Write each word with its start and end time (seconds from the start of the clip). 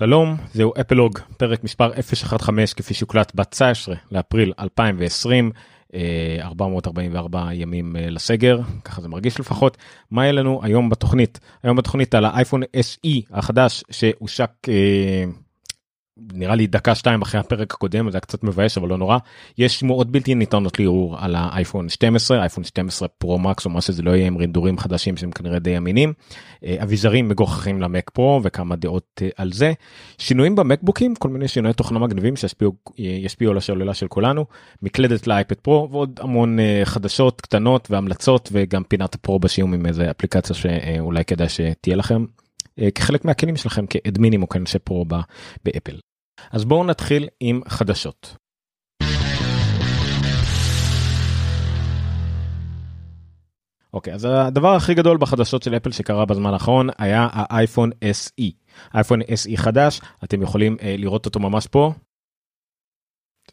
שלום, 0.00 0.36
זהו 0.52 0.72
אפלוג, 0.80 1.18
פרק 1.36 1.64
מספר 1.64 1.92
015 2.38 2.66
כפי 2.76 2.94
שהוקלט 2.94 3.32
ב-19 3.34 3.94
לאפריל 4.12 4.52
2020, 4.60 5.50
444 6.42 7.38
אה, 7.38 7.54
ימים 7.54 7.96
אה, 7.96 8.10
לסגר, 8.10 8.60
ככה 8.84 9.02
זה 9.02 9.08
מרגיש 9.08 9.40
לפחות. 9.40 9.76
מה 10.10 10.22
יהיה 10.24 10.32
לנו 10.32 10.60
היום 10.62 10.88
בתוכנית? 10.90 11.40
היום 11.62 11.76
בתוכנית 11.76 12.14
על 12.14 12.24
האייפון 12.24 12.62
SE 12.62 13.08
החדש 13.30 13.84
שהושק 13.90 14.50
אה, 14.68 15.24
נראה 16.32 16.54
לי 16.54 16.66
דקה 16.66 16.94
שתיים 16.94 17.22
אחרי 17.22 17.40
הפרק 17.40 17.74
הקודם 17.74 18.10
זה 18.10 18.16
היה 18.16 18.20
קצת 18.20 18.44
מבאס 18.44 18.78
אבל 18.78 18.88
לא 18.88 18.98
נורא. 18.98 19.18
יש 19.58 19.80
שמועות 19.80 20.10
בלתי 20.10 20.34
ניתנות 20.34 20.78
לערעור 20.80 21.16
על 21.18 21.34
האייפון 21.34 21.88
12 21.88 22.40
אייפון 22.40 22.64
12 22.64 23.08
פרו 23.08 23.38
מקס 23.38 23.64
או 23.64 23.70
מה 23.70 23.80
שזה 23.80 24.02
לא 24.02 24.10
יהיה 24.10 24.26
עם 24.26 24.36
רינדורים 24.36 24.78
חדשים 24.78 25.16
שהם 25.16 25.30
כנראה 25.30 25.58
די 25.58 25.76
אמינים. 25.76 26.12
אה, 26.64 26.76
אביזרים 26.82 27.28
מגוחכים 27.28 27.80
למק 27.80 28.10
פרו 28.10 28.40
וכמה 28.44 28.76
דעות 28.76 29.22
אה, 29.22 29.28
על 29.36 29.52
זה. 29.52 29.72
שינויים 30.18 30.56
במקבוקים 30.56 31.14
כל 31.14 31.28
מיני 31.28 31.48
שינויי 31.48 31.74
תוכנה 31.74 31.98
מגניבים 31.98 32.34
שישפיעו 32.36 33.50
אה, 33.50 33.50
על 33.50 33.58
השוללה 33.58 33.94
של 33.94 34.08
כולנו. 34.08 34.44
מקלדת 34.82 35.26
לאייפד 35.26 35.54
פרו 35.54 35.88
ועוד 35.90 36.20
המון 36.22 36.58
חדשות 36.84 37.40
קטנות 37.40 37.90
והמלצות 37.90 38.48
וגם 38.52 38.82
פינת 38.82 39.14
הפרו 39.14 39.38
בשיום 39.38 39.74
עם 39.74 39.86
איזה 39.86 40.10
אפליקציה 40.10 40.56
שאולי 40.56 41.24
כדאי 41.24 41.48
שתהיה 41.48 41.96
לכם 41.96 42.24
כחלק 42.94 43.24
מהכלים 43.24 43.56
שלכם 43.56 43.86
כאדמינים 43.86 44.42
או 44.42 44.48
כאנשי 44.48 44.78
פרו 44.78 45.04
באפל. 45.64 46.09
אז 46.50 46.64
בואו 46.64 46.84
נתחיל 46.84 47.28
עם 47.40 47.60
חדשות. 47.68 48.36
אוקיי 53.92 54.14
אז 54.14 54.24
הדבר 54.24 54.74
הכי 54.74 54.94
גדול 54.94 55.18
בחדשות 55.18 55.62
של 55.62 55.76
אפל 55.76 55.92
שקרה 55.92 56.24
בזמן 56.24 56.52
האחרון 56.52 56.88
היה 56.98 57.28
האייפון 57.32 57.90
SE. 57.90 58.44
אייפון 58.94 59.20
SE 59.22 59.56
חדש 59.56 60.00
אתם 60.24 60.42
יכולים 60.42 60.76
אה, 60.82 60.94
לראות 60.98 61.26
אותו 61.26 61.40
ממש 61.40 61.66
פה. 61.66 61.92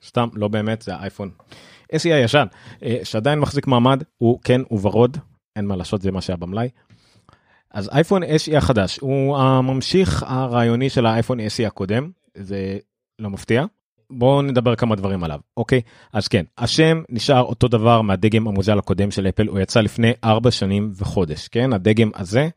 סתם 0.05 0.27
לא 0.33 0.47
באמת 0.47 0.81
זה 0.81 0.95
האייפון 0.95 1.31
SE 1.93 2.13
הישן 2.13 2.45
אה, 2.83 2.99
שעדיין 3.03 3.39
מחזיק 3.39 3.67
מעמד 3.67 4.03
הוא 4.17 4.39
כן 4.43 4.61
הוא 4.67 4.79
ורוד 4.81 5.17
אין 5.55 5.65
מה 5.65 5.75
לעשות 5.75 6.01
זה 6.01 6.11
מה 6.11 6.21
שהיה 6.21 6.37
במלאי. 6.37 6.69
אז 7.71 7.89
אייפון 7.89 8.23
SE 8.23 8.57
החדש 8.57 8.99
הוא 8.99 9.37
הממשיך 9.37 10.23
הרעיוני 10.27 10.89
של 10.89 11.05
האייפון 11.05 11.39
SE 11.39 11.67
הקודם 11.67 12.09
זה 12.39 12.77
לא 13.19 13.29
מפתיע. 13.29 13.65
בואו 14.09 14.41
נדבר 14.41 14.75
כמה 14.75 14.95
דברים 14.95 15.23
עליו 15.23 15.39
אוקיי 15.57 15.81
אז 16.13 16.27
כן 16.27 16.45
השם 16.57 17.01
נשאר 17.09 17.41
אותו 17.41 17.67
דבר 17.67 18.01
מהדגם 18.01 18.47
המוזל 18.47 18.79
הקודם 18.79 19.11
של 19.11 19.27
אפל 19.27 19.47
הוא 19.47 19.59
יצא 19.59 19.81
לפני 19.81 20.11
4 20.23 20.51
שנים 20.51 20.91
וחודש 20.95 21.47
כן 21.47 21.73
הדגם 21.73 22.09
הזה 22.15 22.49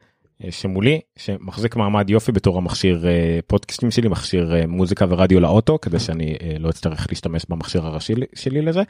אה, 0.45 0.53
שמולי 0.53 1.01
שמחזיק 1.17 1.77
מעמד 1.77 2.11
יופי 2.11 2.33
בתור 2.33 2.59
המכשיר 2.59 3.09
אה, 3.09 3.39
פודקאסטים 3.47 3.91
שלי 3.91 4.09
מכשיר 4.09 4.55
אה, 4.55 4.67
מוזיקה 4.67 5.07
ורדיו 5.09 5.41
לאוטו 5.41 5.79
כדי 5.83 5.99
שאני 5.99 6.37
לא 6.59 6.71
אצטרך 6.71 7.07
להשתמש 7.11 7.47
במכשיר 7.49 7.87
הראשי 7.87 8.15
שלי 8.35 8.63
לזה 8.63 8.83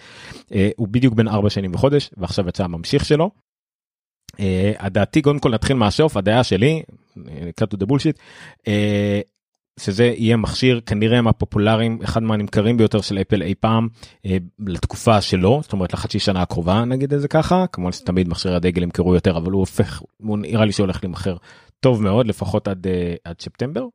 הוא 0.77 0.88
בדיוק 0.88 1.14
בין 1.14 1.28
4 1.28 1.50
שנים 1.50 1.74
וחודש 1.74 2.11
ועכשיו 2.16 2.48
יצא 2.48 2.64
הממשיך 2.64 3.05
שלו. 3.05 3.30
הדעתי 4.78 5.22
קודם 5.22 5.38
כל 5.38 5.50
נתחיל 5.50 5.77
מהשוף 5.77 6.16
הדעה 6.16 6.44
שלי 6.44 6.83
to 7.61 7.77
the 7.77 7.86
bullshit 7.86 8.18
שזה 9.81 10.05
יהיה 10.05 10.36
מכשיר 10.36 10.81
כנראה 10.86 11.20
מהפופולריים 11.23 11.98
אחד 12.05 12.23
מהנמכרים 12.23 12.77
ביותר 12.77 13.00
של 13.00 13.19
אפל 13.19 13.42
אי 13.42 13.55
פעם 13.55 13.89
אה, 14.27 14.36
לתקופה 14.67 15.20
שלו 15.20 15.61
זאת 15.62 15.73
אומרת 15.73 15.92
לחצי 15.92 16.19
שנה 16.19 16.42
הקרובה 16.42 16.84
נגיד 16.84 17.14
את 17.14 17.20
זה 17.20 17.28
ככה 17.28 17.64
כמובן 17.73 17.92
שתמיד 17.92 18.28
מכשירי 18.28 18.56
הדגל 18.56 18.83
ימכרו 18.83 19.14
יותר 19.14 19.36
אבל 19.36 19.53
הוא 19.53 19.61
הופך 19.61 20.03
הוא 20.17 20.39
נראה 20.39 20.64
לי 20.64 20.73
שהולך 20.73 20.98
להימכר 21.03 21.36
טוב 21.81 22.03
מאוד 22.03 22.27
לפחות 22.27 22.69
עד 22.69 22.86
אה, 22.86 23.14
עד 23.25 23.41
ספטמבר. 23.41 23.86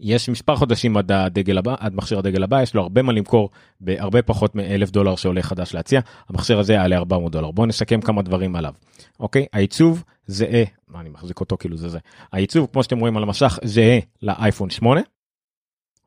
יש 0.00 0.28
מספר 0.28 0.56
חודשים 0.56 0.96
עד 0.96 1.12
הדגל 1.12 1.58
הבא 1.58 1.74
עד 1.78 1.94
מכשיר 1.94 2.18
הדגל 2.18 2.42
הבא 2.42 2.62
יש 2.62 2.74
לו 2.74 2.82
הרבה 2.82 3.02
מה 3.02 3.12
למכור 3.12 3.50
בהרבה 3.80 4.22
פחות 4.22 4.54
מאלף 4.54 4.90
דולר 4.90 5.16
שעולה 5.16 5.42
חדש 5.42 5.74
להציע. 5.74 6.00
המכשיר 6.28 6.58
הזה 6.58 6.72
יעלה 6.72 6.96
400 6.96 7.32
דולר. 7.32 7.50
בוא 7.50 7.66
נסכם 7.66 8.00
כמה 8.00 8.22
דברים 8.22 8.56
עליו. 8.56 8.74
אוקיי? 9.20 9.46
העיצוב 9.52 10.04
זהה 10.26 10.64
מה 10.88 11.00
אני 11.00 11.08
מחזיק 11.08 11.40
אותו 11.40 11.56
כאילו 11.56 11.76
זה 11.76 11.88
זה. 11.88 11.98
העיצוב 12.32 12.68
כמו 12.72 12.82
שאתם 12.82 12.98
רואים 12.98 13.16
על 13.16 13.22
המשך 13.22 13.58
זהה 13.64 13.98
לאייפון 14.22 14.70
8. 14.70 15.00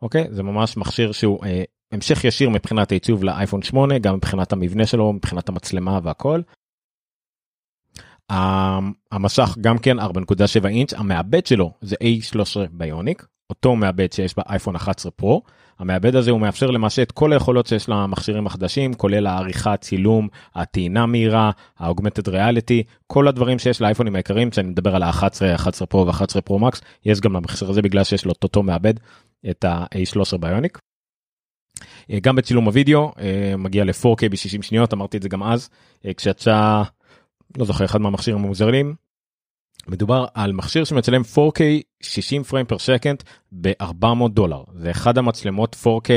אוקיי? 0.01 0.27
זה 0.31 0.43
ממש 0.43 0.77
מכשיר 0.77 1.11
שהוא 1.11 1.45
אה, 1.45 1.63
המשך 1.91 2.23
ישיר 2.23 2.49
מבחינת 2.49 2.91
העיצוב 2.91 3.23
לאייפון 3.23 3.61
8 3.61 3.99
גם 3.99 4.15
מבחינת 4.15 4.53
המבנה 4.53 4.85
שלו 4.85 5.13
מבחינת 5.13 5.49
המצלמה 5.49 5.99
והכל. 6.03 6.41
המשך 9.11 9.57
גם 9.61 9.77
כן 9.77 9.99
4.7 9.99 10.67
אינץ' 10.67 10.93
המעבד 10.93 11.45
שלו 11.45 11.71
זה 11.81 11.95
A13 11.95 12.69
ביוניק 12.71 13.25
אותו 13.49 13.75
מעבד 13.75 14.13
שיש 14.13 14.35
באייפון 14.37 14.75
11 14.75 15.11
פרו. 15.11 15.41
המעבד 15.79 16.15
הזה 16.15 16.31
הוא 16.31 16.41
מאפשר 16.41 16.71
למעשה 16.71 17.01
את 17.01 17.11
כל 17.11 17.33
היכולות 17.33 17.67
שיש 17.67 17.89
למכשירים 17.89 18.47
החדשים 18.47 18.93
כולל 18.93 19.27
העריכה 19.27 19.77
צילום 19.77 20.27
הטעינה 20.55 21.05
מהירה 21.05 21.51
האוגמנטד 21.77 22.29
ריאליטי 22.29 22.83
כל 23.07 23.27
הדברים 23.27 23.59
שיש 23.59 23.81
לאייפונים 23.81 24.15
העיקריים 24.15 24.51
שאני 24.51 24.69
מדבר 24.69 24.95
על 24.95 25.03
ה-11 25.03 25.55
11 25.55 25.87
פרו 25.87 26.07
ו-11 26.07 26.41
פרו 26.41 26.59
מקס 26.59 26.81
יש 27.05 27.21
גם 27.21 27.33
למכשיר 27.33 27.69
הזה 27.69 27.81
בגלל 27.81 28.03
שיש 28.03 28.25
לו 28.25 28.31
את 28.31 28.43
אותו 28.43 28.63
מעבד 28.63 28.93
את 29.49 29.65
ה-A13 29.65 30.37
ביוניק. 30.37 30.77
גם 32.21 32.35
בצילום 32.35 32.65
הוידאו 32.65 33.11
אה, 33.19 33.53
מגיע 33.57 33.83
ל-4K 33.83 34.29
ב-60 34.29 34.61
שניות 34.61 34.93
אמרתי 34.93 35.17
את 35.17 35.21
זה 35.21 35.29
גם 35.29 35.43
אז 35.43 35.69
אה, 36.05 36.13
כשיצא 36.13 36.83
לא 37.57 37.65
זוכר 37.65 37.85
אחד 37.85 38.01
מהמכשירים 38.01 38.39
המוזרים 38.39 38.95
מדובר 39.87 40.25
על 40.33 40.51
מכשיר 40.53 40.83
שמצלם 40.83 41.21
4K 41.21 41.61
60 42.01 42.43
פריים 42.43 42.65
פר 42.65 42.77
שקנד 42.77 43.23
ב-400 43.51 44.27
דולר. 44.29 44.63
זה 44.75 44.91
אחד 44.91 45.17
המצלמות 45.17 45.75
4K 45.83 46.09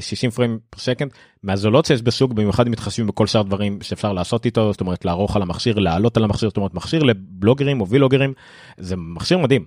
60 0.00 0.30
פריים 0.30 0.58
פר 0.70 0.78
שקנד 0.78 1.10
מהזולות 1.42 1.84
שיש 1.84 2.02
בשוק 2.02 2.32
במיוחד 2.32 2.68
מתחשבים 2.68 3.06
בכל 3.06 3.26
שאר 3.26 3.42
דברים 3.42 3.82
שאפשר 3.82 4.12
לעשות 4.12 4.44
איתו 4.44 4.72
זאת 4.72 4.80
אומרת 4.80 5.04
לערוך 5.04 5.36
על 5.36 5.42
המכשיר 5.42 5.78
לעלות 5.78 6.16
על 6.16 6.24
המכשיר 6.24 6.48
זאת 6.48 6.56
אומרת 6.56 6.74
מכשיר 6.74 7.02
לבלוגרים 7.02 7.80
או 7.80 7.88
וילוגרים. 7.88 8.34
זה 8.76 8.96
מכשיר 8.96 9.38
מדהים. 9.38 9.66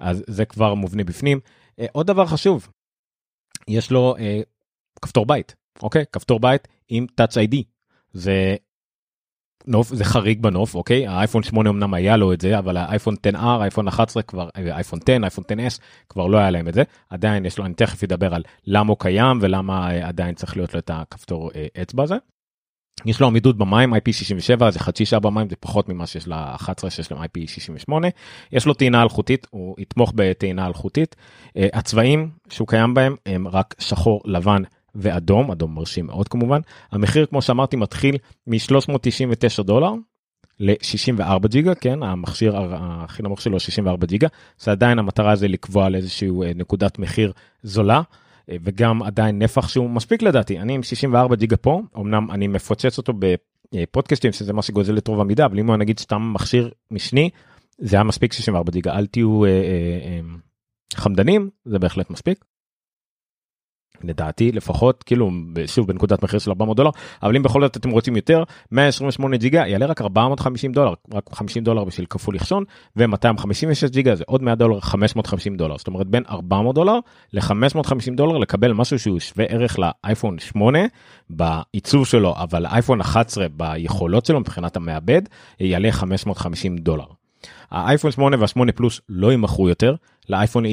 אז 0.00 0.24
זה 0.26 0.44
כבר 0.44 0.74
מובנה 0.74 1.04
בפנים. 1.04 1.40
אה, 1.80 1.86
עוד 1.92 2.06
דבר 2.06 2.26
חשוב 2.26 2.68
יש 3.68 3.90
לו 3.90 4.14
אה, 4.18 4.40
כפתור 5.02 5.26
בית 5.26 5.54
אוקיי? 5.82 6.04
כפתור 6.12 6.40
בית 6.40 6.68
עם 6.88 7.06
touch 7.20 7.34
ID 7.34 7.56
זה 8.12 8.56
נוף 9.66 9.88
זה 9.88 10.04
חריג 10.04 10.42
בנוף 10.42 10.74
אוקיי? 10.74 11.06
האייפון 11.06 11.42
8 11.42 11.70
אמנם 11.70 11.94
היה 11.94 12.16
לו 12.16 12.32
את 12.32 12.40
זה 12.40 12.58
אבל 12.58 12.76
האייפון 12.76 13.14
10R 13.34 13.38
אייפון 13.60 13.88
11 13.88 14.22
כבר 14.22 14.48
אייפון 14.56 14.98
10 15.06 15.22
אייפון 15.22 15.44
10s 15.44 15.80
כבר 16.08 16.26
לא 16.26 16.38
היה 16.38 16.50
להם 16.50 16.68
את 16.68 16.74
זה. 16.74 16.82
עדיין 17.10 17.44
יש 17.44 17.58
לו 17.58 17.64
אני 17.64 17.74
תכף 17.74 18.04
אדבר 18.04 18.34
על 18.34 18.42
למה 18.66 18.90
הוא 18.90 18.96
קיים 19.00 19.38
ולמה 19.40 19.90
אה, 19.90 20.08
עדיין 20.08 20.34
צריך 20.34 20.56
להיות 20.56 20.74
לו 20.74 20.80
את 20.80 20.90
הכפתור 20.94 21.50
אה, 21.54 21.66
אצבע 21.82 22.02
הזה. 22.02 22.16
יש 23.04 23.20
לו 23.20 23.26
עמידות 23.26 23.58
במים 23.58 23.94
IP67 23.94 24.70
זה 24.70 24.78
חצי 24.78 25.06
שעה 25.06 25.20
במים 25.20 25.48
זה 25.48 25.56
פחות 25.56 25.88
ממה 25.88 26.06
שיש 26.06 26.28
ל-11 26.28 26.90
שיש 26.90 27.12
להם 27.12 27.22
IP68 27.22 27.92
יש 28.52 28.66
לו 28.66 28.74
טעינה 28.74 29.02
אלחוטית 29.02 29.46
הוא 29.50 29.76
יתמוך 29.78 30.12
בטעינה 30.16 30.66
אלחוטית. 30.66 31.16
אה, 31.56 31.68
הצבעים 31.72 32.30
שהוא 32.50 32.68
קיים 32.68 32.94
בהם 32.94 33.16
הם 33.26 33.48
רק 33.48 33.74
שחור 33.78 34.22
לבן 34.24 34.62
ואדום, 34.96 35.50
אדום 35.50 35.74
מרשים 35.74 36.06
מאוד 36.06 36.28
כמובן. 36.28 36.60
המחיר 36.92 37.26
כמו 37.26 37.42
שאמרתי 37.42 37.76
מתחיל 37.76 38.16
מ-399 38.46 39.62
דולר 39.62 39.92
ל-64 40.60 41.48
ג'יגה, 41.48 41.74
כן, 41.74 42.02
המכשיר 42.02 42.56
הכי 42.56 43.22
נמוך 43.22 43.40
שלו 43.40 43.60
64 43.60 44.06
ג'יגה, 44.06 44.28
זה 44.58 44.70
עדיין 44.70 44.98
המטרה 44.98 45.36
זה 45.36 45.48
לקבוע 45.48 45.86
על 45.86 45.94
איזשהו 45.94 46.42
אה, 46.42 46.52
נקודת 46.54 46.98
מחיר 46.98 47.32
זולה. 47.62 48.02
אה, 48.50 48.56
וגם 48.64 49.02
עדיין 49.02 49.38
נפח 49.38 49.68
שהוא 49.68 49.90
מספיק 49.90 50.22
לדעתי 50.22 50.58
אני 50.58 50.74
עם 50.74 50.82
64 50.82 51.36
ג'יגה 51.36 51.56
פה 51.56 51.80
אמנם 51.96 52.30
אני 52.30 52.48
מפוצץ 52.48 52.98
אותו 52.98 53.12
בפודקאסטים 53.70 54.32
שזה 54.32 54.52
מה 54.52 54.62
שגוזל 54.62 54.98
את 54.98 55.08
רוב 55.08 55.20
המידה 55.20 55.46
אבל 55.46 55.58
אם 55.58 55.66
הוא 55.66 55.76
נגיד 55.76 55.98
סתם 55.98 56.32
מכשיר 56.34 56.70
משני 56.90 57.30
זה 57.78 57.96
היה 57.96 58.02
מספיק 58.02 58.32
64 58.32 58.72
ג'יגה 58.72 58.98
אל 58.98 59.06
תהיו 59.06 59.44
אה, 59.44 59.50
אה, 59.50 59.54
אה, 60.04 60.20
חמדנים 60.94 61.50
זה 61.64 61.78
בהחלט 61.78 62.10
מספיק. 62.10 62.44
לדעתי 64.02 64.52
לפחות 64.52 65.02
כאילו 65.02 65.30
שוב 65.66 65.86
בנקודת 65.86 66.22
מחיר 66.22 66.38
של 66.38 66.50
400 66.50 66.76
דולר 66.76 66.90
אבל 67.22 67.36
אם 67.36 67.42
בכל 67.42 67.62
זאת 67.62 67.76
אתם 67.76 67.90
רוצים 67.90 68.16
יותר 68.16 68.42
128 68.72 69.36
ג'יגה 69.36 69.66
יעלה 69.66 69.86
רק 69.86 70.02
450 70.02 70.72
דולר 70.72 70.94
רק 71.14 71.24
50 71.32 71.64
דולר 71.64 71.84
בשביל 71.84 72.06
כפול 72.10 72.36
יחשון 72.36 72.64
ו256 72.98 73.88
ג'יגה 73.90 74.14
זה 74.14 74.24
עוד 74.26 74.42
100 74.42 74.54
דולר 74.54 74.80
550 74.80 75.56
דולר 75.56 75.78
זאת 75.78 75.86
אומרת 75.86 76.06
בין 76.06 76.22
400 76.30 76.74
דולר 76.74 76.98
ל550 77.36 78.16
דולר 78.16 78.38
לקבל 78.38 78.72
משהו 78.72 78.98
שהוא 78.98 79.20
שווה 79.20 79.44
ערך 79.44 79.76
לאייפון 79.78 80.38
8 80.38 80.78
בעיצוב 81.30 82.06
שלו 82.06 82.34
אבל 82.36 82.66
אייפון 82.66 83.00
11 83.00 83.46
ביכולות 83.56 84.26
שלו 84.26 84.40
מבחינת 84.40 84.76
המעבד 84.76 85.22
יעלה 85.60 85.92
550 85.92 86.78
דולר. 86.78 87.04
האייפון 87.70 88.10
8 88.10 88.36
וה-8 88.40 88.72
פלוס 88.72 89.00
לא 89.08 89.30
יימכרו 89.30 89.68
יותר, 89.68 89.94
לאייפון 90.28 90.64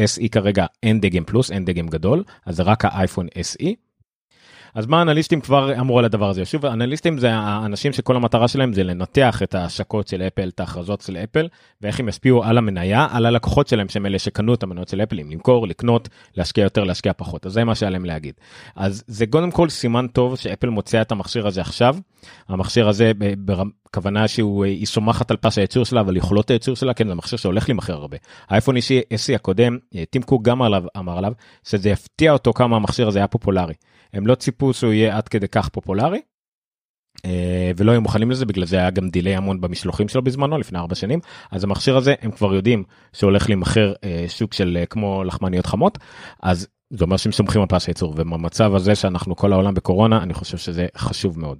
SE 0.00 0.28
כרגע 0.30 0.66
אין 0.82 1.00
דגם 1.00 1.24
פלוס, 1.24 1.50
אין 1.50 1.64
דגם 1.64 1.88
גדול, 1.88 2.24
אז 2.46 2.56
זה 2.56 2.62
רק 2.62 2.84
האייפון 2.84 3.26
SE. 3.26 3.89
אז 4.74 4.86
מה 4.86 5.02
אנליסטים 5.02 5.40
כבר 5.40 5.80
אמרו 5.80 5.98
על 5.98 6.04
הדבר 6.04 6.30
הזה? 6.30 6.44
שוב 6.44 6.66
אנליסטים 6.66 7.18
זה 7.18 7.32
האנשים 7.32 7.92
שכל 7.92 8.16
המטרה 8.16 8.48
שלהם 8.48 8.72
זה 8.72 8.84
לנתח 8.84 9.42
את 9.42 9.54
ההשקות 9.54 10.08
של 10.08 10.22
אפל 10.22 10.48
את 10.48 10.60
ההכרזות 10.60 11.00
של 11.00 11.16
אפל 11.16 11.48
ואיך 11.80 12.00
הם 12.00 12.08
ישפיעו 12.08 12.44
על 12.44 12.58
המניה 12.58 13.06
על 13.10 13.26
הלקוחות 13.26 13.68
שלהם 13.68 13.88
שהם 13.88 14.06
אלה 14.06 14.18
שקנו 14.18 14.54
את 14.54 14.62
המניות 14.62 14.88
של 14.88 15.02
אפל 15.02 15.20
אם 15.20 15.30
למכור 15.30 15.66
לקנות 15.66 16.08
להשקיע 16.36 16.64
יותר 16.64 16.84
להשקיע 16.84 17.12
פחות. 17.16 17.46
אז 17.46 17.52
זה 17.52 17.64
מה 17.64 17.74
שהיה 17.74 17.90
להגיד. 17.98 18.34
אז 18.76 19.04
זה 19.06 19.26
קודם 19.26 19.50
כל 19.50 19.68
סימן 19.68 20.06
טוב 20.06 20.36
שאפל 20.36 20.68
מוציאה 20.68 21.02
את 21.02 21.12
המכשיר 21.12 21.46
הזה 21.46 21.60
עכשיו. 21.60 21.96
המכשיר 22.48 22.88
הזה 22.88 23.12
בכוונה 23.18 24.28
שהוא 24.28 24.64
היא 24.64 24.86
סומכת 24.86 25.30
על 25.30 25.36
פס 25.36 25.58
הייצור 25.58 25.84
שלה 25.84 26.00
אבל 26.00 26.16
יכולות 26.16 26.50
הייצור 26.50 26.76
שלה 26.76 26.94
כן 26.94 27.08
זה 27.08 27.14
מכשיר 27.14 27.38
שהולך 27.38 27.68
להימכר 27.68 27.92
הרבה. 27.92 28.16
האייפון 28.48 28.76
אישי 28.76 29.00
SE 29.14 29.34
הקודם 29.34 29.78
טים 30.10 30.22
קוק 30.22 30.42
גם 30.42 30.62
עליו 30.62 30.84
אמר 30.98 31.18
עליו 31.18 31.32
שזה 31.64 31.90
יפתיע 31.90 32.32
אותו 32.32 32.52
כמה 32.52 32.76
המכשיר 32.76 33.08
הזה 33.08 33.18
היה 33.18 33.28
פופולרי 33.28 33.74
הם 34.12 34.26
לא 34.26 34.34
ציפו 34.34 34.72
שהוא 34.72 34.92
יהיה 34.92 35.16
עד 35.16 35.28
כדי 35.28 35.48
כך 35.48 35.68
פופולרי. 35.68 36.20
אה, 37.24 37.70
ולא 37.76 37.92
היו 37.92 38.00
מוכנים 38.00 38.30
לזה 38.30 38.46
בגלל 38.46 38.66
זה 38.66 38.76
היה 38.76 38.90
גם 38.90 39.08
דיליי 39.08 39.36
המון 39.36 39.60
במשלוחים 39.60 40.08
שלו 40.08 40.22
בזמנו 40.22 40.58
לפני 40.58 40.78
ארבע 40.78 40.94
שנים 40.94 41.20
אז 41.50 41.64
המכשיר 41.64 41.96
הזה 41.96 42.14
הם 42.20 42.30
כבר 42.30 42.54
יודעים 42.54 42.84
שהולך 43.12 43.48
להימכר 43.48 43.92
אה, 44.04 44.24
שוק 44.28 44.54
של 44.54 44.76
אה, 44.80 44.86
כמו 44.86 45.24
לחמניות 45.24 45.66
חמות 45.66 45.98
אז 46.42 46.68
זה 46.90 47.04
אומר 47.04 47.16
שהם 47.16 47.32
סומכים 47.32 47.60
על 47.60 47.66
פס 47.66 47.86
הייצור 47.86 48.10
ובמצב 48.10 48.74
הזה 48.74 48.94
שאנחנו 48.94 49.36
כל 49.36 49.52
העולם 49.52 49.74
בקורונה 49.74 50.22
אני 50.22 50.34
חושב 50.34 50.58
שזה 50.58 50.86
חשוב 50.96 51.38
מאוד. 51.38 51.58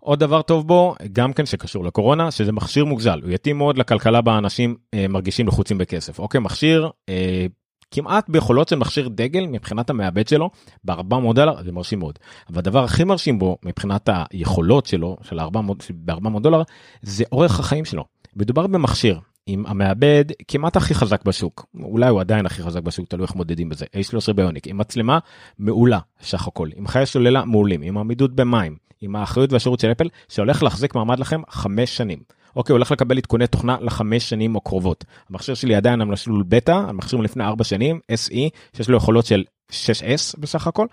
עוד 0.00 0.20
דבר 0.20 0.42
טוב 0.42 0.68
בו 0.68 0.94
גם 1.12 1.32
כן 1.32 1.46
שקשור 1.46 1.84
לקורונה 1.84 2.30
שזה 2.30 2.52
מכשיר 2.52 2.84
מוגזל 2.84 3.20
הוא 3.22 3.30
יתאים 3.30 3.58
מאוד 3.58 3.78
לכלכלה 3.78 4.20
בה 4.20 4.38
אנשים 4.38 4.76
אה, 4.94 5.08
מרגישים 5.08 5.48
לחוצים 5.48 5.78
בכסף 5.78 6.18
אוקיי 6.18 6.40
מכשיר 6.40 6.90
אה, 7.08 7.46
כמעט 7.90 8.28
ביכולות 8.28 8.68
של 8.68 8.76
מכשיר 8.76 9.08
דגל 9.08 9.46
מבחינת 9.46 9.90
המעבד 9.90 10.28
שלו 10.28 10.50
ב-400 10.84 11.34
דולר 11.34 11.62
זה 11.62 11.72
מרשים 11.72 11.98
מאוד. 11.98 12.18
אבל 12.50 12.58
הדבר 12.58 12.84
הכי 12.84 13.04
מרשים 13.04 13.38
בו 13.38 13.58
מבחינת 13.64 14.08
היכולות 14.30 14.86
שלו 14.86 15.16
של 15.22 15.40
400 15.40 15.84
ב-400 16.04 16.40
דולר 16.40 16.62
זה 17.02 17.24
אורך 17.32 17.60
החיים 17.60 17.84
שלו. 17.84 18.04
מדובר 18.36 18.66
במכשיר 18.66 19.20
עם 19.46 19.66
המעבד 19.66 20.24
כמעט 20.48 20.76
הכי 20.76 20.94
חזק 20.94 21.24
בשוק 21.24 21.66
אולי 21.80 22.08
הוא 22.08 22.20
עדיין 22.20 22.46
הכי 22.46 22.62
חזק 22.62 22.82
בשוק 22.82 23.08
תלוי 23.08 23.24
איך 23.26 23.34
מודדים 23.34 23.68
בזה 23.68 23.84
A13 23.84 24.32
ביוניק 24.32 24.66
עם 24.66 24.78
מצלמה 24.78 25.18
מעולה 25.58 25.98
סך 26.20 26.46
הכל 26.46 26.68
עם 26.76 26.86
חיי 26.86 27.06
שוללה 27.06 27.44
מעולים 27.44 27.82
עם 27.82 27.98
עמידות 27.98 28.34
במים 28.34 28.76
עם 29.00 29.16
האחריות 29.16 29.52
והשירות 29.52 29.80
של 29.80 29.92
אפל 29.92 30.08
שהולך 30.28 30.62
להחזיק 30.62 30.94
מעמד 30.94 31.18
לכם 31.18 31.40
חמש 31.48 31.96
שנים. 31.96 32.18
אוקיי, 32.58 32.72
הולך 32.72 32.90
לקבל 32.90 33.18
עדכוני 33.18 33.46
תוכנה 33.46 33.76
לחמש 33.80 34.28
שנים 34.28 34.56
הקרובות. 34.56 35.04
המכשיר 35.30 35.54
שלי 35.54 35.74
עדיין 35.74 36.00
על 36.00 36.06
מסלול 36.06 36.44
בטא, 36.48 36.70
המכשיר 36.70 37.18
מלפני 37.18 37.44
ארבע 37.44 37.64
שנים, 37.64 38.00
SE, 38.12 38.36
שיש 38.76 38.88
לו 38.88 38.96
יכולות 38.96 39.26
של 39.26 39.44
6S 39.72 40.34
בסך 40.38 40.66
הכל, 40.66 40.86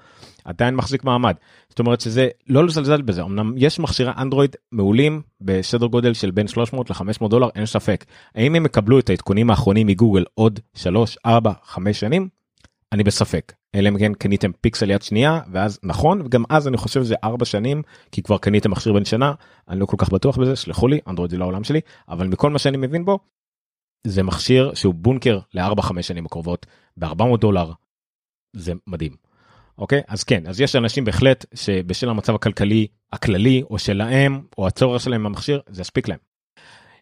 עדיין 0.45 0.75
מחזיק 0.75 1.03
מעמד. 1.03 1.35
זאת 1.69 1.79
אומרת 1.79 2.01
שזה 2.01 2.27
לא 2.47 2.65
לזלזל 2.65 3.01
בזה, 3.01 3.21
אמנם 3.21 3.53
יש 3.57 3.79
מכשירי 3.79 4.11
אנדרואיד 4.17 4.55
מעולים 4.71 5.21
בסדר 5.41 5.85
גודל 5.85 6.13
של 6.13 6.31
בין 6.31 6.47
300 6.47 6.89
ל-500 6.89 7.27
דולר, 7.29 7.49
אין 7.55 7.65
ספק. 7.65 8.05
האם 8.35 8.55
הם 8.55 8.65
יקבלו 8.65 8.99
את 8.99 9.09
העדכונים 9.09 9.49
האחרונים 9.49 9.87
מגוגל 9.87 10.23
עוד 10.33 10.59
3, 10.75 11.17
4, 11.25 11.51
5 11.63 11.99
שנים? 11.99 12.27
אני 12.91 13.03
בספק. 13.03 13.53
אלא 13.75 13.89
אם 13.89 13.97
כן 13.97 14.13
קניתם 14.13 14.51
פיקסל 14.61 14.91
יד 14.91 15.01
שנייה 15.01 15.41
ואז 15.51 15.79
נכון 15.83 16.21
וגם 16.21 16.43
אז 16.49 16.67
אני 16.67 16.77
חושב 16.77 17.03
שזה 17.03 17.15
ארבע 17.23 17.45
שנים 17.45 17.81
כי 18.11 18.21
כבר 18.21 18.37
קניתם 18.37 18.71
מכשיר 18.71 18.93
בן 18.93 19.05
שנה 19.05 19.33
אני 19.69 19.79
לא 19.79 19.85
כל 19.85 19.97
כך 19.99 20.09
בטוח 20.09 20.37
בזה 20.37 20.55
שלחו 20.55 20.87
לי 20.87 20.99
אנדרואיד 21.07 21.31
זה 21.31 21.37
לא 21.37 21.43
העולם 21.43 21.63
שלי 21.63 21.79
אבל 22.09 22.27
מכל 22.27 22.49
מה 22.49 22.59
שאני 22.59 22.77
מבין 22.77 23.05
בו. 23.05 23.19
זה 24.07 24.23
מכשיר 24.23 24.73
שהוא 24.73 24.93
בונקר 24.93 25.39
לארבע 25.53 25.81
חמש 25.81 26.07
שנים 26.07 26.25
הקרובות 26.25 26.65
ב-400 26.97 27.37
דולר. 27.39 27.71
זה 28.53 28.73
מדהים. 28.87 29.15
אוקיי 29.77 30.01
אז 30.07 30.23
כן 30.23 30.47
אז 30.47 30.61
יש 30.61 30.75
אנשים 30.75 31.05
בהחלט 31.05 31.45
שבשל 31.53 32.09
המצב 32.09 32.35
הכלכלי 32.35 32.87
הכללי 33.13 33.63
או 33.69 33.79
שלהם 33.79 34.41
או 34.57 34.67
הצורך 34.67 35.01
שלהם 35.01 35.23
במכשיר 35.23 35.61
זה 35.69 35.81
יספיק 35.81 36.07
להם. 36.07 36.34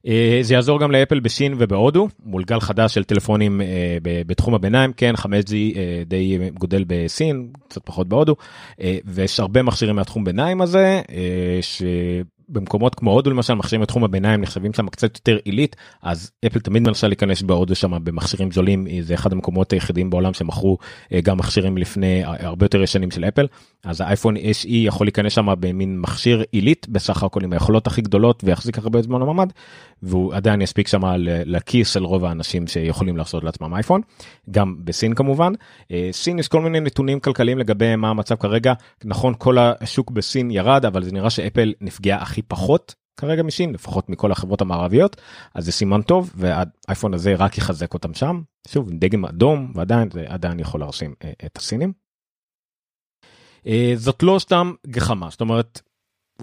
אה, 0.07 0.39
זה 0.41 0.53
יעזור 0.53 0.79
גם 0.79 0.91
לאפל 0.91 1.19
בסין 1.19 1.55
ובהודו 1.57 2.07
מול 2.25 2.43
גל 2.43 2.59
חדש 2.59 2.93
של 2.93 3.03
טלפונים 3.03 3.61
אה, 3.61 3.97
בתחום 4.01 4.53
הביניים 4.55 4.93
כן 4.93 5.13
5G 5.15 5.53
אה, 5.75 6.03
די 6.05 6.49
גודל 6.53 6.83
בסין 6.87 7.49
קצת 7.67 7.81
פחות 7.85 8.07
בהודו 8.07 8.35
ויש 9.05 9.39
הרבה 9.39 9.63
מכשירים 9.63 9.95
מהתחום 9.95 10.23
ביניים 10.23 10.61
הזה 10.61 11.01
במקומות 12.53 12.95
כמו 12.95 13.11
הודו 13.11 13.29
למשל 13.29 13.53
מכשירים 13.53 13.81
בתחום 13.81 14.03
הביניים 14.03 14.41
נחשבים 14.41 14.73
שם 14.73 14.89
קצת 14.89 15.15
יותר 15.15 15.37
עילית 15.43 15.75
אז 16.01 16.31
אפל 16.45 16.59
תמיד 16.59 16.83
מנסה 16.83 17.07
להיכנס 17.07 17.41
בהודו 17.41 17.75
שם 17.75 18.03
במכשירים 18.03 18.51
זולים. 18.51 18.87
זה 19.01 19.13
אחד 19.13 19.33
המקומות 19.33 19.73
היחידים 19.73 20.09
בעולם 20.09 20.33
שמכרו 20.33 20.77
אה, 21.13 21.21
גם 21.21 21.37
מכשירים 21.37 21.77
לפני 21.77 22.21
הרבה 22.25 22.65
יותר 22.65 22.81
ישנים 22.81 23.11
של 23.11 23.25
אפל. 23.25 23.47
אז 23.83 24.01
האייפון 24.01 24.37
SE 24.37 24.67
יכול 24.67 25.07
להיכנס 25.07 25.33
שם 25.33 25.47
במין 25.59 25.99
מכשיר 25.99 26.43
עילית 26.51 26.87
בסך 26.89 27.23
הכל 27.23 27.43
עם 27.43 27.53
היכולות 27.53 27.87
הכי 27.87 28.01
גדולות 28.01 28.43
ויחזיק 28.43 28.77
הרבה 28.77 29.01
זמן 29.01 29.19
בממ"ד 29.19 29.47
והוא 30.03 30.33
עדיין 30.33 30.61
יספיק 30.61 30.87
שם 30.87 31.01
לכיס 31.25 31.93
של 31.93 32.03
רוב 32.03 32.25
האנשים 32.25 32.67
שיכולים 32.67 33.17
לעשות 33.17 33.43
לעצמם 33.43 33.73
אייפון. 33.73 34.01
גם 34.51 34.75
בסין 34.83 35.13
כמובן. 35.13 35.53
אה, 35.91 36.09
סין 36.11 36.39
יש 36.39 36.47
כל 36.47 36.61
מיני 36.61 36.79
נתונים 36.79 37.19
כלכליים 37.19 37.57
לגבי 37.57 37.95
מה 37.95 38.09
המצב 38.09 38.35
כרגע. 38.35 38.73
נכון 39.05 39.33
כל 39.37 39.57
השוק 39.59 40.11
בסין 40.11 40.51
ירד 40.51 40.85
אבל 40.85 41.03
זה 41.03 41.11
נראה 41.11 41.29
שאפל 41.29 41.73
נפגעה 41.81 42.21
הכי 42.21 42.41
פחות 42.47 42.95
כרגע 43.17 43.43
משין 43.43 43.73
לפחות 43.73 44.09
מכל 44.09 44.31
החברות 44.31 44.61
המערביות 44.61 45.21
אז 45.55 45.65
זה 45.65 45.71
סימן 45.71 46.01
טוב 46.01 46.33
והאייפון 46.35 47.13
הזה 47.13 47.35
רק 47.35 47.57
יחזק 47.57 47.93
אותם 47.93 48.13
שם 48.13 48.41
שוב 48.67 48.89
דגם 48.91 49.25
אדום 49.25 49.71
ועדיין 49.75 50.09
זה 50.11 50.25
עדיין 50.27 50.59
יכול 50.59 50.79
להרשים 50.79 51.13
אה, 51.23 51.31
את 51.45 51.57
הסינים. 51.57 51.93
אה, 53.67 53.93
זאת 53.95 54.23
לא 54.23 54.39
סתם 54.39 54.73
גחמה 54.87 55.29
זאת 55.29 55.41
אומרת 55.41 55.81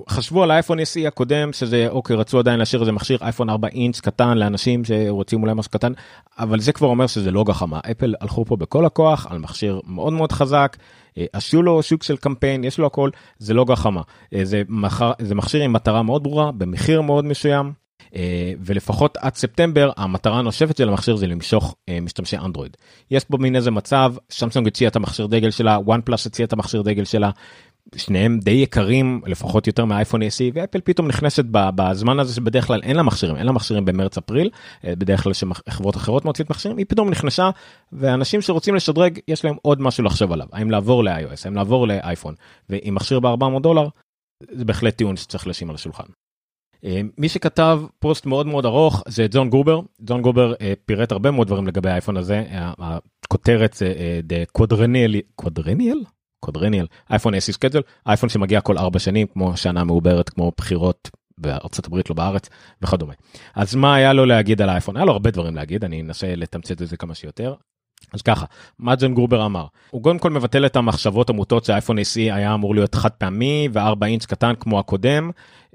חשבו 0.08 0.42
על 0.42 0.50
האייפון 0.50 0.78
SE 0.78 1.08
הקודם 1.08 1.52
שזה 1.52 1.88
אוקיי 1.88 2.16
רצו 2.16 2.38
עדיין 2.38 2.58
להשאיר 2.58 2.80
איזה 2.80 2.92
מכשיר 2.92 3.18
אייפון 3.22 3.50
4 3.50 3.68
אינץ' 3.68 4.00
קטן 4.00 4.38
לאנשים 4.38 4.84
שרוצים 4.84 5.42
אולי 5.42 5.54
משהו 5.54 5.70
קטן 5.70 5.92
אבל 6.38 6.60
זה 6.60 6.72
כבר 6.72 6.88
אומר 6.88 7.06
שזה 7.06 7.30
לא 7.30 7.44
גחמה 7.44 7.80
אפל 7.90 8.14
הלכו 8.20 8.44
פה 8.44 8.56
בכל 8.56 8.86
הכוח 8.86 9.26
על 9.30 9.38
מכשיר 9.38 9.80
מאוד 9.86 10.12
מאוד 10.12 10.32
חזק 10.32 10.76
עשו 11.32 11.56
אה, 11.56 11.62
לו 11.62 11.82
שוק 11.82 12.02
של 12.02 12.16
קמפיין 12.16 12.64
יש 12.64 12.78
לו 12.78 12.86
הכל 12.86 13.10
זה 13.38 13.54
לא 13.54 13.64
גחמה 13.64 14.02
אה, 14.34 14.44
זה, 14.44 14.62
מחר, 14.68 15.12
זה 15.18 15.34
מכשיר 15.34 15.62
עם 15.62 15.72
מטרה 15.72 16.02
מאוד 16.02 16.22
ברורה 16.22 16.52
במחיר 16.52 17.00
מאוד 17.00 17.24
מסוים 17.24 17.72
אה, 18.16 18.52
ולפחות 18.60 19.16
עד 19.16 19.34
ספטמבר 19.34 19.90
המטרה 19.96 20.38
הנושבת 20.38 20.76
של 20.76 20.88
המכשיר 20.88 21.16
זה 21.16 21.26
למשוך 21.26 21.74
משתמשי 22.02 22.36
אנדרואיד. 22.36 22.76
יש 23.10 23.24
פה 23.24 23.38
מין 23.38 23.56
איזה 23.56 23.70
מצב 23.70 24.14
סמסונג 24.30 24.66
הציע 24.66 24.88
את 24.88 24.96
המכשיר 24.96 25.26
דגל 25.26 25.50
שלה 25.50 25.78
וואן 25.84 26.00
פלאס 26.04 26.26
הציע 26.26 26.46
את 26.46 26.52
המכשיר 26.52 26.82
דגל 26.82 27.04
שלה 27.04 27.30
שניהם 27.96 28.38
די 28.38 28.50
יקרים 28.50 29.20
לפחות 29.26 29.66
יותר 29.66 29.84
מהאייפון 29.84 30.22
SE 30.22 30.52
ואפל 30.54 30.80
פתאום 30.84 31.08
נכנסת 31.08 31.44
בזמן 31.50 32.18
הזה 32.18 32.34
שבדרך 32.34 32.66
כלל 32.66 32.80
אין 32.82 32.96
לה 32.96 33.02
מכשירים 33.02 33.36
אין 33.36 33.46
לה 33.46 33.52
מכשירים 33.52 33.84
במרץ 33.84 34.18
אפריל 34.18 34.50
אה, 34.84 34.96
בדרך 34.96 35.22
כלל 35.22 35.32
שחברות 35.32 35.96
אחרות 35.96 36.24
מוציאות 36.24 36.50
מכשירים 36.50 36.76
היא 36.76 36.86
פתאום 36.88 37.10
נכנסה 37.10 37.50
ואנשים 37.92 38.40
שרוצים 38.40 38.74
לשדרג 38.74 39.18
יש 39.28 39.44
להם 39.44 39.56
עוד 39.62 39.80
משהו 39.80 40.04
לחשוב 40.04 40.32
עליו 40.32 40.46
האם 40.52 40.70
לעבור 40.70 41.04
ל-iOS 41.04 41.42
האם 41.44 41.54
לעבור 41.54 41.86
לאייפון 41.88 42.34
ועם 42.68 42.94
מכשיר 42.94 43.20
ב-400 43.20 43.60
דולר 43.60 43.88
זה 44.50 44.64
בהחלט 44.64 44.96
טיעון 44.96 45.16
שצריך 45.16 45.46
לשים 45.46 45.68
על 45.70 45.74
השולחן. 45.74 46.04
אה, 46.84 47.00
מי 47.18 47.28
שכתב 47.28 47.80
פוסט 47.98 48.26
מאוד 48.26 48.46
מאוד 48.46 48.66
ארוך 48.66 49.02
זה 49.08 49.26
ג'ון 49.30 49.50
גרובר 49.50 49.80
ג'ון 50.04 50.22
גרובר 50.22 50.54
אה, 50.60 50.72
פירט 50.86 51.12
הרבה 51.12 51.30
מאוד 51.30 51.46
דברים 51.46 51.66
לגבי 51.66 51.90
האייפון 51.90 52.16
הזה 52.16 52.44
הכותרת 52.78 53.72
זה 53.72 53.94
quadrennial 54.52 55.14
quadrennial 55.34 55.98
quadrennial 56.40 56.86
iPhone 57.10 57.34
SE 57.34 57.52
schedule 57.52 57.82
אייפון 58.06 58.28
שמגיע 58.28 58.60
כל 58.60 58.78
ארבע 58.78 58.98
שנים 58.98 59.26
כמו 59.26 59.56
שנה 59.56 59.84
מעוברת 59.84 60.28
כמו 60.28 60.52
בחירות 60.56 61.10
בארצות 61.38 61.86
הברית 61.86 62.10
לא 62.10 62.16
בארץ 62.16 62.48
וכדומה. 62.82 63.14
אז 63.54 63.74
מה 63.74 63.94
היה 63.94 64.12
לו 64.12 64.26
להגיד 64.26 64.62
על 64.62 64.68
האייפון 64.68 64.96
היה 64.96 65.04
לו 65.04 65.12
הרבה 65.12 65.30
דברים 65.30 65.56
להגיד 65.56 65.84
אני 65.84 66.00
אנסה 66.00 66.34
לתמצת 66.36 66.82
את 66.82 66.88
זה 66.88 66.96
כמה 66.96 67.14
שיותר. 67.14 67.54
אז 68.12 68.22
ככה, 68.22 68.46
ג'ון 69.00 69.14
גרובר 69.14 69.46
אמר? 69.46 69.66
הוא 69.90 70.02
קודם 70.02 70.18
כל 70.18 70.30
מבטל 70.30 70.66
את 70.66 70.76
המחשבות 70.76 71.30
המוטות 71.30 71.64
שהאייפון 71.64 71.98
SE 71.98 72.16
היה 72.16 72.54
אמור 72.54 72.74
להיות 72.74 72.94
חד 72.94 73.10
פעמי 73.10 73.68
ו-4 73.72 74.06
אינץ' 74.06 74.26
קטן 74.26 74.52
כמו 74.60 74.78
הקודם, 74.78 75.30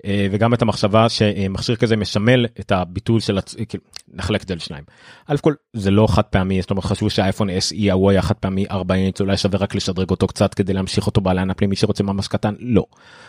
אה, 0.05 0.27
וגם 0.32 0.53
את 0.53 0.62
המחשבה 0.62 1.10
שמכשיר 1.10 1.75
כזה 1.75 1.96
משמל 1.96 2.46
את 2.60 2.72
הביטול 2.72 3.20
של, 3.20 3.38
הצ... 3.38 3.55
כאילו, 3.70 3.84
נחלק 4.13 4.44
את 4.44 4.48
זה 4.48 4.55
לשניים. 4.55 4.84
אלף 5.29 5.41
כל 5.41 5.53
זה 5.74 5.91
לא 5.91 6.08
חד 6.08 6.22
פעמי, 6.22 6.62
זאת 6.62 6.72
אומרת 6.72 6.86
חשבו 6.86 7.10
שהאייפון 7.10 7.50
SE 7.50 7.89
ההוא 7.89 8.12
היה 8.12 8.22
חד 8.22 8.36
פעמי 8.36 8.65
4 8.72 8.96
אינץ', 8.96 9.22
אולי 9.22 9.38
שווה 9.38 9.60
רק 9.60 9.75
לשדרג 9.75 10.10
אותו 10.10 10.27
קצת 10.27 10.53
כדי 10.53 10.74
להמשיך 10.74 11.08
אותו 11.08 11.22
בעליין 11.22 11.50
הפנים, 11.50 11.70
מי 11.70 11.75
שרוצה 11.75 12.03
ממש 12.03 12.27
קטן, 12.27 12.53
לא. 12.60 12.86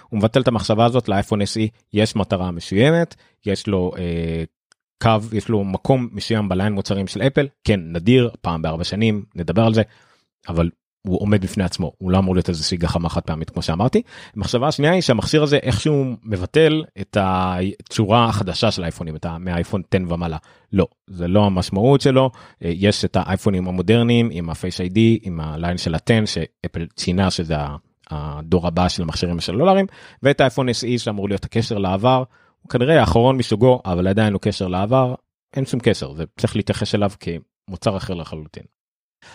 הוא 0.09 0.19
מבטל 0.19 0.41
את 0.41 0.49
המחשבה 0.49 0.85
הזאת, 0.85 1.09
לאייפון 1.09 1.43
SE 1.43 1.69
יש 1.93 2.17
מטרה 2.17 2.51
מסוימת, 2.51 3.15
יש 3.47 3.67
לו 3.67 3.93
אה, 3.99 4.45
קו 5.03 5.17
יש 5.33 5.49
לו 5.49 5.65
מקום 5.65 6.09
מסוים 6.13 6.49
בליין 6.49 6.73
מוצרים 6.73 7.07
של 7.07 7.23
אפל. 7.23 7.47
כן 7.65 7.81
נדיר 7.93 8.31
פעם 8.41 8.63
בארבע 8.63 8.85
שנים 8.85 9.25
נדבר 9.35 9.63
על 9.67 9.75
זה 9.75 9.83
אבל 10.49 10.71
הוא 11.07 11.21
עומד 11.21 11.43
בפני 11.43 11.65
עצמו 11.65 11.93
הוא 11.99 12.11
לא 12.11 12.19
אמור 12.19 12.35
להיות 12.35 12.49
איזושהי 12.49 12.77
גחמה 12.77 13.09
חד 13.09 13.21
פעמית 13.21 13.51
כמו 13.51 13.63
שאמרתי. 13.63 14.03
המחשבה 14.37 14.69
השנייה 14.69 14.93
היא 14.93 15.01
שהמכשיר 15.01 15.43
הזה 15.43 15.57
איכשהו 15.57 16.05
מבטל 16.23 16.85
את 17.01 17.17
הצורה 17.21 18.25
החדשה 18.25 18.71
של 18.71 18.83
האייפונים 18.83 19.17
את 19.17 19.27
מהאייפון 19.41 19.83
10 19.95 20.15
ומעלה. 20.15 20.37
לא 20.73 20.87
זה 21.07 21.29
לא 21.29 21.45
המשמעות 21.45 22.01
שלו. 22.01 22.31
יש 22.61 23.05
את 23.05 23.17
האייפונים 23.21 23.69
המודרניים 23.69 24.29
עם 24.33 24.51
ה 24.51 24.57
Face 24.57 24.81
ID 24.81 25.19
עם 25.23 25.41
הליין 25.41 25.79
של 25.79 25.95
ה-10 25.95 26.27
שאפל 26.27 26.87
ציינה 26.97 27.31
שזה 27.31 27.57
הדור 28.11 28.67
הבא 28.67 28.89
של 28.89 29.03
המכשירים 29.03 29.39
הסלולריים 29.39 29.87
ואת 30.23 30.41
האייפון 30.41 30.69
SE 30.69 30.99
שאמור 30.99 31.29
להיות 31.29 31.45
הקשר 31.45 31.79
לעבר 31.79 32.23
כנראה 32.67 33.01
האחרון 33.01 33.37
מסוגו 33.37 33.81
אבל 33.85 34.09
עדיין 34.09 34.33
הוא 34.33 34.41
קשר 34.41 34.69
לעבר 34.69 35.15
אין 35.57 35.67
שום 35.67 35.81
קשר 35.81 36.15
זה 36.15 36.25
צריך 36.41 36.57
להתייחס 36.57 36.95
אליו 36.95 37.11
כמוצר 37.21 37.97
אחר 37.97 38.15
לחלוטין. 38.15 38.63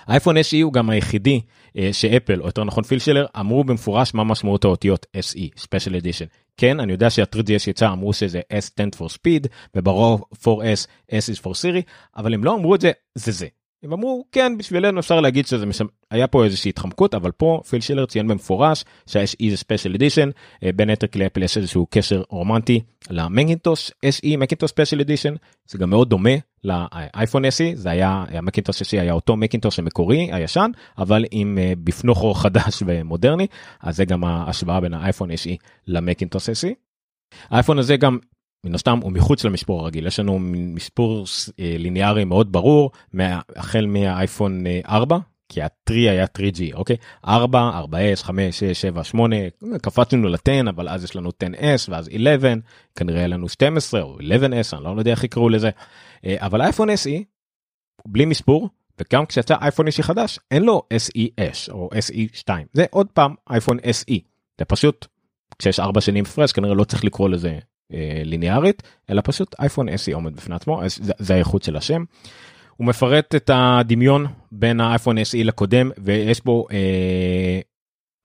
האייפון 0.08 0.38
SE 0.38 0.64
הוא 0.64 0.74
גם 0.74 0.90
היחידי 0.90 1.42
אה, 1.78 1.90
שאפל 1.92 2.42
או 2.42 2.46
יותר 2.46 2.64
נכון 2.64 2.84
פילשלר 2.84 3.26
אמרו 3.40 3.64
במפורש 3.64 4.14
מה 4.14 4.24
משמעות 4.24 4.64
האותיות 4.64 5.06
SE 5.18 5.60
special 5.60 5.92
edition 5.92 6.28
כן 6.58 6.80
אני 6.80 6.92
יודע 6.92 7.10
שה-3GS 7.10 7.70
יצא 7.70 7.92
אמרו 7.92 8.14
שזה 8.14 8.42
S 8.54 8.66
stand 8.66 8.98
for 9.00 9.14
speed 9.14 9.48
וברוב 9.76 10.24
4S 10.34 10.88
S 11.12 11.36
is 11.36 11.42
for 11.44 11.52
Siri 11.52 11.82
אבל 12.18 12.34
הם 12.34 12.44
לא 12.44 12.56
אמרו 12.56 12.76
את 12.76 12.82
זה 12.82 12.92
זה 13.16 13.32
זה 13.32 13.48
הם 13.84 13.94
אמרו 13.94 14.26
כן 14.32 14.58
בשבילנו 14.58 15.00
אפשר 15.00 15.22
להגיד 15.22 15.48
שזה 15.48 15.66
משמ... 15.66 15.86
היה 16.12 16.28
פה 16.28 16.46
איזושהי 16.46 16.70
התחמקות 16.70 17.14
אבל 17.14 17.32
פה 17.32 17.62
פיל 17.70 17.82
שילר 17.82 18.06
ציין 18.06 18.28
במפורש 18.28 18.86
שיש 19.08 19.36
איזה 19.40 19.58
special 19.58 19.96
edition 19.96 20.30
בין 20.76 20.90
היתר 20.90 21.08
כי 21.08 21.20
לאפל 21.20 21.44
יש 21.44 21.58
איזשהו 21.58 21.88
קשר 21.90 22.24
רומנטי 22.30 22.82
למקינטוש 23.10 23.92
SE 24.06 24.38
מקינטוש 24.38 24.70
special 24.70 25.02
edition 25.02 25.34
זה 25.68 25.78
גם 25.78 25.90
מאוד 25.90 26.10
דומה 26.10 26.30
לאייפון 26.64 27.46
SE 27.46 27.76
זה 27.76 27.90
היה 27.90 28.26
המקינטוש 28.30 28.82
SE 28.82 29.02
היה 29.02 29.14
אותו 29.14 29.36
מקינטוש 29.36 29.80
המקורי 29.80 30.30
הישן 30.32 30.72
אבל 30.98 31.26
עם 31.32 31.58
בפנוך 31.84 32.22
אור 32.22 32.42
חדש 32.42 32.84
ומודרני 32.86 33.48
אז 33.82 33.96
זה 33.98 34.06
גם 34.06 34.24
ההשוואה 34.24 34.80
בין 34.80 34.94
האייפון 34.94 35.32
SE 35.32 35.56
למקינטוש 35.88 36.50
SE. 36.50 36.70
האייפון 37.50 37.80
הזה 37.80 37.98
גם 37.98 38.18
מן 38.66 38.76
הסתם 38.76 39.00
הוא 39.04 39.12
מחוץ 39.12 39.46
למספור 39.46 39.82
הרגיל. 39.82 40.08
יש 40.08 40.20
לנו 40.20 40.40
מספור 40.40 41.26
אה, 41.60 41.76
ליניארי 41.80 42.24
מאוד 42.24 42.52
ברור 42.52 42.92
החל 43.56 43.86
מהאייפון 43.86 44.64
4 44.88 45.16
אה, 45.16 45.22
כי 45.50 45.62
ה-3 45.62 45.94
היה 45.94 46.26
3G 46.38 46.74
אוקיי? 46.74 46.96
4 47.28 47.82
4s 47.92 48.24
5 48.24 48.60
6 48.60 48.82
7 48.82 49.04
8 49.04 49.36
קפצנו 49.82 50.28
ל-10 50.28 50.70
אבל 50.70 50.90
אז 50.90 51.04
יש 51.04 51.16
לנו 51.16 51.30
10s 51.30 51.90
ואז 51.90 52.10
11 52.16 52.54
כנראה 52.96 53.28
לנו 53.28 53.50
12 53.50 54.02
או 54.02 54.18
11s 54.20 54.78
אני 54.78 54.84
לא 54.84 54.96
יודע 55.00 55.12
איך 55.12 55.24
יקראו 55.24 55.50
לזה. 55.50 55.70
אה, 56.26 56.36
אבל 56.40 56.62
האייפון 56.62 56.90
SE 56.90 57.24
בלי 58.08 58.26
מספור 58.26 58.70
וגם 59.00 59.26
כשיצא 59.26 59.56
אייפון 59.62 59.88
SE 59.88 60.02
חדש 60.02 60.40
אין 60.52 60.64
לו 60.64 60.82
SES 60.94 61.72
או 61.72 61.90
SE2 61.94 62.50
זה 62.74 62.86
עוד 62.90 63.08
פעם 63.14 63.36
אייפון 63.50 63.78
SE 63.80 64.16
זה 64.60 64.66
פשוט 64.66 65.08
כשיש 65.60 65.80
4 65.80 66.02
שנים 66.02 66.26
פרש 66.26 66.52
כנראה 66.52 66.74
לא 66.74 66.84
צריך 66.84 67.04
לקרוא 67.04 67.30
לזה 67.30 67.60
ליניארית 68.26 68.84
אלא 69.10 69.22
פשוט 69.26 69.56
אייפון 69.60 69.90
SE 69.90 70.14
עומד 70.14 70.36
בפני 70.36 70.56
עצמו 70.56 70.82
זה, 70.88 71.14
זה 71.20 71.34
האיכות 71.34 71.64
של 71.64 71.76
השם. 71.76 72.04
הוא 72.82 72.88
מפרט 72.88 73.36
את 73.36 73.50
הדמיון 73.54 74.26
בין 74.52 74.80
האייפון 74.80 75.18
SE 75.18 75.44
לקודם 75.44 75.92
ויש 75.98 76.44
בו 76.44 76.68
אה, 76.72 77.60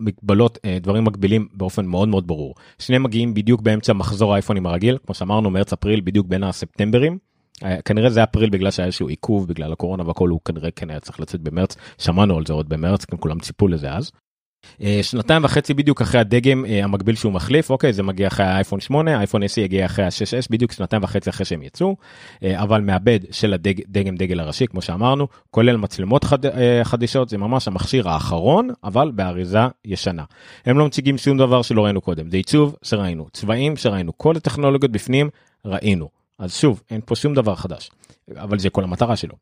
מגבלות 0.00 0.58
אה, 0.64 0.78
דברים 0.80 1.04
מקבילים 1.04 1.48
באופן 1.52 1.86
מאוד 1.86 2.08
מאוד 2.08 2.26
ברור. 2.26 2.54
שניהם 2.78 3.02
מגיעים 3.02 3.34
בדיוק 3.34 3.60
באמצע 3.60 3.92
מחזור 3.92 4.32
האייפונים 4.32 4.66
הרגיל 4.66 4.98
כמו 5.06 5.14
שאמרנו 5.14 5.50
מרץ 5.50 5.72
אפריל 5.72 6.00
בדיוק 6.04 6.26
בין 6.26 6.42
הספטמברים. 6.42 7.18
אה, 7.64 7.82
כנראה 7.82 8.10
זה 8.10 8.22
אפריל 8.24 8.50
בגלל 8.50 8.70
שהיה 8.70 8.86
איזשהו 8.86 9.08
עיכוב 9.08 9.48
בגלל 9.48 9.72
הקורונה 9.72 10.06
והכל 10.06 10.28
הוא 10.28 10.40
כנראה 10.44 10.70
כן 10.70 10.90
היה 10.90 11.00
צריך 11.00 11.20
לצאת 11.20 11.40
במרץ 11.40 11.76
שמענו 11.98 12.36
על 12.36 12.46
זה 12.46 12.52
עוד 12.52 12.68
במרץ 12.68 13.04
כולם 13.04 13.38
ציפו 13.38 13.68
לזה 13.68 13.92
אז. 13.92 14.10
אה, 14.82 14.98
שנתיים 15.02 15.44
וחצי 15.44 15.74
בדיוק 15.74 16.00
אחרי 16.00 16.20
הדגם 16.20 16.64
אה, 16.64 16.84
המקביל 16.84 17.14
שהוא 17.14 17.32
מחליף 17.32 17.70
אוקיי 17.70 17.92
זה 17.92 18.02
מגיע 18.02 18.26
אחרי 18.26 18.46
האייפון 18.46 18.80
8 18.80 19.16
האייפון 19.16 19.42
10 19.42 19.60
יגיע 19.60 19.86
אחרי 19.86 20.04
ה-6s 20.04 20.46
בדיוק 20.50 20.72
שנתיים 20.72 21.02
וחצי 21.02 21.30
אחרי 21.30 21.46
שהם 21.46 21.62
יצאו 21.62 21.96
אה, 22.42 22.62
אבל 22.62 22.80
מעבד 22.80 23.20
של 23.30 23.54
הדגם 23.54 24.16
דגל 24.16 24.40
הראשי 24.40 24.66
כמו 24.66 24.82
שאמרנו 24.82 25.28
כולל 25.50 25.76
מצלמות 25.76 26.24
חד, 26.24 26.38
חדישות 26.82 27.28
זה 27.28 27.38
ממש 27.38 27.68
המכשיר 27.68 28.08
האחרון 28.08 28.68
אבל 28.84 29.10
באריזה 29.14 29.58
ישנה. 29.84 30.24
הם 30.66 30.78
לא 30.78 30.86
מציגים 30.86 31.18
שום 31.18 31.38
דבר 31.38 31.62
שלא 31.62 31.84
ראינו 31.84 32.00
קודם 32.00 32.30
זה 32.30 32.36
עיצוב 32.36 32.76
שראינו 32.82 33.26
צבעים 33.32 33.76
שראינו 33.76 34.18
כל 34.18 34.36
הטכנולוגיות 34.36 34.92
בפנים 34.92 35.30
ראינו 35.64 36.08
אז 36.38 36.54
שוב 36.54 36.82
אין 36.90 37.00
פה 37.04 37.16
שום 37.16 37.34
דבר 37.34 37.54
חדש 37.54 37.90
אבל 38.36 38.58
זה 38.58 38.70
כל 38.70 38.84
המטרה 38.84 39.16
שלו. 39.16 39.34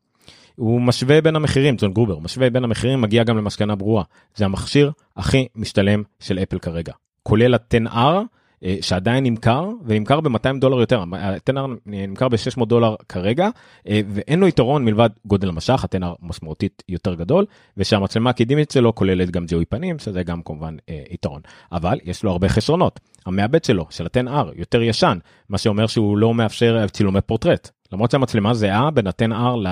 הוא 0.55 0.81
משווה 0.81 1.21
בין 1.21 1.35
המחירים, 1.35 1.75
ג'ון 1.77 1.93
גרובר, 1.93 2.19
משווה 2.19 2.49
בין 2.49 2.63
המחירים, 2.63 3.01
מגיע 3.01 3.23
גם 3.23 3.37
למסקנה 3.37 3.75
ברורה. 3.75 4.03
זה 4.35 4.45
המכשיר 4.45 4.91
הכי 5.17 5.47
משתלם 5.55 6.03
של 6.19 6.39
אפל 6.39 6.59
כרגע. 6.59 6.93
כולל 7.23 7.53
ה-10R 7.53 8.23
אה, 8.63 8.75
שעדיין 8.81 9.23
נמכר 9.23 9.69
ונמכר 9.85 10.21
ב-200 10.21 10.59
דולר 10.59 10.79
יותר, 10.79 10.99
ה-10R 10.99 11.67
נמכר 11.85 12.29
ב-600 12.29 12.65
דולר 12.65 12.95
כרגע 13.09 13.49
אה, 13.87 14.01
ואין 14.09 14.39
לו 14.39 14.47
יתרון 14.47 14.85
מלבד 14.85 15.09
גודל 15.25 15.49
המשך, 15.49 15.83
ה-10R 15.83 16.15
משמעותית 16.21 16.83
יותר 16.89 17.15
גדול 17.15 17.45
ושהמצלמה 17.77 18.29
הקדמית 18.29 18.71
שלו 18.71 18.95
כוללת 18.95 19.31
גם 19.31 19.45
ג'וי 19.47 19.65
פנים 19.65 19.99
שזה 19.99 20.23
גם 20.23 20.41
כמובן 20.41 20.75
אה, 20.89 21.03
יתרון. 21.09 21.41
אבל 21.71 21.99
יש 22.03 22.23
לו 22.23 22.31
הרבה 22.31 22.49
חסרונות. 22.49 22.99
המעבד 23.25 23.63
שלו 23.63 23.85
של 23.89 24.05
ה-10R 24.05 24.47
יותר 24.55 24.81
ישן, 24.81 25.17
מה 25.49 25.57
שאומר 25.57 25.87
שהוא 25.87 26.17
לא 26.17 26.33
מאפשר 26.33 26.87
צילומי 26.87 27.21
פורטרט. 27.21 27.69
למרות 27.93 28.11
שהמצלמה 28.11 28.53
זהה 28.53 28.91
בין 28.91 29.07
ה-10R 29.07 29.67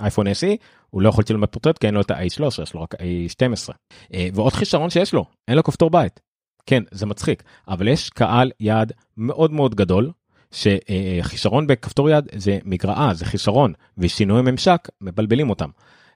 אייפון 0.00 0.26
SE 0.26 0.56
הוא 0.90 1.02
לא 1.02 1.08
יכול 1.08 1.22
לצלם 1.22 1.40
בפורטרט 1.40 1.78
כי 1.78 1.86
אין 1.86 1.94
לו 1.94 2.00
את 2.00 2.10
ה-A13 2.10 2.62
יש 2.62 2.74
לו 2.74 2.82
רק 2.82 2.94
A12 2.94 3.72
אה, 4.14 4.28
ועוד 4.34 4.52
חישרון 4.52 4.90
שיש 4.90 5.14
לו 5.14 5.24
אין 5.48 5.56
לו 5.56 5.62
כפתור 5.62 5.90
בית. 5.90 6.20
כן 6.66 6.82
זה 6.90 7.06
מצחיק 7.06 7.42
אבל 7.68 7.88
יש 7.88 8.10
קהל 8.10 8.50
יעד 8.60 8.92
מאוד 9.16 9.52
מאוד 9.52 9.74
גדול 9.74 10.10
שחישרון 10.52 11.66
בכפתור 11.66 12.10
יד 12.10 12.28
זה 12.36 12.58
מגרעה 12.64 13.14
זה 13.14 13.24
חישרון 13.24 13.72
ושינוי 13.98 14.42
ממשק 14.42 14.88
מבלבלים 15.00 15.50
אותם. 15.50 15.68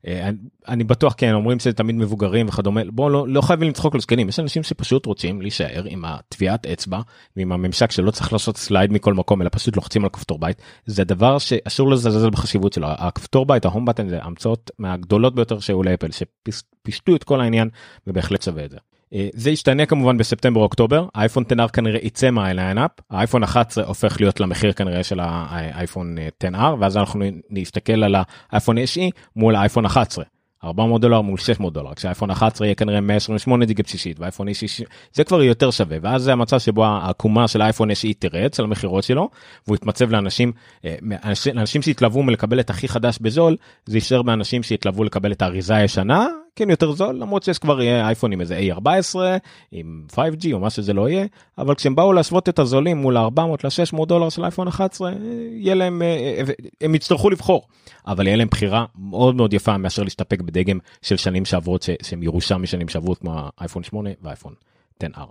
אה, 0.06 0.30
אני 0.68 0.84
בטוח 0.84 1.14
כן 1.16 1.32
אומרים 1.34 1.58
שזה 1.58 1.72
תמיד 1.72 1.96
מבוגרים 1.96 2.48
וכדומה. 2.48 2.80
בוא 2.88 3.10
לא, 3.10 3.28
לא 3.28 3.40
חייבים 3.40 3.68
לצחוק 3.68 3.94
על 3.94 4.00
זקנים. 4.00 4.28
יש 4.28 4.40
אנשים 4.40 4.62
שפשוט 4.62 5.06
רוצים 5.06 5.42
להישאר 5.42 5.82
עם 5.86 6.04
הטביעת 6.04 6.66
אצבע 6.66 7.00
ועם 7.36 7.52
הממשק 7.52 7.90
שלא 7.90 8.10
צריך 8.10 8.32
לעשות 8.32 8.56
סלייד 8.56 8.92
מכל 8.92 9.14
מקום 9.14 9.42
אלא 9.42 9.48
פשוט 9.52 9.76
לוחצים 9.76 10.04
על 10.04 10.10
כפתור 10.10 10.38
בית. 10.38 10.62
זה 10.86 11.04
דבר 11.04 11.38
שאסור 11.38 11.90
לזלזל 11.90 12.30
בחשיבות 12.30 12.72
שלו. 12.72 12.86
הכפתור 12.90 13.46
בית 13.46 13.64
ההום 13.64 13.84
בטן 13.84 14.08
זה 14.08 14.18
המצאות 14.22 14.70
מהגדולות 14.78 15.34
ביותר 15.34 15.58
שהיו 15.58 15.82
לאפל 15.82 16.08
שפישטו 16.10 17.16
את 17.16 17.24
כל 17.24 17.40
העניין 17.40 17.68
ובהחלט 18.06 18.42
שווה 18.42 18.64
את 18.64 18.70
זה. 18.70 18.76
אה, 19.14 19.28
זה 19.34 19.50
ישתנה 19.50 19.86
כמובן 19.86 20.16
בספטמבר 20.18 20.60
אוקטובר. 20.60 21.06
האייפון 21.14 21.44
10R 21.44 21.68
כנראה 21.68 21.98
יצא 22.02 22.30
מהליינאפ. 22.30 22.90
האייפון 23.10 23.42
11 23.42 23.84
הופך 23.84 24.20
להיות 24.20 24.40
למחיר 24.40 24.72
כנראה 24.72 25.02
של 25.04 25.20
האייפון 25.20 26.16
10R 26.44 26.58
ואז 26.80 26.96
אנחנו 26.96 27.24
נסתכל 27.50 28.04
על 28.04 28.14
האייפון 28.50 28.78
SE 28.78 29.00
מול 29.36 29.56
האייפון 29.56 29.84
11. 29.84 30.24
400 30.64 31.00
דולר 31.00 31.20
מול 31.20 31.38
600 31.38 31.72
דולר. 31.72 31.94
כשאייפון 31.94 32.30
11 32.30 32.66
יהיה 32.66 32.74
כנראה 32.74 33.00
128 33.00 33.64
גיגה 33.64 33.82
בסיסית 33.82 34.20
ואייפון 34.20 34.48
אישי 34.48 34.84
זה 35.12 35.24
כבר 35.24 35.42
יותר 35.42 35.70
שווה. 35.70 35.96
ואז 36.02 36.22
זה 36.22 36.32
המצב 36.32 36.58
שבו 36.58 36.84
העקומה 36.84 37.48
של 37.48 37.62
האייפון 37.62 37.90
אישי 37.90 38.14
תרד 38.14 38.44
אצל 38.44 38.64
המכירות 38.64 39.04
שלו 39.04 39.28
והוא 39.66 39.76
יתמצב 39.76 40.10
לאנשים 40.10 40.52
אה, 40.84 40.96
אנשים 41.56 41.82
שהתלוו 41.82 42.22
מלקבל 42.22 42.60
את 42.60 42.70
הכי 42.70 42.88
חדש 42.88 43.18
בזול 43.20 43.56
זה 43.86 43.96
יישאר 43.96 44.22
באנשים 44.22 44.62
שהתלוו 44.62 45.04
לקבל 45.04 45.32
את 45.32 45.42
האריזה 45.42 45.74
הישנה 45.74 46.26
כן 46.56 46.70
יותר 46.70 46.92
זול 46.92 47.14
למרות 47.14 47.42
שיש 47.42 47.58
כבר 47.58 47.82
יהיה 47.82 48.06
אייפון 48.06 48.32
עם 48.32 48.40
איזה 48.40 48.58
A14 48.58 49.16
עם 49.72 50.06
5G 50.12 50.52
או 50.52 50.60
מה 50.60 50.70
שזה 50.70 50.92
לא 50.92 51.08
יהיה 51.08 51.26
אבל 51.58 51.74
כשהם 51.74 51.94
באו 51.94 52.12
להשוות 52.12 52.48
את 52.48 52.58
הזולים 52.58 52.96
מול 52.96 53.16
400 53.16 53.64
ל-600 53.64 54.04
דולר 54.06 54.28
של 54.28 54.42
אייפון 54.42 54.68
11 54.68 55.12
יהיה 55.52 55.74
להם 55.74 56.02
אה, 56.02 56.42
הם 56.80 56.94
יצטרכו 56.94 57.30
לבחור 57.30 57.66
אבל 58.06 58.26
יהיה 58.26 58.36
להם 58.36 58.48
בחירה 58.50 58.84
מאוד 58.98 59.34
מאוד 59.34 59.52
יפה 59.52 59.76
מאשר 59.76 60.02
להסתפק 60.02 60.40
בדגם 60.40 60.78
של 61.02 61.16
שנים 61.16 61.44
שעברות 61.44 61.86
שהם 62.02 62.22
ירושה 62.22 62.56
משנים 62.56 62.88
שעברות 62.88 63.18
כמו 63.18 63.40
האייפון 63.58 63.82
8 63.82 64.10
והאייפון 64.22 64.54
10R. 65.04 65.30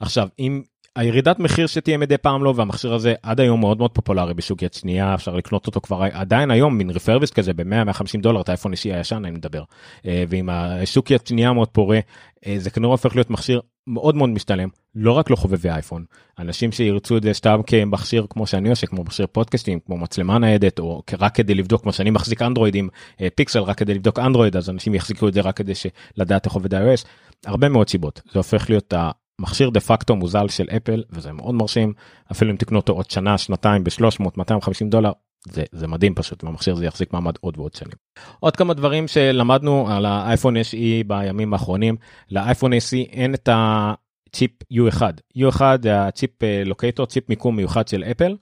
עכשיו 0.00 0.28
אם 0.38 0.62
הירידת 0.96 1.38
מחיר 1.38 1.66
שתהיה 1.66 1.98
מדי 1.98 2.18
פעם 2.18 2.44
לא 2.44 2.52
והמכשיר 2.56 2.94
הזה 2.94 3.14
עד 3.22 3.40
היום 3.40 3.60
מאוד 3.60 3.78
מאוד 3.78 3.90
פופולרי 3.90 4.34
בשוק 4.34 4.62
יד 4.62 4.74
שנייה 4.74 5.14
אפשר 5.14 5.34
לקנות 5.34 5.66
אותו 5.66 5.80
כבר 5.80 6.02
עדיין 6.12 6.50
היום 6.50 6.78
מין 6.78 6.90
רפרביסט 6.90 7.34
כזה 7.34 7.52
ב-100-150 7.54 8.20
דולר 8.22 8.40
את 8.40 8.48
האייפון 8.48 8.72
אישי 8.72 8.92
הישן 8.92 9.24
אני 9.24 9.30
מדבר. 9.30 9.62
אה, 10.06 10.24
ועם 10.28 10.48
השוק 10.48 11.10
יד 11.10 11.26
שנייה 11.26 11.52
מאוד 11.52 11.68
פורה 11.68 11.98
אה, 12.46 12.54
זה 12.58 12.70
כנראה 12.70 12.90
הופך 12.90 13.14
להיות 13.14 13.30
מכשיר 13.30 13.60
מאוד 13.86 14.14
מאוד 14.14 14.30
משתלם 14.30 14.68
לא 14.94 15.12
רק 15.12 15.30
לחובבי 15.30 15.70
אייפון. 15.70 16.04
אנשים 16.38 16.72
שירצו 16.72 17.16
את 17.16 17.22
זה 17.22 17.32
סתם 17.32 17.60
כמכשיר 17.66 18.26
כמו 18.30 18.46
שאני 18.46 18.70
עושה 18.70 18.86
כמו 18.86 19.04
מכשיר 19.04 19.26
פודקאסטים 19.32 19.78
כמו 19.86 19.96
מצלמה 19.96 20.38
ניידת 20.38 20.78
או 20.78 21.02
רק 21.18 21.34
כדי 21.34 21.54
לבדוק 21.54 21.82
כמו 21.82 21.92
שאני 21.92 22.10
מחזיק 22.10 22.42
אנדרואיד 22.42 22.74
עם 22.74 22.88
אה, 23.20 23.28
פיקסל 23.34 23.60
רק 23.60 23.78
כדי 23.78 23.94
לבדוק 23.94 24.18
אנדרואיד 24.18 24.56
אז 24.56 24.70
אנשים 24.70 24.94
יחזיקו 24.94 25.28
את 25.28 25.34
זה 25.34 25.40
רק 25.40 25.56
כדי 25.56 25.72
לדעת 26.16 26.46
איך 26.46 26.54
עובד 26.54 26.74
iOS 26.74 27.06
הרבה 27.46 27.68
מאוד 27.68 27.88
סיבות. 27.88 28.20
זה 28.32 28.38
הופך 28.38 28.70
להיות 28.70 28.94
מכשיר 29.40 29.70
דה 29.70 29.80
פקטו 29.80 30.16
מוזל 30.16 30.48
של 30.48 30.68
אפל 30.76 31.02
וזה 31.10 31.32
מאוד 31.32 31.54
מרשים 31.54 31.92
אפילו 32.32 32.50
אם 32.50 32.56
תקנו 32.56 32.78
אותו 32.78 32.92
עוד 32.92 33.10
שנה 33.10 33.38
שנתיים 33.38 33.84
ב-300 33.84 34.24
250 34.36 34.90
דולר 34.90 35.12
זה, 35.48 35.64
זה 35.72 35.86
מדהים 35.86 36.14
פשוט, 36.14 36.44
והמכשיר 36.44 36.74
הזה 36.74 36.86
יחזיק 36.86 37.12
מעמד 37.12 37.34
עוד 37.40 37.58
ועוד 37.58 37.74
שנים. 37.74 37.92
עוד 38.40 38.56
כמה 38.56 38.74
דברים 38.74 39.08
שלמדנו 39.08 39.88
על 39.90 40.06
האייפון 40.06 40.56
SE 40.56 41.04
בימים 41.06 41.52
האחרונים, 41.52 41.96
לאייפון 42.30 42.72
SE 42.72 43.10
אין 43.12 43.34
את 43.34 43.48
הצ'יפ 43.52 44.50
U1. 44.72 45.02
U1 45.38 45.60
זה 45.82 46.02
הצ'יפ 46.02 46.30
לוקייטור, 46.66 47.06
צ'יפ 47.06 47.28
מיקום 47.28 47.56
מיוחד 47.56 47.88
של 47.88 48.04
אפל, 48.04 48.36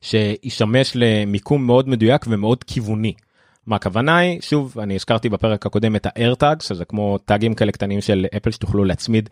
שישמש 0.00 0.92
למיקום 0.94 1.66
מאוד 1.66 1.88
מדויק 1.88 2.24
ומאוד 2.28 2.64
כיווני. 2.64 3.14
מה 3.66 3.76
הכוונה 3.76 4.18
היא 4.18 4.40
שוב 4.40 4.78
אני 4.78 4.94
הזכרתי 4.94 5.28
בפרק 5.28 5.66
הקודם 5.66 5.96
את 5.96 6.06
ה-AirTag 6.06 6.62
שזה 6.62 6.84
כמו 6.84 7.18
טאגים 7.18 7.54
כאלה 7.54 7.72
קטנים 7.72 8.00
של 8.00 8.26
אפל 8.36 8.50
שתוכלו 8.50 8.84
להצמיד 8.84 9.28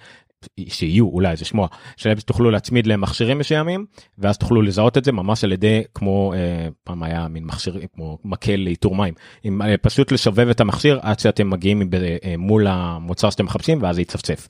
שיהיו 0.69 1.09
אולי 1.09 1.37
זה 1.37 1.45
שמוע 1.45 1.69
שתוכלו 1.97 2.51
להצמיד 2.51 2.87
למכשירים 2.87 3.39
מסוימים 3.39 3.87
ואז 4.19 4.39
תוכלו 4.39 4.63
לזהות 4.63 4.99
את 4.99 5.05
זה 5.05 5.13
ממש 5.13 5.45
על 5.45 5.53
ידי 5.53 5.83
כמו 5.95 6.33
אה, 6.37 6.69
פעם 6.85 7.03
היה 7.03 7.29
מין 7.29 7.45
מכשיר 7.45 7.81
כמו 7.95 8.19
מקל 8.25 8.57
לאיתור 8.57 8.97
מים 8.97 9.15
עם, 9.45 9.63
אה, 9.63 9.77
פשוט 9.77 10.13
לשבב 10.13 10.49
את 10.49 10.61
המכשיר 10.61 10.99
עד 11.03 11.19
שאתם 11.19 11.51
מגיעים 11.51 11.91
אה, 12.25 12.35
מול 12.39 12.67
המוצר 12.67 13.31
שאתם 13.31 13.45
מחפשים 13.45 13.83
ואז 13.83 13.99
יצפצף. 13.99 14.49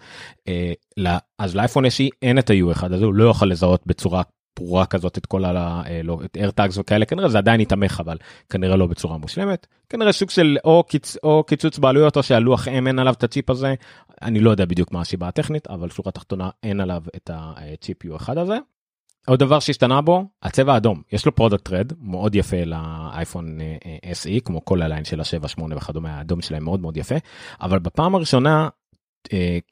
אה, 0.49 0.73
אז 1.38 1.57
לאייפון 1.57 1.85
יש 1.85 2.02
אין 2.23 2.38
את 2.38 2.50
ה-U1 2.50 2.95
הזה 2.95 3.04
הוא 3.04 3.14
לא 3.14 3.25
יוכל 3.25 3.47
לזהות 3.47 3.87
בצורה 3.87 4.23
פרורה 4.59 4.87
כזאת 4.87 5.19
את 5.19 5.27
כל 5.27 5.45
ה... 5.45 5.83
אה, 5.87 6.00
לא, 6.05 6.19
את 6.25 6.37
AirTags 6.37 6.81
וכאלה, 6.81 7.05
כנראה 7.07 7.29
זה 7.29 7.38
עדיין 7.38 7.61
יתמך, 7.61 8.00
אבל 8.05 8.17
כנראה 8.50 8.77
לא 8.77 8.87
בצורה 8.87 9.19
מושלמת. 9.19 9.67
כנראה 9.88 10.12
סוג 10.12 10.31
של 10.31 10.57
או, 10.65 10.83
קיצ... 10.83 11.17
או 11.23 11.45
קיצוץ 11.45 11.79
בעלויות 11.79 12.17
או 12.17 12.23
שהלוח 12.23 12.69
M 12.69 12.87
אין 12.87 12.99
עליו 12.99 13.12
את 13.12 13.25
הצ'יפ 13.25 13.50
הזה, 13.50 13.75
אני 14.23 14.41
לא 14.41 14.50
יודע 14.50 14.65
בדיוק 14.65 14.93
מה 14.93 15.00
הסיבה 15.00 15.29
הטכנית, 15.29 15.67
אבל 15.67 15.91
שורה 15.91 16.12
תחתונה 16.12 16.50
אין 16.62 16.81
עליו 16.81 17.03
את 17.17 17.31
הצ'יפ 17.35 18.05
U1 18.05 18.41
הזה. 18.41 18.59
עוד 19.27 19.38
דבר 19.38 19.61
שהשתנה 19.61 20.00
בו, 20.00 20.25
הצבע 20.43 20.75
האדום, 20.75 21.03
יש 21.12 21.27
לו 21.27 21.35
Product 21.35 21.71
Red 21.71 21.93
מאוד 22.00 22.35
יפה 22.35 22.65
לאייפון 22.65 23.61
אה, 23.61 23.77
אה, 24.05 24.12
SE, 24.12 24.41
כמו 24.45 24.65
כל 24.65 24.83
הליין 24.83 25.05
של 25.05 25.21
ה-7, 25.21 25.49
8 25.49 25.77
וכדומה, 25.77 26.19
האדום 26.19 26.41
שלהם 26.41 26.65
מאוד 26.65 26.81
מאוד 26.81 26.97
יפה, 26.97 27.15
אבל 27.61 27.79
בפעם 27.79 28.15
הראשונה 28.15 28.62
אה, 28.62 28.69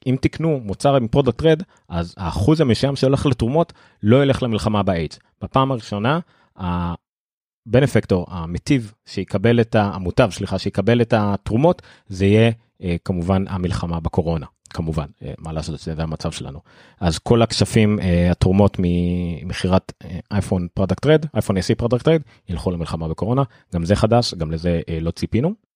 אם 0.07 0.15
תקנו 0.21 0.59
מוצר 0.63 0.95
עם 0.95 1.07
Product 1.07 1.41
Red 1.43 1.63
אז 1.89 2.15
האחוז 2.17 2.61
המסוים 2.61 2.95
שהולך 2.95 3.25
לתרומות 3.25 3.73
לא 4.03 4.23
ילך 4.23 4.43
למלחמה 4.43 4.83
באיידס. 4.83 5.19
בפעם 5.41 5.71
הראשונה 5.71 6.19
ה 6.55 6.71
benefactor 6.71 8.25
המיטיב 8.29 8.93
שיקבל 9.05 9.61
את 9.61 9.75
המוטב 9.75 10.29
סליחה 10.31 10.59
שיקבל 10.59 11.01
את 11.01 11.13
התרומות 11.17 11.81
זה 12.07 12.25
יהיה 12.25 12.51
אה, 12.83 12.95
כמובן 13.05 13.43
המלחמה 13.47 13.99
בקורונה 13.99 14.45
כמובן 14.69 15.05
אה, 15.23 15.33
מה 15.37 15.53
לעשות 15.53 15.79
זה 15.79 15.93
המצב 15.97 16.31
שלנו 16.31 16.59
אז 16.99 17.19
כל 17.19 17.41
הכספים 17.41 17.99
התרומות 18.31 18.77
ממכירת 18.79 19.93
אייפון 20.31 20.67
Product 20.73 21.05
Red 21.05 21.25
אייפון 21.33 21.57
SE 21.57 21.75
Product 21.77 22.07
Red 22.07 22.21
ילכו 22.49 22.71
למלחמה 22.71 23.07
בקורונה 23.07 23.43
גם 23.73 23.85
זה 23.85 23.95
חדש 23.95 24.33
גם 24.33 24.51
לזה 24.51 24.81
לא 25.01 25.11
ציפינו. 25.11 25.66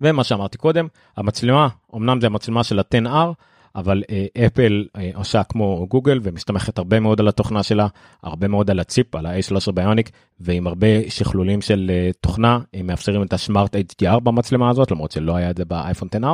ומה 0.00 0.24
שאמרתי 0.24 0.58
קודם 0.58 0.86
המצלמה 1.16 1.68
אמנם 1.94 2.20
זה 2.20 2.26
המצלמה 2.26 2.64
של 2.64 2.78
ה-10R 2.78 3.32
אבל 3.74 4.02
אה, 4.10 4.46
אפל 4.46 4.86
אה, 4.96 5.10
עושה 5.14 5.42
כמו 5.42 5.86
גוגל 5.88 6.20
ומסתמכת 6.22 6.78
הרבה 6.78 7.00
מאוד 7.00 7.20
על 7.20 7.28
התוכנה 7.28 7.62
שלה 7.62 7.86
הרבה 8.22 8.48
מאוד 8.48 8.70
על 8.70 8.80
הצ'יפ 8.80 9.14
על 9.14 9.26
ה-A13 9.26 9.72
Bionic 9.72 10.10
ועם 10.40 10.66
הרבה 10.66 10.86
שכלולים 11.08 11.60
של 11.60 11.90
אה, 11.94 12.10
תוכנה 12.20 12.58
הם 12.74 12.86
מאפשרים 12.86 13.22
את 13.22 13.32
ה 13.32 13.39
Smart 13.39 13.76
HDR 13.76 14.20
במצלמה 14.20 14.70
הזאת 14.70 14.90
למרות 14.90 15.12
שלא 15.12 15.36
היה 15.36 15.50
את 15.50 15.56
זה 15.56 15.64
באייפון 15.64 16.08
10R 16.16 16.26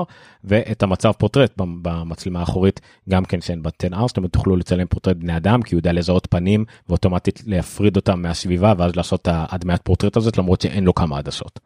ואת 0.45 0.83
המצב 0.83 1.13
פורטרט 1.13 1.53
במצלמה 1.57 2.41
האחורית 2.41 2.81
גם 3.09 3.25
כן 3.25 3.41
שאין 3.41 3.63
ב-10R 3.63 4.09
זאת 4.09 4.17
אומרת 4.17 4.33
תוכלו 4.33 4.57
לצלם 4.57 4.87
פורטרט 4.87 5.17
בני 5.17 5.37
אדם 5.37 5.63
כי 5.63 5.75
הוא 5.75 5.79
יודע 5.79 5.93
לזהות 5.93 6.27
פנים 6.31 6.65
ואוטומטית 6.89 7.43
להפריד 7.47 7.97
אותם 7.97 8.23
מהסביבה 8.23 8.75
ואז 8.79 8.97
לעשות 8.97 9.23
את 9.23 9.29
ההדמיית 9.29 9.83
פורטרט 9.83 10.17
הזאת 10.17 10.39
למרות 10.39 10.61
שאין 10.61 10.85
לו 10.85 10.95
כמה 10.95 11.19
עדשות. 11.19 11.61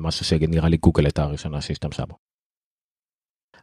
משהו 0.00 0.24
שנראה 0.24 0.68
לי 0.68 0.76
גוגל 0.76 1.04
הייתה 1.04 1.22
הראשונה 1.22 1.60
שהשתמשה 1.60 2.06
בו. 2.06 2.16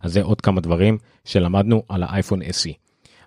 אז 0.01 0.13
זה 0.13 0.21
עוד 0.21 0.41
כמה 0.41 0.61
דברים 0.61 0.97
שלמדנו 1.25 1.83
על 1.89 2.03
האייפון 2.03 2.41
SE. 2.41 2.73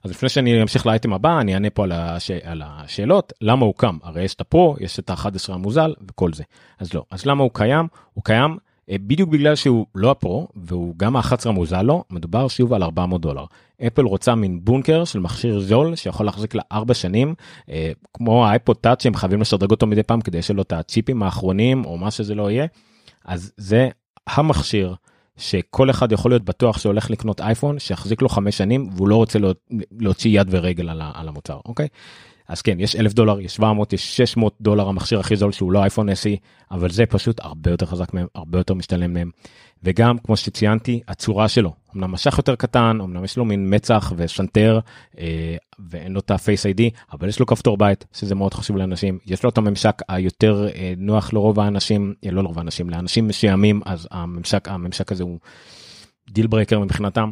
אז 0.04 0.10
לפני 0.10 0.28
שאני 0.28 0.62
אמשיך 0.62 0.86
לאייטם 0.86 1.12
הבא 1.12 1.40
אני 1.40 1.54
אענה 1.54 1.70
פה 1.70 1.84
על, 1.84 1.92
הש... 1.92 2.30
על 2.30 2.62
השאלות 2.64 3.32
למה 3.40 3.66
הוא 3.66 3.74
קם 3.76 3.98
הרי 4.02 4.22
יש 4.22 4.34
את 4.34 4.40
הפרו 4.40 4.76
יש 4.80 4.98
את 4.98 5.10
ה-11 5.10 5.52
המוזל 5.52 5.94
וכל 6.08 6.32
זה 6.32 6.44
אז 6.78 6.94
לא 6.94 7.04
אז 7.10 7.26
למה 7.26 7.42
הוא 7.42 7.50
קיים 7.54 7.86
הוא 8.14 8.24
קיים 8.24 8.56
אה, 8.90 8.96
בדיוק 9.00 9.30
בגלל 9.30 9.54
שהוא 9.54 9.86
לא 9.94 10.10
הפרו 10.10 10.48
והוא 10.56 10.94
גם 10.96 11.16
ה-11 11.16 11.48
המוזל 11.48 11.82
לו 11.82 12.04
מדובר 12.10 12.48
שוב 12.48 12.72
על 12.72 12.82
400 12.82 13.20
דולר. 13.20 13.44
אפל 13.86 14.02
רוצה 14.02 14.34
מין 14.34 14.64
בונקר 14.64 15.04
של 15.04 15.18
מכשיר 15.20 15.60
זול 15.60 15.96
שיכול 15.96 16.26
להחזיק 16.26 16.54
לה 16.54 16.62
4 16.72 16.94
שנים 16.94 17.34
אה, 17.70 17.92
כמו 18.14 18.46
האייפוד 18.46 18.76
טאצ' 18.76 19.02
שהם 19.02 19.14
חייבים 19.14 19.40
לשדרג 19.40 19.70
אותו 19.70 19.86
מדי 19.86 20.02
פעם 20.02 20.20
כדי 20.20 20.42
שלא 20.42 20.62
את 20.62 20.72
הצ'יפים 20.72 21.22
האחרונים 21.22 21.84
או 21.84 21.98
מה 21.98 22.10
שזה 22.10 22.34
לא 22.34 22.50
יהיה. 22.50 22.66
אז 23.26 23.52
זה 23.56 23.88
המכשיר 24.26 24.95
שכל 25.37 25.90
אחד 25.90 26.12
יכול 26.12 26.31
להיות 26.31 26.44
בטוח 26.44 26.79
שהולך 26.79 27.11
לקנות 27.11 27.40
אייפון 27.40 27.79
שיחזיק 27.79 28.22
לו 28.22 28.29
5 28.29 28.59
שנים 28.59 28.88
והוא 28.92 29.09
לא 29.09 29.16
רוצה 29.16 29.38
להוציא 30.00 30.40
יד 30.40 30.46
ורגל 30.50 30.88
על 31.14 31.29
המוצר 31.29 31.61
אוקיי. 31.64 31.88
אז 32.48 32.62
כן 32.62 32.81
יש 32.81 32.96
אלף 32.96 33.12
דולר 33.12 33.40
יש 33.40 33.55
700 33.55 33.92
יש 33.92 34.16
600 34.16 34.55
דולר 34.61 34.88
המכשיר 34.88 35.20
הכי 35.20 35.37
זול 35.37 35.53
שהוא 35.53 35.72
לא 35.72 35.83
אייפון 35.83 36.09
SE 36.09 36.38
אבל 36.70 36.90
זה 36.90 37.07
פשוט 37.07 37.40
הרבה 37.40 37.70
יותר 37.70 37.87
חזק 37.87 38.14
מהם 38.14 38.27
הרבה 38.35 38.59
יותר 38.59 38.74
משתלם 38.74 39.14
מהם. 39.14 39.31
וגם 39.82 40.18
כמו 40.18 40.36
שציינתי 40.36 41.00
הצורה 41.08 41.48
שלו. 41.48 41.72
אמנם 41.96 42.10
מסך 42.11 42.38
יותר 42.38 42.54
קטן 42.54 42.98
אמנם 43.00 43.24
יש 43.24 43.36
לו 43.36 43.44
מין 43.44 43.74
מצח 43.74 44.12
וסנטר 44.16 44.81
אה, 45.18 45.56
ואין 45.90 46.12
לו 46.12 46.20
את 46.20 46.30
ה 46.31 46.38
Face 46.38 46.66
ID 46.66 46.90
אבל 47.12 47.28
יש 47.28 47.40
לו 47.40 47.46
כפתור 47.46 47.76
בית 47.76 48.04
שזה 48.12 48.34
מאוד 48.34 48.54
חשוב 48.54 48.76
לאנשים. 48.76 49.18
יש 49.26 49.42
לו 49.42 49.50
את 49.50 49.58
הממשק 49.58 50.02
היותר 50.08 50.68
אה, 50.74 50.94
נוח 50.96 51.32
לרוב 51.32 51.60
האנשים 51.60 52.14
אה, 52.24 52.30
לא 52.30 52.42
לרוב 52.42 52.58
האנשים 52.58 52.90
לאנשים 52.90 53.28
מסוימים 53.28 53.80
אז 53.84 54.08
הממשק 54.10 54.68
הממשק 54.68 55.12
הזה 55.12 55.22
הוא 55.22 55.38
deal 56.31 56.46
breaker 56.46 56.81
מבחינתם. 56.80 57.30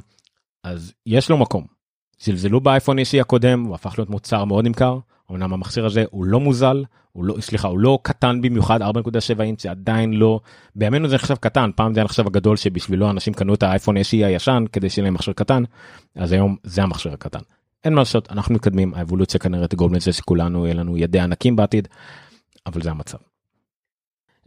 אז 0.64 0.92
יש 1.06 1.30
לו 1.30 1.36
מקום. 1.36 1.64
זלזלו 2.20 2.60
באייפון 2.60 2.98
אישי 2.98 3.20
הקודם 3.20 3.64
הוא 3.64 3.74
הפך 3.74 3.94
להיות 3.98 4.10
מוצר 4.10 4.44
מאוד 4.44 4.64
נמכר 4.64 4.98
אמנם 5.30 5.52
המכשיר 5.52 5.86
הזה 5.86 6.04
הוא 6.10 6.24
לא 6.24 6.40
מוזל 6.40 6.84
הוא 7.12 7.24
לא 7.24 7.34
סליחה 7.40 7.68
הוא 7.68 7.78
לא 7.78 7.98
קטן 8.02 8.40
במיוחד 8.40 8.82
4.7 8.82 8.86
אינץ' 9.40 9.62
זה 9.62 9.70
עדיין 9.70 10.12
לא 10.12 10.40
בימינו 10.74 11.08
זה 11.08 11.14
נחשב 11.14 11.34
קטן 11.34 11.70
פעם 11.76 11.94
זה 11.94 12.00
היה 12.00 12.04
נחשב 12.04 12.26
הגדול 12.26 12.56
שבשבילו 12.56 13.10
אנשים 13.10 13.34
קנו 13.34 13.54
את 13.54 13.62
האייפון 13.62 13.96
אישי 13.96 14.24
הישן 14.24 14.64
כדי 14.72 14.90
שיהיה 14.90 15.04
להם 15.04 15.14
מכשיר 15.14 15.34
קטן 15.34 15.62
אז 16.16 16.32
היום 16.32 16.56
זה 16.62 16.82
המכשיר 16.82 17.12
הקטן. 17.12 17.38
אין 17.84 17.94
מה 17.94 18.00
לעשות 18.00 18.32
אנחנו 18.32 18.54
מתקדמים 18.54 18.94
האבולוציה 18.94 19.40
כנראה 19.40 19.66
תגרום 19.66 19.94
לזה 19.94 20.12
שכולנו 20.12 20.66
יהיה 20.66 20.74
לנו 20.74 20.96
ידי 20.96 21.20
ענקים 21.20 21.56
בעתיד 21.56 21.88
אבל 22.66 22.82
זה 22.82 22.90
המצב. 22.90 23.18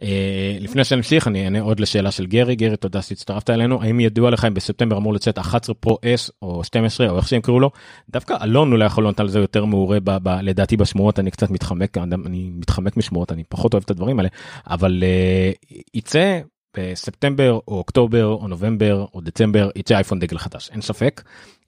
אה, 0.02 0.58
לפני 0.60 0.84
שנמשיך 0.84 1.28
אני 1.28 1.44
אענה 1.44 1.62
עוד 1.62 1.80
לשאלה 1.80 2.12
של 2.12 2.26
גרי. 2.26 2.56
גרי 2.56 2.78
תודה 2.78 3.02
שהצטרפת 3.02 3.50
אלינו. 3.50 3.82
האם 3.82 4.00
ידוע 4.00 4.32
לך 4.32 4.46
אם 4.46 4.54
בספטמבר 4.54 4.98
אמור 4.98 5.14
לצאת 5.14 5.40
11 5.40 5.76
פרו 5.76 5.98
s 6.04 6.32
או 6.42 6.64
12 6.64 7.10
או 7.10 7.18
איך 7.18 7.28
שהם 7.28 7.42
קראו 7.42 7.60
לו? 7.60 7.72
דווקא 8.10 8.36
אלון 8.44 8.72
אולי 8.72 8.86
יכול 8.86 9.04
לענות 9.04 9.20
על 9.20 9.28
זה 9.28 9.40
יותר 9.40 9.66
מעורה 9.66 10.00
ב, 10.00 10.12
ב, 10.24 10.30
לדעתי 10.42 10.78
בשמועות. 10.78 11.20
אני 11.20 11.32
קצת 11.32 11.50
מתחמק 11.50 11.98
אני 11.98 12.50
מתחמק 12.54 12.98
משמועות 12.98 13.32
אני 13.32 13.44
פחות 13.50 13.74
אוהב 13.74 13.84
את 13.84 13.92
הדברים 13.92 14.20
האלה. 14.20 14.30
אבל 14.68 15.04
uh, 15.04 15.76
יצא 15.94 16.40
בספטמבר 16.78 17.52
או 17.52 17.78
אוקטובר 17.78 18.26
או 18.26 18.48
נובמבר 18.48 19.06
או 19.14 19.22
דצמבר 19.22 19.70
יצא 19.76 19.96
אייפון 19.96 20.20
דגל 20.20 20.38
חדש. 20.38 20.70
אין 20.72 20.82
ספק. 20.82 21.22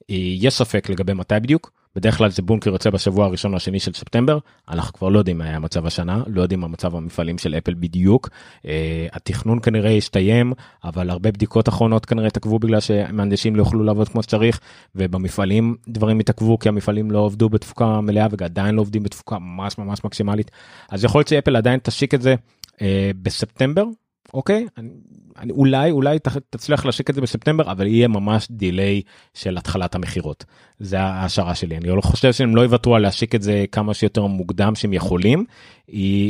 יש 0.09 0.53
ספק 0.53 0.89
לגבי 0.89 1.13
מתי 1.13 1.35
בדיוק 1.41 1.78
בדרך 1.95 2.17
כלל 2.17 2.29
זה 2.29 2.41
בונקר 2.41 2.69
יוצא 2.69 2.89
בשבוע 2.89 3.25
הראשון 3.25 3.51
או 3.51 3.57
השני 3.57 3.79
של 3.79 3.93
ספטמבר. 3.93 4.37
אנחנו 4.69 4.93
כבר 4.93 5.09
לא 5.09 5.19
יודעים 5.19 5.37
מה 5.37 5.43
היה 5.43 5.55
המצב 5.55 5.85
השנה 5.85 6.23
לא 6.27 6.41
יודעים 6.41 6.59
מה 6.59 6.67
מצב 6.67 6.95
המפעלים 6.95 7.37
של 7.37 7.55
אפל 7.55 7.73
בדיוק. 7.73 8.29
uh, 8.29 8.65
התכנון 9.13 9.59
כנראה 9.59 9.89
יסתיים 9.91 10.53
אבל 10.83 11.09
הרבה 11.09 11.31
בדיקות 11.31 11.69
אחרונות 11.69 12.05
כנראה 12.05 12.27
התעכבו 12.27 12.59
בגלל 12.59 12.79
שמהנדשים 12.79 13.55
לא 13.55 13.61
יוכלו 13.61 13.83
לעבוד 13.83 14.09
כמו 14.09 14.23
שצריך 14.23 14.59
ובמפעלים 14.95 15.75
דברים 15.87 16.19
התעכבו 16.19 16.59
כי 16.59 16.69
המפעלים 16.69 17.11
לא 17.11 17.25
עבדו 17.25 17.49
בתפוקה 17.49 18.01
מלאה 18.01 18.27
ועדיין 18.39 18.75
לא 18.75 18.81
עובדים 18.81 19.03
בתפוקה 19.03 19.39
ממש 19.39 19.77
ממש 19.77 20.03
מקסימלית. 20.03 20.51
אז 20.89 21.03
יכול 21.03 21.19
להיות 21.19 21.27
שאפל 21.27 21.55
עדיין 21.55 21.79
תשיק 21.83 22.13
את 22.13 22.21
זה 22.21 22.35
uh, 22.75 22.79
בספטמבר 23.21 23.83
אוקיי? 24.33 24.67
אני, 24.77 24.89
אני 25.37 25.51
אולי 25.51 25.91
אולי 25.91 26.17
תצליח 26.49 26.85
להשיק 26.85 27.09
את 27.09 27.15
זה 27.15 27.21
בספטמבר 27.21 27.71
אבל 27.71 27.87
יהיה 27.87 28.07
ממש 28.07 28.47
דיליי 28.51 29.01
של 29.33 29.57
התחלת 29.57 29.95
המכירות. 29.95 30.45
זה 30.79 30.99
ההשערה 30.99 31.55
שלי. 31.55 31.77
אני 31.77 31.87
לא 31.87 32.01
חושב 32.01 32.33
שהם 32.33 32.55
לא 32.55 32.61
יוותרו 32.61 32.95
על 32.95 33.01
להשיק 33.01 33.35
את 33.35 33.41
זה 33.41 33.65
כמה 33.71 33.93
שיותר 33.93 34.25
מוקדם 34.25 34.75
שהם 34.75 34.93
יכולים. 34.93 35.45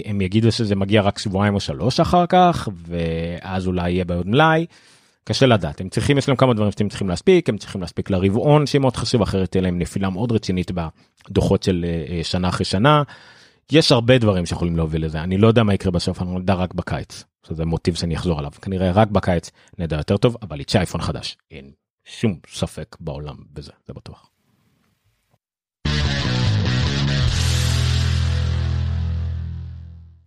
הם 0.05 0.21
יגידו 0.21 0.51
שזה 0.51 0.75
מגיע 0.75 1.01
רק 1.01 1.19
שבועיים 1.19 1.55
או 1.55 1.59
שלוש 1.59 1.99
אחר 1.99 2.25
כך 2.29 2.69
ואז 2.87 3.67
אולי 3.67 3.91
יהיה 3.91 4.05
בעוד 4.05 4.27
מלאי. 4.27 4.65
קשה 5.29 5.45
לדעת. 5.45 5.81
הם 5.81 5.89
צריכים 5.89 6.17
יש 6.17 6.27
להם 6.27 6.37
כמה 6.37 6.53
דברים 6.53 6.71
שאתם 6.71 6.89
צריכים 6.89 7.09
להספיק 7.09 7.49
הם 7.49 7.57
צריכים 7.57 7.81
להספיק 7.81 8.09
לרבעון 8.09 8.65
שמאוד 8.65 8.95
חשוב 8.95 9.21
אחרת 9.21 9.51
תהיה 9.51 9.61
להם 9.61 9.79
נפילה 9.79 10.09
מאוד 10.09 10.31
רצינית 10.31 10.71
בדוחות 10.71 11.63
של 11.63 11.85
אה, 11.87 12.17
אה, 12.17 12.23
שנה 12.23 12.49
אחרי 12.49 12.65
שנה. 12.65 13.03
יש 13.71 13.91
הרבה 13.91 14.17
דברים 14.17 14.45
שיכולים 14.45 14.77
להוביל 14.77 15.05
לזה 15.05 15.21
אני 15.21 15.37
לא 15.37 15.47
יודע 15.47 15.63
מה 15.63 15.73
יקרה 15.73 15.91
בסוף 15.91 16.21
אני 16.21 16.35
יודע 16.35 16.53
רק 16.53 16.73
בקיץ 16.73 17.23
שזה 17.47 17.65
מוטיב 17.65 17.95
שאני 17.95 18.15
אחזור 18.15 18.39
עליו 18.39 18.51
כנראה 18.61 18.91
רק 18.91 19.07
בקיץ 19.07 19.51
נדע 19.79 19.97
יותר 19.97 20.17
טוב 20.17 20.37
אבל 20.41 20.61
יצא 20.61 20.77
אייפון 20.77 21.01
חדש 21.01 21.37
אין 21.51 21.71
שום 22.05 22.39
ספק 22.47 22.97
בעולם 22.99 23.35
בזה 23.53 23.71
זה 23.87 23.93
בטוח. 23.93 24.29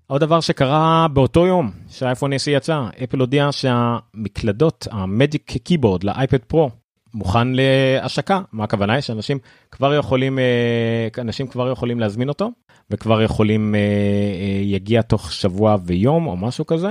עוד 0.06 0.20
דבר 0.20 0.40
שקרה 0.40 1.06
באותו 1.12 1.46
יום 1.46 1.70
שהאייפון 1.88 2.32
SE 2.32 2.50
יצא, 2.50 2.86
אפל 3.04 3.20
הודיעה 3.20 3.52
שהמקלדות, 3.52 4.88
המג'יק 4.90 5.52
קיבורד 5.52 6.04
לאייפד 6.04 6.38
פרו, 6.38 6.70
מוכן 7.14 7.48
להשקה. 7.52 8.40
מה 8.52 8.64
הכוונה? 8.64 8.92
היא 8.92 9.00
שאנשים 9.00 9.38
כבר 9.70 9.94
יכולים, 9.94 10.38
אה, 10.38 11.08
אנשים 11.18 11.46
כבר 11.46 11.70
יכולים 11.70 12.00
להזמין 12.00 12.28
אותו, 12.28 12.50
וכבר 12.90 13.22
יכולים, 13.22 13.74
אה, 13.74 13.80
אה, 13.80 14.60
יגיע 14.62 15.02
תוך 15.02 15.32
שבוע 15.32 15.76
ויום 15.84 16.26
או 16.26 16.36
משהו 16.36 16.66
כזה. 16.66 16.90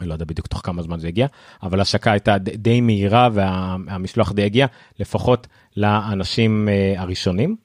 אני 0.00 0.08
לא 0.08 0.12
יודע 0.12 0.24
בדיוק 0.24 0.46
תוך 0.46 0.60
כמה 0.64 0.82
זמן 0.82 0.98
זה 0.98 1.08
הגיע, 1.08 1.26
אבל 1.62 1.80
השקה 1.80 2.12
הייתה 2.12 2.38
די 2.38 2.80
מהירה 2.80 3.28
והמשלוח 3.32 4.32
די 4.32 4.42
הגיע, 4.44 4.66
לפחות 4.98 5.46
לאנשים 5.76 6.68
הראשונים. 6.96 7.56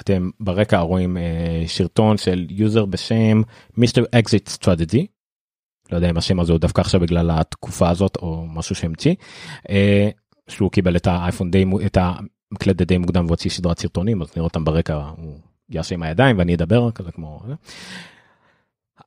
אתם 0.00 0.30
ברקע 0.40 0.78
רואים 0.78 1.16
סרטון 1.66 2.16
של 2.16 2.46
user 2.50 2.84
בשם 2.84 3.42
Mr. 3.76 4.04
Exit 4.10 4.48
Strategy. 4.48 5.06
לא 5.92 5.96
יודע 5.96 6.10
אם 6.10 6.16
השם 6.16 6.40
הזה 6.40 6.52
הוא 6.52 6.60
דווקא 6.60 6.80
עכשיו 6.80 7.00
בגלל 7.00 7.30
התקופה 7.30 7.88
הזאת 7.88 8.16
או 8.16 8.46
משהו 8.48 8.74
שהמציא. 8.74 9.14
שהוא 10.50 10.70
קיבל 10.70 10.96
את 10.96 11.06
האייפון 11.06 11.50
די 11.50 11.64
את 11.86 11.98
המקלדת 12.00 12.82
די 12.82 12.98
מוקדם 12.98 13.26
והוציא 13.26 13.50
סדרת 13.50 13.78
סרטונים 13.78 14.22
אז 14.22 14.28
נראה 14.36 14.44
אותם 14.44 14.64
ברקע 14.64 14.94
הוא 15.16 15.38
יעשה 15.70 15.94
עם 15.94 16.02
הידיים 16.02 16.38
ואני 16.38 16.54
אדבר 16.54 16.90
כזה 16.90 17.12
כמו. 17.12 17.40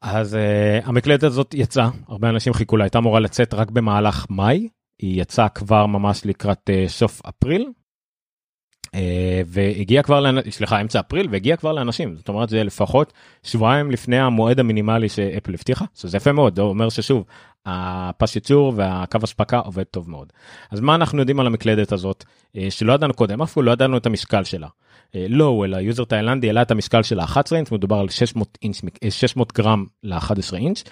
אז 0.01 0.33
אה, 0.33 0.87
המקלדת 0.87 1.23
הזאת 1.23 1.53
יצאה 1.53 1.89
הרבה 2.07 2.29
אנשים 2.29 2.53
חיכו 2.53 2.77
לה 2.77 2.83
הייתה 2.83 2.97
אמורה 2.97 3.19
לצאת 3.19 3.53
רק 3.53 3.71
במהלך 3.71 4.25
מאי 4.29 4.67
היא 5.01 5.21
יצאה 5.21 5.49
כבר 5.49 5.85
ממש 5.85 6.25
לקראת 6.25 6.69
אה, 6.69 6.89
סוף 6.89 7.21
אפריל. 7.25 7.69
אה, 8.85 8.95
והגיע 9.47 10.03
כבר 10.03 10.25
סליחה 10.49 10.81
אמצע 10.81 10.99
אפריל 10.99 11.27
והגיע 11.31 11.55
כבר 11.55 11.71
לאנשים 11.71 12.15
זאת 12.15 12.29
אומרת 12.29 12.49
זה 12.49 12.63
לפחות 12.63 13.13
שבועיים 13.43 13.91
לפני 13.91 14.19
המועד 14.19 14.59
המינימלי 14.59 15.09
שאפל 15.09 15.53
הבטיחה 15.53 15.85
שזה 15.95 16.17
יפה 16.17 16.31
מאוד 16.31 16.55
זה 16.55 16.61
אומר 16.61 16.89
ששוב 16.89 17.25
הפס 17.65 18.35
ייצור 18.35 18.73
והקו 18.75 19.17
אספקה 19.23 19.57
עובד 19.57 19.83
טוב 19.83 20.09
מאוד. 20.09 20.33
אז 20.71 20.79
מה 20.79 20.95
אנחנו 20.95 21.19
יודעים 21.19 21.39
על 21.39 21.47
המקלדת 21.47 21.91
הזאת 21.91 22.23
אה, 22.57 22.67
שלא 22.69 22.93
ידענו 22.93 23.13
קודם 23.13 23.41
אפילו 23.41 23.65
לא 23.65 23.71
ידענו 23.71 23.97
את 23.97 24.05
המשקל 24.05 24.43
שלה. 24.43 24.67
אה, 25.15 25.25
לא 25.29 25.65
אלא 25.65 25.77
user 25.77 26.03
תאילנדי 26.03 26.47
העלה 26.47 26.61
את 26.61 26.71
המשקל 26.71 27.03
של 27.03 27.19
ה-11 27.19 27.55
אינץ' 27.55 27.71
מדובר 27.71 27.95
על 27.95 28.09
600 28.09 28.57
אינץ' 28.63 28.81
600 29.09 29.51
אה, 29.51 29.63
גרם 29.63 29.85
ל-11 30.03 30.55
אינץ'. 30.55 30.83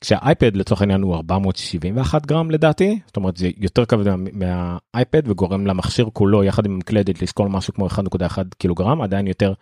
כשהאייפד 0.00 0.56
לצורך 0.56 0.80
העניין 0.80 1.02
הוא 1.02 1.14
471 1.14 2.26
גרם 2.26 2.50
לדעתי 2.50 2.98
זאת 3.06 3.16
אומרת 3.16 3.36
זה 3.36 3.50
יותר 3.56 3.84
כבד 3.84 4.14
מהאייפד 4.32 5.22
וגורם 5.28 5.66
למכשיר 5.66 6.08
כולו 6.12 6.44
יחד 6.44 6.66
עם 6.66 6.72
המקלדת 6.72 7.22
לשקול 7.22 7.48
משהו 7.48 7.74
כמו 7.74 7.88
1.1 7.88 8.38
קילוגרם 8.58 9.00
עדיין 9.02 9.26
יותר 9.26 9.52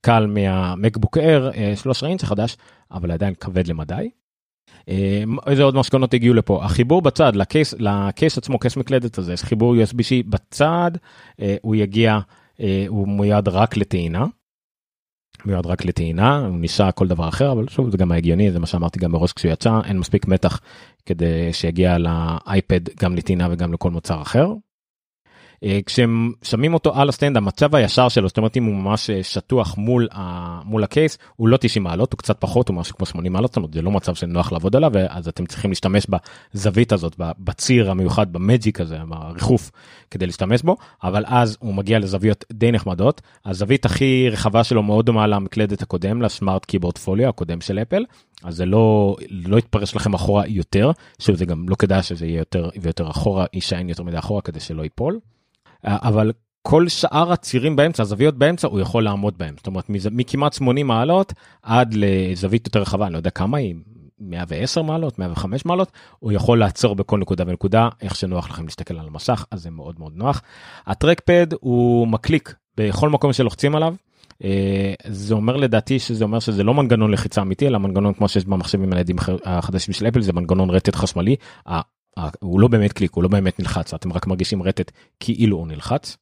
קל 0.00 0.26
מהמקבוק 0.26 1.18
אר 1.18 1.50
13 1.74 2.08
אינץ' 2.08 2.22
החדש 2.22 2.56
אבל 2.90 3.10
עדיין 3.10 3.34
כבד 3.34 3.68
למדי. 3.68 4.10
אה, 4.88 5.22
איזה 5.46 5.62
עוד 5.62 5.74
משכונות 5.74 6.14
הגיעו 6.14 6.34
לפה 6.34 6.64
החיבור 6.64 7.02
בצד 7.02 7.36
לקייס 7.36 7.74
לקייס 7.78 8.38
עצמו 8.38 8.58
קייס 8.58 8.76
מקלדת 8.76 9.18
הזה 9.18 9.36
חיבור 9.36 9.74
USB-C 9.74 10.10
בצד 10.26 10.90
הוא 11.62 11.74
יגיע 11.74 12.18
הוא 12.88 13.08
מיועד 13.08 13.48
רק 13.48 13.76
לטעינה. 13.76 14.26
מיועד 15.44 15.66
רק 15.66 15.84
לטעינה 15.84 16.38
הוא 16.38 16.58
ניסה 16.58 16.92
כל 16.92 17.08
דבר 17.08 17.28
אחר 17.28 17.52
אבל 17.52 17.68
שוב 17.68 17.90
זה 17.90 17.96
גם 17.96 18.12
ההגיוני 18.12 18.52
זה 18.52 18.58
מה 18.58 18.66
שאמרתי 18.66 19.00
גם 19.00 19.12
מראש 19.12 19.32
כשהוא 19.32 19.52
יצא 19.52 19.80
אין 19.84 19.98
מספיק 19.98 20.28
מתח 20.28 20.60
כדי 21.06 21.52
שיגיע 21.52 21.96
לאייפד 21.98 22.80
גם 23.02 23.16
לטעינה 23.16 23.48
וגם 23.50 23.72
לכל 23.72 23.90
מוצר 23.90 24.22
אחר. 24.22 24.52
אה, 25.64 25.78
כשהם 25.86 26.32
שמים 26.42 26.74
אותו 26.74 26.94
על 26.94 27.08
ה 27.08 27.13
stand 27.13 27.36
המצב 27.36 27.74
הישר 27.74 28.08
שלו 28.08 28.28
זאת 28.28 28.36
אומרת 28.36 28.56
אם 28.56 28.64
הוא 28.64 28.74
ממש 28.74 29.10
אה, 29.10 29.22
שטוח 29.22 29.78
מול 29.78 30.08
ה... 30.12 30.60
מול 30.64 30.84
ה 30.84 30.91
case 30.91 31.18
הוא 31.36 31.48
לא 31.48 31.56
90 31.56 31.82
מעלות 31.82 32.12
הוא 32.12 32.18
קצת 32.18 32.36
פחות 32.40 32.68
הוא 32.68 32.76
משהו 32.76 32.96
כמו 32.96 33.06
80 33.06 33.32
מעלות 33.32 33.50
זאת 33.50 33.56
אומרת 33.56 33.72
זה 33.72 33.82
לא 33.82 33.90
מצב 33.90 34.14
שנוח 34.14 34.52
לעבוד 34.52 34.76
עליו 34.76 34.92
אז 35.08 35.28
אתם 35.28 35.46
צריכים 35.46 35.70
להשתמש 35.70 36.06
בזווית 36.54 36.92
הזאת 36.92 37.14
בציר 37.18 37.90
המיוחד 37.90 38.32
ב 38.32 38.40
Magic 38.40 38.80
הזה 38.80 38.98
בריחוף 39.08 39.70
כדי 40.10 40.26
להשתמש 40.26 40.62
בו 40.62 40.76
אבל 41.02 41.24
אז 41.26 41.56
הוא 41.60 41.74
מגיע 41.74 41.98
לזוויות 41.98 42.44
די 42.52 42.72
נחמדות 42.72 43.20
הזווית 43.46 43.84
הכי 43.84 44.28
רחבה 44.30 44.64
שלו 44.64 44.82
מאוד 44.82 45.06
דומה 45.06 45.26
למקלדת 45.26 45.82
הקודם 45.82 46.22
ל 46.22 46.29
Smart 46.29 46.64
Keyboard 46.64 46.98
Folio 46.98 47.28
הקודם 47.28 47.60
של 47.60 47.78
אפל 47.78 48.04
אז 48.44 48.56
זה 48.56 48.66
לא 48.66 49.16
לא 49.30 49.56
יתפרס 49.56 49.96
לכם 49.96 50.14
אחורה 50.14 50.46
יותר 50.46 50.90
שזה 51.18 51.44
גם 51.44 51.68
לא 51.68 51.74
כדאי 51.74 52.02
שזה 52.02 52.26
יהיה 52.26 52.38
יותר 52.38 52.70
ויותר 52.82 53.10
אחורה 53.10 53.44
יישען 53.52 53.88
יותר 53.88 54.02
מדי 54.02 54.18
אחורה 54.18 54.42
כדי 54.42 54.60
שלא 54.60 54.82
ייפול. 54.82 55.18
אבל 55.84 56.32
כל 56.62 56.88
שאר 56.88 57.32
הצירים 57.32 57.76
באמצע 57.76 58.02
הזוויות 58.02 58.38
באמצע 58.38 58.68
הוא 58.68 58.80
יכול 58.80 59.04
לעמוד 59.04 59.38
בהם 59.38 59.54
זאת 59.56 59.66
אומרת 59.66 59.84
מכמעט 59.88 60.52
80 60.52 60.86
מעלות 60.86 61.32
עד 61.62 61.94
לזווית 61.94 62.66
יותר 62.66 62.80
רחבה 62.80 63.06
אני 63.06 63.12
לא 63.12 63.18
יודע 63.18 63.30
כמה 63.30 63.58
היא 63.58 63.74
110 64.20 64.82
מעלות 64.82 65.18
105 65.18 65.64
מעלות 65.64 65.92
הוא 66.18 66.32
יכול 66.32 66.58
לעצור 66.58 66.94
בכל 66.94 67.18
נקודה 67.18 67.44
ונקודה 67.46 67.88
איך 68.02 68.16
שנוח 68.16 68.50
לכם 68.50 68.64
להסתכל 68.64 68.98
על 68.98 69.06
המסך 69.06 69.44
אז 69.50 69.62
זה 69.62 69.70
מאוד 69.70 69.94
מאוד 69.98 70.12
נוח. 70.16 70.42
הטרקפד 70.86 71.46
הוא 71.60 72.08
מקליק 72.08 72.54
בכל 72.76 73.08
מקום 73.08 73.32
שלוחצים 73.32 73.76
עליו. 73.76 73.94
אה, 74.44 74.94
זה 75.06 75.34
אומר 75.34 75.56
לדעתי 75.56 75.98
שזה 75.98 76.24
אומר 76.24 76.38
שזה 76.38 76.64
לא 76.64 76.74
מנגנון 76.74 77.10
לחיצה 77.10 77.42
אמיתי 77.42 77.66
אלא 77.66 77.78
מנגנון 77.78 78.14
כמו 78.14 78.28
שיש 78.28 78.44
במחשבים 78.44 78.92
הניידים 78.92 79.16
החדשים 79.44 79.94
של 79.94 80.08
אפל 80.08 80.20
זה 80.20 80.32
מנגנון 80.32 80.70
רטט 80.70 80.94
חשמלי 80.94 81.36
הוא 82.40 82.60
לא 82.60 82.68
באמת 82.68 82.92
קליק 82.92 83.12
הוא 83.14 83.22
לא 83.22 83.28
באמת 83.28 83.58
נלחץ 83.60 83.94
אתם 83.94 84.12
רק 84.12 84.26
מרגישים 84.26 84.62
רטט 84.62 84.92
כאילו 85.20 85.56
הוא 85.56 85.66
נלחץ. 85.66 86.16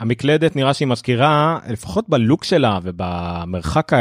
המקלדת 0.00 0.56
נראה 0.56 0.74
שהיא 0.74 0.88
מזכירה 0.88 1.58
לפחות 1.68 2.08
ב 2.08 2.15
look 2.15 2.44
שלה 2.44 2.78
ובמרחק 2.82 3.92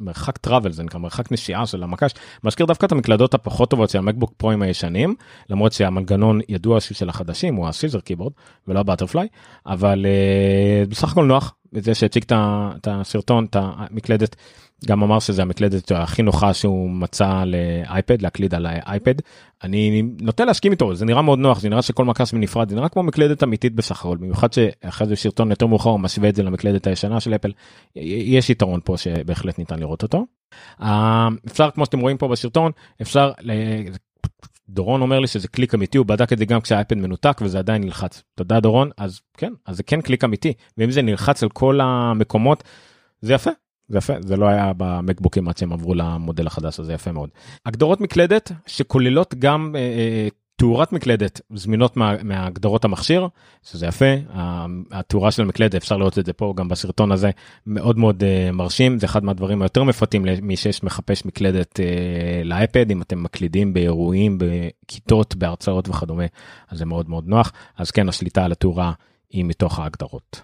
מרחק 0.00 0.38
travel 0.38 0.72
זה 0.72 0.82
נקרא 0.82 1.00
מרחק 1.00 1.32
נשיאה 1.32 1.66
של 1.66 1.82
המקש 1.82 2.12
מזכיר 2.44 2.66
דווקא 2.66 2.86
את 2.86 2.92
המקלדות 2.92 3.34
הפחות 3.34 3.70
טובות 3.70 3.90
של 3.90 3.98
המקבוק 3.98 4.32
פרוים 4.36 4.62
הישנים 4.62 5.14
למרות 5.50 5.72
שהמנגנון 5.72 6.40
ידוע 6.48 6.80
של 6.80 7.08
החדשים 7.08 7.54
הוא 7.54 7.68
ה 7.68 7.72
scissor 7.72 8.00
keyboard 8.00 8.32
ולא 8.68 8.80
ה 8.80 8.85
butterfly 8.85 9.28
אבל 9.66 10.06
אה, 10.06 10.90
בסך 10.90 11.12
הכל 11.12 11.24
נוח 11.24 11.54
זה 11.72 11.94
שהציג 11.94 12.24
את 12.32 12.88
הסרטון 12.90 13.44
את 13.44 13.56
המקלדת 13.60 14.36
גם 14.84 15.02
אמר 15.02 15.18
שזה 15.18 15.42
המקלדת 15.42 15.92
הכי 15.92 16.22
נוחה 16.22 16.54
שהוא 16.54 16.90
מצא 16.90 17.44
לאייפד 17.44 18.22
להקליד 18.22 18.54
על 18.54 18.66
האייפד. 18.66 19.14
אני 19.64 20.02
נוטה 20.20 20.44
להסכים 20.44 20.72
איתו 20.72 20.94
זה 20.94 21.04
נראה 21.04 21.22
מאוד 21.22 21.38
נוח 21.38 21.60
זה 21.60 21.68
נראה 21.68 21.82
שכל 21.82 22.04
מקש 22.04 22.34
בנפרד 22.34 22.68
זה 22.68 22.76
נראה 22.76 22.88
כמו 22.88 23.02
מקלדת 23.02 23.42
אמיתית 23.42 23.74
בסך 23.74 24.00
הכל 24.00 24.16
במיוחד 24.16 24.52
שאחרי 24.52 25.06
זה 25.06 25.16
סרטון 25.16 25.50
יותר 25.50 25.66
מאוחר 25.66 25.90
הוא 25.90 26.00
משווה 26.00 26.28
את 26.28 26.36
זה 26.36 26.42
למקלדת 26.42 26.86
הישנה 26.86 27.20
של 27.20 27.34
אפל. 27.34 27.52
יש 27.94 28.50
יתרון 28.50 28.80
פה 28.84 28.96
שבהחלט 28.96 29.58
ניתן 29.58 29.78
לראות 29.78 30.02
אותו. 30.02 30.26
אפשר 31.46 31.70
כמו 31.70 31.84
שאתם 31.84 32.00
רואים 32.00 32.18
פה 32.18 32.28
בסרטון 32.28 32.72
אפשר 33.02 33.32
דורון 34.68 35.00
אומר 35.00 35.20
לי 35.20 35.26
שזה 35.26 35.48
קליק 35.48 35.74
אמיתי 35.74 35.98
הוא 35.98 36.06
בדק 36.06 36.32
את 36.32 36.38
זה 36.38 36.44
גם 36.44 36.60
כשהאייפד 36.60 36.96
מנותק 36.96 37.38
וזה 37.42 37.58
עדיין 37.58 37.82
נלחץ. 37.82 38.22
תודה 38.34 38.60
דורון. 38.60 38.90
אז 38.96 39.20
כן 39.36 39.52
אז 39.66 39.76
זה 39.76 39.82
כן 39.82 40.00
קליק 40.00 40.24
אמיתי. 40.24 40.52
ואם 40.78 40.90
זה 40.90 41.02
נלחץ 41.02 41.42
על 41.42 41.48
כל 41.48 41.80
המקומות 41.82 42.64
זה 43.20 43.34
יפה 43.34 43.50
זה 43.88 43.98
יפה 43.98 44.12
זה 44.20 44.36
לא 44.36 44.46
היה 44.46 44.72
במקבוקים 44.76 45.48
עד 45.48 45.56
שהם 45.58 45.72
עברו 45.72 45.94
למודל 45.94 46.46
החדש 46.46 46.80
הזה 46.80 46.92
יפה 46.92 47.12
מאוד. 47.12 47.30
הגדרות 47.66 48.00
מקלדת 48.00 48.52
שכוללות 48.66 49.34
גם 49.34 49.74
אה, 49.76 49.80
אה, 49.80 50.28
תאורת 50.56 50.92
מקלדת 50.92 51.40
זמינות 51.54 51.96
מה, 51.96 52.22
מהגדרות 52.22 52.84
המכשיר 52.84 53.28
שזה 53.62 53.86
יפה 53.86 54.14
התאורה 54.90 55.30
של 55.30 55.42
המקלדת 55.42 55.74
אפשר 55.74 55.96
לראות 55.96 56.18
את 56.18 56.26
זה 56.26 56.32
פה 56.32 56.54
גם 56.56 56.68
בסרטון 56.68 57.12
הזה 57.12 57.30
מאוד 57.66 57.98
מאוד 57.98 58.22
uh, 58.22 58.52
מרשים 58.52 58.98
זה 58.98 59.06
אחד 59.06 59.24
מהדברים 59.24 59.62
היותר 59.62 59.84
מפתים 59.84 60.26
למי 60.26 60.56
שיש 60.56 60.82
מחפש 60.82 61.24
מקלדת 61.24 61.80
uh, 61.80 62.44
לאייפד 62.44 62.90
אם 62.90 63.02
אתם 63.02 63.22
מקלידים 63.22 63.74
באירועים 63.74 64.38
בכיתות 64.38 65.36
בהרצאות 65.36 65.88
וכדומה 65.88 66.24
אז 66.68 66.78
זה 66.78 66.84
מאוד 66.84 67.08
מאוד 67.08 67.26
נוח 67.26 67.52
אז 67.76 67.90
כן 67.90 68.08
השליטה 68.08 68.44
על 68.44 68.52
התאורה 68.52 68.92
היא 69.30 69.44
מתוך 69.44 69.78
ההגדרות. 69.78 70.40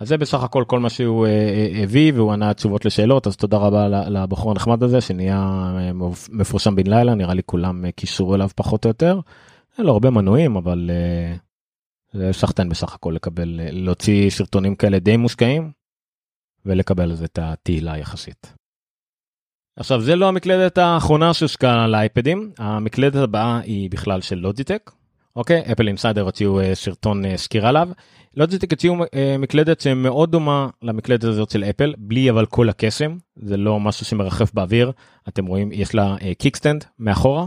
אז 0.00 0.08
זה 0.08 0.16
בסך 0.16 0.42
הכל 0.42 0.64
כל 0.66 0.80
מה 0.80 0.90
שהוא 0.90 1.26
uh, 1.26 1.82
הביא 1.82 2.12
והוא 2.14 2.32
ענה 2.32 2.54
תשובות 2.54 2.84
לשאלות 2.84 3.26
אז 3.26 3.36
תודה 3.36 3.56
רבה 3.56 3.88
לבחור 3.88 4.50
הנחמד 4.50 4.82
הזה 4.82 5.00
שנהיה 5.00 5.70
מפורשם 6.30 6.74
בן 6.74 6.86
לילה 6.86 7.14
נראה 7.14 7.34
לי 7.34 7.42
כולם 7.46 7.90
קישרו 7.90 8.34
אליו 8.34 8.48
פחות 8.56 8.84
או 8.84 8.90
יותר. 8.90 9.20
אין 9.78 9.86
לו 9.86 9.92
הרבה 9.92 10.10
מנויים 10.10 10.56
אבל 10.56 10.90
זה 12.12 12.32
סחטיין 12.32 12.68
בסך 12.68 12.94
הכל 12.94 13.12
לקבל 13.14 13.60
להוציא 13.72 14.30
סרטונים 14.30 14.76
כאלה 14.76 14.98
די 14.98 15.16
מושקעים 15.16 15.72
ולקבל 16.66 17.02
על 17.02 17.14
זה 17.14 17.24
את 17.24 17.38
התהילה 17.42 17.98
יחסית. 17.98 18.54
עכשיו 19.76 20.00
זה 20.00 20.16
לא 20.16 20.28
המקלדת 20.28 20.78
האחרונה 20.78 21.34
שהושקעה 21.34 21.84
על 21.84 21.94
האייפדים 21.94 22.52
המקלדת 22.58 23.22
הבאה 23.22 23.60
היא 23.60 23.90
בכלל 23.90 24.20
של 24.20 24.36
לוג'יטק 24.36 24.90
אוקיי 25.36 25.72
Apple 25.72 25.88
Insider 25.88 26.22
הוציאו 26.22 26.60
uh, 26.60 27.36
סקירה 27.36 27.68
עליו 27.68 27.88
לוג'יטק 28.36 28.72
הציגו 28.72 28.96
uh, 29.04 29.08
מקלדת 29.38 29.80
שמאוד 29.80 30.30
דומה 30.30 30.68
למקלדת 30.82 31.24
הזאת 31.24 31.50
של 31.50 31.64
אפל 31.64 31.94
בלי 31.98 32.30
אבל 32.30 32.46
כל 32.46 32.68
הקסם 32.68 33.16
זה 33.36 33.56
לא 33.56 33.80
משהו 33.80 34.06
שמרחף 34.06 34.54
באוויר 34.54 34.92
אתם 35.28 35.46
רואים 35.46 35.72
יש 35.72 35.94
לה 35.94 36.16
kickstand 36.38 36.84
מאחורה 36.98 37.46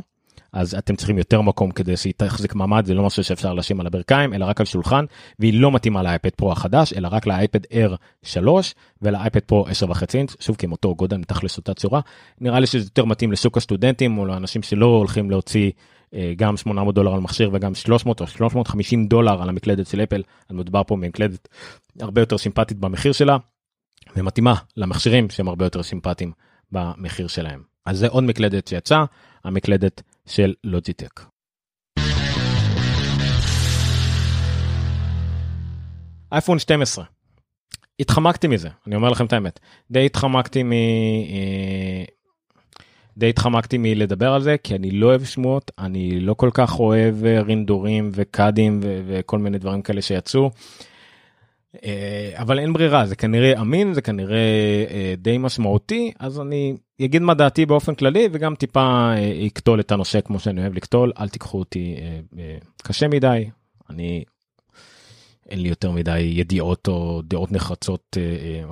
אז 0.58 0.76
אתם 0.76 0.96
צריכים 0.96 1.18
יותר 1.18 1.42
מקום 1.42 1.72
כדי 1.72 1.98
שהיא 1.98 2.14
תחזיק 2.18 2.56
מעמד 2.56 2.86
זה 2.86 2.94
לא 2.94 3.04
משהו 3.04 3.24
שאפשר 3.24 3.54
לשים 3.54 3.80
על 3.80 3.88
הברכיים 3.88 4.34
אלא 4.34 4.46
רק 4.46 4.60
על 4.60 4.66
שולחן 4.66 5.06
והיא 5.40 5.62
לא 5.62 5.72
מתאימה 5.72 6.04
לאייפד 6.04 6.30
פרו 6.30 6.52
החדש 6.52 6.94
אלא 6.94 7.08
רק 7.12 7.28
לאייפד 7.28 7.60
Air 7.74 7.96
3 8.24 8.76
ולאייפד 9.02 9.40
פרו 9.40 9.68
10 9.68 9.90
וחצי 9.90 10.18
אינץ' 10.18 10.36
שוב 10.40 10.56
כי 10.56 10.66
עם 10.66 10.72
אותו 10.72 10.96
גודל 10.96 11.18
מתכלס 11.18 11.58
אותה 11.58 11.74
צורה 11.74 12.00
נראה 12.42 12.60
לי 12.60 12.68
שזה 12.68 12.86
יותר 12.86 13.06
מתאים 13.06 13.32
לשוק 13.32 13.58
הסטודנטים 13.58 14.18
או 14.18 14.26
לאנשים 14.26 14.64
שלא 14.64 14.86
הולכים 14.86 15.30
להוציא 15.30 15.72
אה, 16.14 16.34
גם 16.38 16.58
800 16.58 16.96
דולר 16.96 17.14
על 17.14 17.20
מכשיר 17.20 17.50
וגם 17.54 17.76
300 17.76 18.22
או 18.22 18.28
350 18.28 19.08
דולר 19.08 19.42
על 19.42 19.50
המקלדת 19.50 19.88
של 19.88 20.04
אפל 20.04 20.22
אז 20.50 20.56
מדובר 20.56 20.84
פה 20.88 20.96
במקלדת 20.96 21.48
הרבה 22.02 22.22
יותר 22.22 22.38
סימפטית 22.38 22.78
במחיר 22.80 23.12
שלה 23.12 23.38
ומתאימה 24.16 24.54
למכשירים 24.78 25.30
שהם 25.30 25.48
הרבה 25.48 25.66
יותר 25.66 25.84
סימפטיים 25.84 26.32
במחיר 26.72 27.28
שלהם. 27.28 27.62
אז 27.86 27.98
זה 27.98 28.08
עוד 28.08 28.24
מקלדת 28.24 28.68
שיצאה, 28.68 29.06
המקלדת 29.44 30.02
של 30.28 30.54
לוג'יטק. 30.64 31.22
אייפון 36.32 36.60
12. 36.60 37.06
התחמקתי 38.00 38.48
מזה, 38.48 38.70
אני 38.88 38.96
אומר 38.96 39.10
לכם 39.10 39.26
את 39.26 39.34
האמת. 39.34 39.60
די 39.92 40.06
התחמקתי 40.06 40.64
מ... 40.64 40.72
אה, 40.72 42.04
די 43.18 43.30
התחמקתי 43.30 43.78
מלדבר 43.78 44.34
על 44.34 44.42
זה 44.42 44.56
כי 44.64 44.76
אני 44.76 44.92
לא 44.92 45.08
אוהב 45.08 45.24
שמועות 45.24 45.72
אני 45.80 46.20
לא 46.20 46.34
כל 46.34 46.50
כך 46.54 46.80
אוהב 46.80 47.26
אה, 47.26 47.42
רינדורים 47.42 48.10
וקאדים 48.14 48.80
וכל 48.84 49.40
מיני 49.40 49.58
דברים 49.58 49.82
כאלה 49.82 50.02
שיצאו. 50.02 50.52
אה, 51.86 52.32
אבל 52.36 52.60
אין 52.60 52.74
ברירה 52.74 53.06
זה 53.06 53.16
כנראה 53.16 53.62
אמין 53.62 53.94
זה 53.94 54.02
כנראה 54.02 54.38
אה, 54.90 55.14
די 55.18 55.38
משמעותי 55.38 56.12
אז 56.20 56.40
אני 56.40 56.76
אגיד 57.06 57.22
מה 57.22 57.34
דעתי 57.34 57.66
באופן 57.66 57.96
כללי 57.96 58.30
וגם 58.32 58.56
טיפה 58.56 59.12
אקטול 59.48 59.80
את 59.80 59.92
הנושא 59.92 60.22
כמו 60.22 60.40
שאני 60.40 60.62
אוהב 60.62 60.74
לקטול 60.74 61.12
אל 61.20 61.30
תיקחו 61.30 61.60
אותי 61.60 61.96
קשה 62.84 63.08
מדי 63.08 63.50
אני 63.90 64.24
אין 65.50 65.60
לי 65.62 65.70
יותר 65.70 65.92
מדי 65.92 66.20
ידיעות 66.20 66.88
או 66.88 67.22
דעות 67.26 67.52
נחרצות 67.52 68.18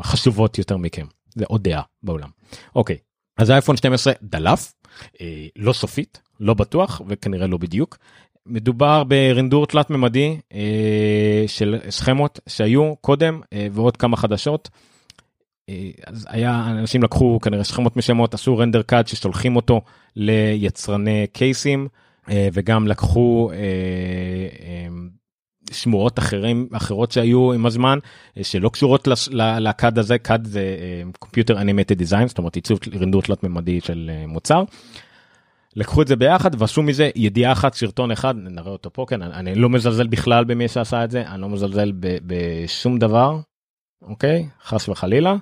חשובות 0.02 0.58
יותר 0.58 0.78
מכם 0.78 1.06
זה 1.36 1.46
עוד 1.48 1.64
דעה 1.64 1.82
בעולם 2.04 2.30
אוקיי 2.76 2.98
אז 3.38 3.50
האייפון 3.50 3.78
12 3.78 4.14
דלף 4.22 4.74
אה, 5.22 5.48
לא 5.56 5.74
סופית 5.74 6.22
לא 6.40 6.54
בטוח 6.54 7.02
וכנראה 7.08 7.48
לא 7.48 7.58
בדיוק. 7.58 7.98
מדובר 8.46 9.04
ברינדור 9.04 9.68
תלת 9.68 9.90
ממדי 9.90 10.38
אה, 10.54 11.44
של 11.48 11.80
סכמות 11.90 12.40
שהיו 12.48 12.96
קודם 12.96 13.42
אה, 13.54 13.68
ועוד 13.72 13.98
כמה 13.98 14.18
חדשות. 14.18 14.70
אה, 15.70 15.92
אז 16.08 16.28
היה 16.30 16.68
אנשים 16.68 17.04
לקחו 17.04 17.40
כנראה 17.42 17.64
סכמות 17.64 17.98
משמות 17.98 18.34
עשו 18.34 18.58
רנדר 18.58 18.82
קאד 18.82 19.08
ששולחים 19.08 19.56
אותו 19.56 19.82
ליצרני 20.16 21.28
קייסים 21.34 21.88
אה, 22.30 22.48
וגם 22.54 22.88
לקחו 22.88 23.52
אה, 23.54 24.88
שמועות 25.72 26.20
אחרים 26.20 26.68
אחרות 26.74 27.12
שהיו 27.12 27.54
עם 27.54 27.66
הזמן 27.66 28.00
שלא 28.42 28.70
קשורות 28.70 29.08
לקאד 29.60 30.00
הזה. 30.00 30.18
קאד 30.18 30.46
זה 30.46 30.78
קומפיוטר 31.20 31.62
אנימטד 31.62 31.98
דיזיין 31.98 32.28
זאת 32.28 32.38
אומרת 32.38 32.56
עיצוב 32.56 32.80
רינדור 32.94 33.22
תלת 33.22 33.44
ממדי 33.44 33.82
של 33.82 34.12
מוצר. 34.28 34.64
לקחו 35.76 36.02
את 36.02 36.08
זה 36.08 36.16
ביחד 36.16 36.62
ועשו 36.62 36.84
מזה 36.84 37.10
ידיעה 37.16 37.52
אחת 37.52 37.74
סרטון 37.74 38.12
אחד 38.12 38.36
נראה 38.38 38.72
אותו 38.72 38.94
פה 38.94 39.06
כן 39.10 39.22
אני 39.22 39.56
לא 39.56 39.70
מזלזל 39.70 40.08
בכלל 40.08 40.44
במי 40.44 40.68
שעשה 40.68 41.04
את 41.04 41.12
זה 41.12 41.28
אני 41.28 41.42
לא 41.42 41.50
מזלזל 41.50 41.92
בשום 42.00 43.00
דבר 43.00 43.40
אוקיי? 44.02 44.48
חס 44.64 44.90
וחלילה 44.90 45.36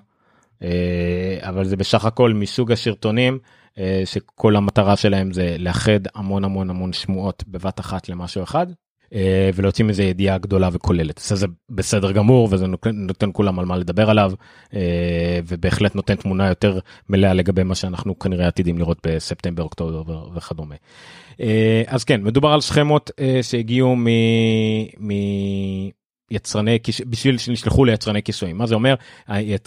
אבל 1.42 1.66
זה 1.66 1.78
בסך 1.78 2.06
הכל 2.06 2.34
מסוג 2.34 2.72
הסרטונים 2.72 3.40
שכל 4.06 4.56
המטרה 4.56 4.96
שלהם 4.96 5.34
זה 5.34 5.56
לאחד 5.60 6.00
המון 6.16 6.44
המון 6.44 6.70
המון 6.70 6.94
שמועות 6.94 7.44
בבת 7.48 7.80
אחת 7.80 8.10
למשהו 8.10 8.44
אחד 8.44 8.68
אה, 9.14 9.50
ולהוציא 9.56 9.86
מזה 9.86 10.04
ידיעה 10.04 10.38
גדולה 10.38 10.70
וכוללת 10.74 11.18
אז 11.32 11.40
זה 11.40 11.48
בסדר 11.70 12.12
גמור 12.12 12.48
וזה 12.52 12.68
נותן, 12.94 13.30
כולם 13.34 13.60
על 13.60 13.66
מה 13.66 13.78
לדבר 13.78 14.10
עליו 14.10 14.32
אה, 14.74 15.40
ובהחלט 15.48 15.96
נותן 15.96 16.16
תמונה 16.16 16.48
יותר 16.48 16.80
מלאה 17.10 17.34
לגבי 17.34 17.64
מה 17.64 17.76
שאנחנו 17.76 18.20
כנראה 18.20 18.48
עתידים 18.48 18.78
לראות 18.78 19.08
בספטמבר 19.08 19.64
אוקטובר 19.64 20.30
וכדומה. 20.36 20.76
אה, 21.42 21.84
אז 21.88 22.04
כן 22.04 22.24
מדובר 22.24 22.50
על 22.50 22.62
סכמות 22.62 23.12
שהגיעו 23.42 23.96
מ... 23.96 24.08
יצרני 26.34 26.80
בשביל 27.06 27.38
שנשלחו 27.38 27.86
ליצרני 27.86 28.24
כיסויים. 28.24 28.58
מה 28.58 28.68
זה 28.68 28.76
אומר? 28.76 28.96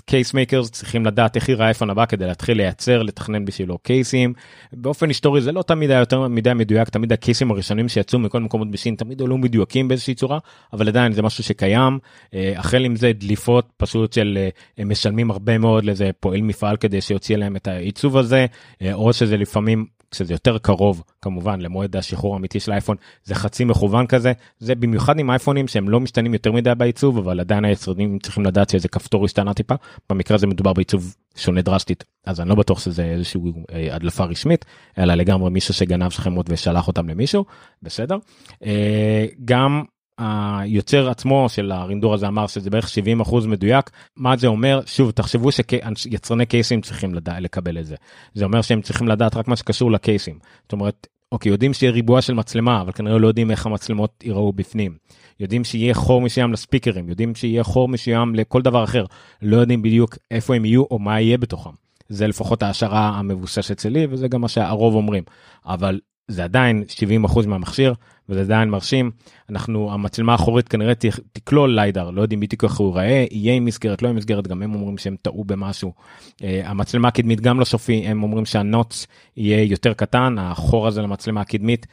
case 0.04 0.34
makers 0.34 0.70
צריכים 0.70 1.06
לדעת 1.06 1.36
איך 1.36 1.48
ייראה 1.48 1.64
האייפון 1.64 1.90
הבא 1.90 2.06
כדי 2.06 2.26
להתחיל 2.26 2.56
לייצר 2.56 3.02
לתכנן 3.02 3.44
בשבילו 3.44 3.78
קייסים 3.78 4.32
באופן 4.72 5.08
היסטורי 5.08 5.40
זה 5.40 5.52
לא 5.52 5.62
תמיד 5.62 5.90
היה 5.90 6.00
יותר 6.00 6.28
מדי 6.28 6.54
מדויק 6.54 6.88
תמיד 6.88 7.12
הקייסים 7.12 7.50
הראשונים 7.50 7.88
שיצאו 7.88 8.18
מכל 8.18 8.40
מקומות 8.40 8.70
בסין 8.70 8.94
תמיד 8.94 9.22
עלו 9.22 9.38
מדויקים 9.38 9.88
באיזושהי 9.88 10.14
צורה 10.14 10.38
אבל 10.72 10.88
עדיין 10.88 11.12
זה 11.12 11.22
משהו 11.22 11.44
שקיים. 11.44 11.98
אה, 12.34 12.52
החל 12.56 12.84
עם 12.84 12.96
זה 12.96 13.12
דליפות 13.12 13.68
פשוט 13.76 14.12
של 14.12 14.38
אה, 14.78 14.84
משלמים 14.84 15.30
הרבה 15.30 15.58
מאוד 15.58 15.84
לזה 15.84 16.10
פועל 16.20 16.42
מפעל 16.42 16.76
כדי 16.76 17.00
שיוציא 17.00 17.36
להם 17.36 17.56
את 17.56 17.68
העיצוב 17.68 18.16
הזה 18.16 18.46
אה, 18.82 18.94
או 18.94 19.12
שזה 19.12 19.36
לפעמים 19.36 19.86
כשזה 20.16 20.34
יותר 20.34 20.58
קרוב 20.58 21.02
כמובן 21.22 21.60
למועד 21.60 21.96
השחרור 21.96 22.34
האמיתי 22.34 22.60
של 22.60 22.70
האייפון 22.72 22.96
זה 23.24 23.34
חצי 23.34 23.64
מכוון 23.64 24.06
כזה. 24.06 24.32
זה 24.58 24.74
במיוחד 24.74 25.18
עם 25.18 25.30
אייפונים 25.30 25.68
שהם 25.68 25.88
לא 25.88 26.00
משתנים 26.00 26.32
יותר 26.32 26.52
מדי 26.52 26.72
בעיצוב 26.78 27.18
אבל 27.18 27.40
עדיין 27.40 27.64
היצרנים 27.64 28.18
צריכים 28.18 28.44
לדעת 28.44 28.70
שאיזה 28.70 28.88
כפתור 28.88 29.24
השתנה 29.24 29.54
טיפה. 29.54 29.74
במקרה 30.10 30.34
הזה 30.34 30.46
מדובר 30.46 30.72
בעיצוב 30.72 31.14
שונה 31.36 31.62
דרסטית 31.62 32.04
אז 32.26 32.40
אני 32.40 32.48
לא 32.48 32.54
בטוח 32.54 32.80
שזה 32.80 33.04
איזשהו 33.04 33.52
אה, 33.72 33.94
הדלפה 33.94 34.24
רשמית 34.24 34.64
אלא 34.98 35.14
לגמרי 35.14 35.50
מישהו 35.50 35.74
שגנב 35.74 36.10
שכמות 36.10 36.46
ושלח 36.48 36.88
אותם 36.88 37.08
למישהו. 37.08 37.44
בסדר? 37.82 38.16
אה, 38.64 39.26
גם 39.44 39.82
היוצר 40.18 41.10
עצמו 41.10 41.48
של 41.48 41.72
הרינדור 41.72 42.14
הזה 42.14 42.28
אמר 42.28 42.46
שזה 42.46 42.70
בערך 42.70 42.88
70 42.88 43.20
אחוז 43.20 43.46
מדויק. 43.46 43.90
מה 44.16 44.36
זה 44.36 44.46
אומר? 44.46 44.80
שוב 44.86 45.10
תחשבו 45.10 45.48
שיצרני 45.52 46.46
קייסים 46.46 46.80
צריכים 46.80 47.14
לדע, 47.14 47.40
לקבל 47.40 47.78
את 47.78 47.86
זה. 47.86 47.96
זה 48.34 48.44
אומר 48.44 48.62
שהם 48.62 48.80
צריכים 48.80 49.08
לדעת 49.08 49.36
רק 49.36 49.48
מה 49.48 49.56
שקשור 49.56 49.92
לקייסים. 49.92 50.38
זאת 50.62 50.72
אומרת 50.72 51.06
אוקיי 51.32 51.52
יודעים 51.52 51.72
שיהיה 51.72 51.92
ריבוע 51.92 52.22
של 52.22 52.34
מצלמה 52.34 52.80
אבל 52.80 52.92
כנראה 52.92 53.18
לא 53.18 53.28
יודעים 53.28 53.50
איך 53.50 53.66
המצלמות 53.66 54.24
ייראו 54.24 54.52
בפנים. 54.52 54.96
יודעים 55.40 55.64
שיהיה 55.64 55.94
חור 55.94 56.20
מסוים 56.20 56.52
לספיקרים 56.52 57.08
יודעים 57.08 57.34
שיהיה 57.34 57.64
חור 57.64 57.88
מסוים 57.88 58.34
לכל 58.34 58.62
דבר 58.62 58.84
אחר. 58.84 59.04
לא 59.42 59.56
יודעים 59.56 59.82
בדיוק 59.82 60.18
איפה 60.30 60.54
הם 60.54 60.64
יהיו 60.64 60.84
או 60.90 60.98
מה 60.98 61.20
יהיה 61.20 61.38
בתוכם. 61.38 61.70
זה 62.08 62.26
לפחות 62.26 62.62
ההשערה 62.62 63.08
המבוססת 63.08 63.78
שלי 63.78 64.06
וזה 64.10 64.28
גם 64.28 64.40
מה 64.40 64.48
שהרוב 64.48 64.94
אומרים. 64.94 65.22
אבל 65.66 66.00
זה 66.28 66.44
עדיין 66.44 66.84
70% 67.24 67.46
מהמכשיר 67.46 67.94
וזה 68.28 68.40
עדיין 68.40 68.70
מרשים 68.70 69.10
אנחנו 69.50 69.92
המצלמה 69.92 70.32
האחורית 70.32 70.68
כנראה 70.68 70.92
תכלול 71.32 71.74
ליידר 71.74 72.10
לא 72.10 72.22
יודעים 72.22 72.40
בדיוק 72.40 72.64
איך 72.64 72.76
הוא 72.76 72.88
ייראה 72.88 73.26
יהיה 73.30 73.54
עם 73.54 73.64
מסגרת 73.64 74.02
לא 74.02 74.08
עם 74.08 74.16
מסגרת 74.16 74.46
גם 74.48 74.62
הם 74.62 74.74
אומרים 74.74 74.98
שהם 74.98 75.16
טעו 75.22 75.44
במשהו 75.44 75.92
uh, 76.30 76.44
המצלמה 76.64 77.08
הקדמית 77.08 77.40
גם 77.40 77.60
לא 77.60 77.64
סופי 77.64 78.06
הם 78.06 78.22
אומרים 78.22 78.46
שהנוץ 78.46 79.06
יהיה 79.36 79.62
יותר 79.62 79.94
קטן 79.94 80.36
החור 80.38 80.86
הזה 80.86 81.02
למצלמה 81.02 81.40
הקדמית 81.40 81.86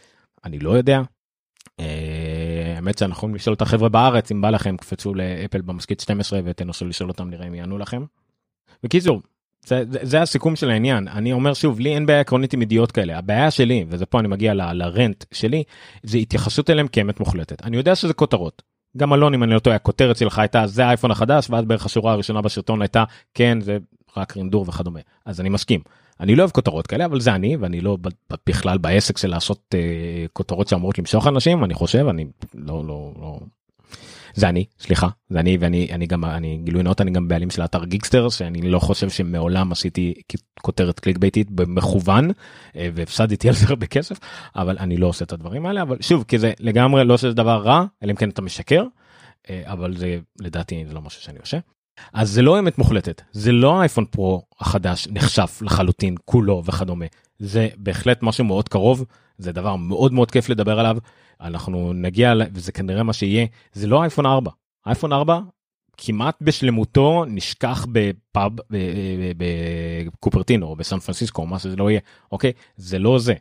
אני 0.46 0.60
לא 0.60 0.72
יודע. 0.72 1.02
Uh, 1.82 1.84
האמת 2.76 2.98
שאנחנו 2.98 3.18
יכולים 3.18 3.36
לשאול 3.36 3.54
את 3.54 3.62
החברה 3.62 3.90
בארץ 3.90 4.32
אם 4.32 4.42
בא 4.42 4.50
לכם 4.50 4.78
קפצו 4.78 5.14
לאפל 5.14 5.62
במשקיט 5.62 6.00
12 6.00 6.40
ותנסו 6.44 6.86
לשאול 6.86 7.10
אותם 7.10 7.30
נראה 7.30 7.48
אם 7.48 7.56
יענו 7.56 7.78
לכם. 7.78 8.04
בקיצור 8.84 9.22
זה, 9.66 9.84
זה, 9.92 10.00
זה 10.02 10.22
הסיכום 10.22 10.56
של 10.56 10.70
העניין. 10.70 11.08
אני 11.08 11.34
אומר 11.34 11.54
שוב 11.54 11.80
לי 11.80 11.96
אין 11.96 12.06
בעיה 12.06 12.20
עקרונית 12.20 12.54
עם 12.54 12.62
ידיעות 12.62 12.92
כאלה. 12.92 13.18
הבעיה 13.18 13.52
שלי 13.52 13.86
וזה 13.90 14.06
פה 14.06 14.20
אני 14.20 14.28
מגיע 14.28 14.54
ל, 14.54 14.74
לרנט 14.74 15.26
שלי 15.32 15.64
זה 16.04 16.18
התייחסות 16.18 16.70
אליהם 16.70 16.88
כאמת 16.88 17.20
מוחלטת. 17.20 17.66
אני 17.66 17.78
יודע 17.78 17.96
שזה 17.96 18.14
כותרות. 18.14 18.62
גם 18.98 19.14
אלון 19.14 19.34
אם 19.34 19.44
אני 19.44 19.54
לא 19.54 19.60
טועה 19.60 19.76
הכותרת 19.76 20.18
שלך 20.18 20.40
הייתה 20.40 20.68
זה 20.68 20.86
האייפון 20.86 21.12
החדש 21.12 21.50
ואז 21.50 21.66
בערך 21.66 21.86
השורה 21.86 22.14
הראשונה 22.14 22.42
בסרטון 22.42 22.82
הייתה 22.82 23.04
כן 23.34 23.62
זה 23.62 23.78
רק 24.18 24.38
רינדור 24.38 24.66
וכדומה. 24.68 25.00
אז 25.26 25.42
אני 25.42 25.50
מסכים. 25.50 25.80
אני 26.20 26.36
לא 26.36 26.42
אוהב 26.42 26.52
כותרות 26.52 26.88
כאלה 26.88 27.06
אבל 27.06 27.20
זה 27.20 27.36
אני 27.36 27.56
ואני 27.56 27.82
לא 27.82 27.98
בכלל 28.48 28.78
בעסק 28.78 29.18
של 29.18 29.28
לעשות 29.30 29.76
אה, 29.76 30.26
כותרות 30.34 30.68
שאמורות 30.68 31.00
למשוך 31.00 31.28
אנשים 31.28 31.64
אני 31.64 31.74
חושב 31.74 32.08
אני 32.10 32.26
לא 32.54 32.84
לא 32.88 33.14
לא 33.22 33.40
זה 34.34 34.50
אני 34.50 34.66
סליחה 34.80 35.08
זה 35.30 35.40
אני 35.40 35.58
ואני 35.60 35.88
אני 35.92 36.06
גם 36.06 36.26
אני 36.26 36.62
גילוי 36.64 36.84
נאות 36.84 37.02
אני 37.02 37.12
גם 37.12 37.28
בעלים 37.28 37.50
של 37.50 37.66
אתר 37.66 37.86
גיקסטר 37.86 38.30
שאני 38.30 38.62
לא 38.62 38.80
חושב 38.80 39.10
שמעולם 39.10 39.72
עשיתי 39.72 40.14
כותרת 40.62 41.00
קליק 41.00 41.18
ביתית 41.18 41.52
במכוון 41.52 42.32
אה, 42.76 42.90
והפסדתי 42.94 43.48
על 43.48 43.56
זה 43.56 43.66
הרבה 43.70 43.86
כסף 43.86 44.20
אבל 44.56 44.78
אני 44.80 44.98
לא 44.98 45.08
עושה 45.08 45.26
את 45.26 45.34
הדברים 45.34 45.66
האלה 45.66 45.82
אבל 45.82 45.98
שוב 46.02 46.26
כי 46.28 46.40
זה 46.40 46.54
לגמרי 46.60 47.06
לא 47.06 47.18
שזה 47.18 47.34
דבר 47.34 47.62
רע 47.62 47.86
אלא 48.04 48.12
אם 48.12 48.16
כן 48.16 48.30
אתה 48.30 48.42
משקר 48.42 48.84
אה, 49.50 49.62
אבל 49.66 49.98
זה 49.98 50.20
לדעתי 50.42 50.86
זה 50.88 50.94
לא 50.94 51.02
משהו 51.02 51.22
שאני 51.22 51.40
עושה. 51.40 51.58
אז 52.14 52.30
זה 52.30 52.42
לא 52.42 52.60
אמת 52.60 52.78
מוחלטת 52.78 53.22
זה 53.32 53.52
לא 53.52 53.80
האייפון 53.80 54.06
פרו 54.06 54.44
החדש 54.60 55.08
נחשף 55.12 55.60
לחלוטין 55.62 56.16
כולו 56.26 56.64
וכדומה 56.66 57.06
זה 57.40 57.68
בהחלט 57.78 58.20
משהו 58.22 58.46
מאוד 58.46 58.70
קרוב 58.70 59.06
זה 59.38 59.52
דבר 59.52 59.76
מאוד 59.76 60.14
מאוד 60.14 60.32
כיף 60.32 60.50
לדבר 60.50 60.80
עליו. 60.80 60.98
אנחנו 61.42 61.94
נגיע 61.94 62.34
וזה 62.54 62.72
כנראה 62.72 63.04
מה 63.04 63.14
שיהיה. 63.14 63.46
זה 63.74 63.88
לא 63.88 64.02
אייפון 64.02 64.26
4 64.26 64.52
אייפון 64.86 65.14
4 65.14 65.40
כמעט 65.98 66.38
בשלמותו 66.42 67.26
נשכח 67.28 67.86
בפאב 67.92 68.52
בקופרטינו 69.38 70.68
או 70.68 70.76
בסן 70.76 71.00
פרנסיסקו 71.00 71.46
מה 71.46 71.60
שזה 71.60 71.76
לא 71.76 71.90
יהיה. 71.90 72.00
אוקיי? 72.32 72.52
זה 72.78 73.00
לא 73.00 73.20
זה. 73.20 73.34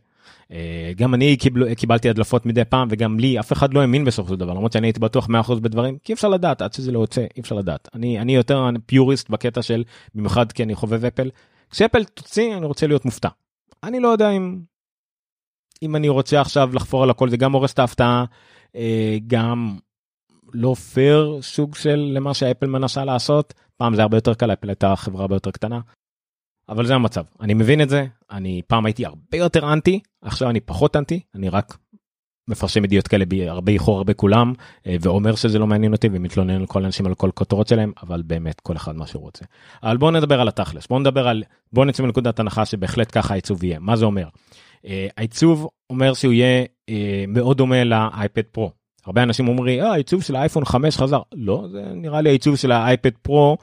אה, 0.52 0.92
גם 0.96 1.14
אני 1.14 1.36
קיבל, 1.36 1.74
קיבלתי 1.74 2.08
הדלפות 2.08 2.46
מדי 2.46 2.64
פעם 2.64 2.88
וגם 2.90 3.18
לי 3.18 3.40
אף 3.40 3.52
אחד 3.52 3.74
לא 3.74 3.80
האמין 3.80 4.04
בסופו 4.04 4.32
של 4.32 4.36
דבר 4.36 4.54
למרות 4.54 4.72
שאני 4.72 4.86
הייתי 4.86 5.00
בטוח 5.00 5.28
100% 5.28 5.54
בדברים 5.54 5.98
כי 6.04 6.12
אפשר 6.12 6.28
לדעת 6.28 6.62
עד 6.62 6.72
שזה 6.72 6.92
לא 6.92 6.98
יוצא 6.98 7.20
אי 7.36 7.40
אפשר 7.40 7.54
לדעת. 7.54 7.88
אני 7.94 8.20
אני 8.20 8.34
יותר 8.34 8.68
פיוריסט 8.86 9.30
בקטע 9.30 9.62
של 9.62 9.84
במיוחד 10.14 10.52
כי 10.52 10.62
אני 10.62 10.74
חובב 10.74 11.04
אפל. 11.04 11.30
כשאפל 11.70 12.04
תוציא 12.04 12.56
אני 12.56 12.66
רוצה 12.66 12.86
להיות 12.86 13.04
מופתע. 13.04 13.28
אני 13.84 14.00
לא 14.00 14.08
יודע 14.08 14.30
אם 14.30 14.60
אם 15.82 15.96
אני 15.96 16.08
רוצה 16.08 16.40
עכשיו 16.40 16.70
לחפור 16.74 17.02
על 17.02 17.10
הכל 17.10 17.30
זה 17.30 17.36
גם 17.36 17.52
הורס 17.52 17.72
את 17.72 17.78
ההפתעה 17.78 18.24
אה, 18.76 19.18
גם 19.26 19.76
לא 20.54 20.74
פייר 20.74 21.38
סוג 21.42 21.74
של 21.74 22.10
למה 22.14 22.34
שאפל 22.34 22.66
מנסה 22.66 23.04
לעשות 23.04 23.54
פעם 23.76 23.94
זה 23.94 24.02
הרבה 24.02 24.16
יותר 24.16 24.34
קל 24.34 24.52
אפל 24.52 24.68
הייתה 24.68 24.96
חברה 24.96 25.22
הרבה 25.22 25.36
יותר 25.36 25.50
קטנה. 25.50 25.80
אבל 26.68 26.86
זה 26.86 26.94
המצב 26.94 27.24
אני 27.40 27.54
מבין 27.54 27.80
את 27.80 27.88
זה 27.88 28.06
אני 28.30 28.62
פעם 28.66 28.86
הייתי 28.86 29.06
הרבה 29.06 29.36
יותר 29.38 29.72
אנטי 29.72 30.00
עכשיו 30.22 30.50
אני 30.50 30.60
פחות 30.60 30.96
אנטי 30.96 31.20
אני 31.34 31.48
רק 31.48 31.76
מפרשם 32.48 32.84
ידיעות 32.84 33.08
כאלה 33.08 33.24
בהרבה 33.24 33.72
איחור 33.72 33.96
הרבה 33.96 34.14
כולם 34.14 34.52
אה, 34.86 34.96
ואומר 35.00 35.34
שזה 35.34 35.58
לא 35.58 35.66
מעניין 35.66 35.92
אותי 35.92 36.08
ומתלונן 36.12 36.62
לכל 36.62 36.84
האנשים 36.84 37.06
על 37.06 37.14
כל 37.14 37.30
כותרות 37.34 37.68
שלהם 37.68 37.92
אבל 38.02 38.22
באמת 38.22 38.60
כל 38.60 38.76
אחד 38.76 38.96
מה 38.96 39.06
שהוא 39.06 39.22
רוצה. 39.22 39.44
אבל 39.82 39.96
בוא 39.96 40.10
נדבר 40.10 40.40
על 40.40 40.48
התכלס 40.48 40.86
בוא 40.86 41.00
נדבר 41.00 41.28
על 41.28 41.42
בוא 41.72 41.84
נצא 41.84 42.02
מנקודת 42.02 42.40
הנחה 42.40 42.64
שבהחלט 42.64 43.08
ככה 43.18 43.34
העיצוב 43.34 43.64
יהיה 43.64 43.78
מה 43.78 43.96
זה 43.96 44.04
אומר. 44.04 44.28
אה, 44.86 45.06
העיצוב 45.16 45.68
אומר 45.90 46.14
שהוא 46.14 46.32
יהיה 46.32 46.64
אה, 46.88 47.24
מאוד 47.28 47.56
דומה 47.56 47.84
לאייפד 47.84 48.42
פרו. 48.42 48.70
הרבה 49.06 49.22
אנשים 49.22 49.48
אומרים 49.48 49.80
אה, 49.80 49.92
העיצוב 49.92 50.22
של 50.22 50.36
האייפון 50.36 50.64
5 50.64 50.96
חזר 50.96 51.20
לא 51.34 51.66
זה 51.72 51.82
נראה 51.94 52.20
לי 52.20 52.28
העיצוב 52.28 52.56
של 52.56 52.72
האייפד 52.72 53.10
פרו 53.22 53.56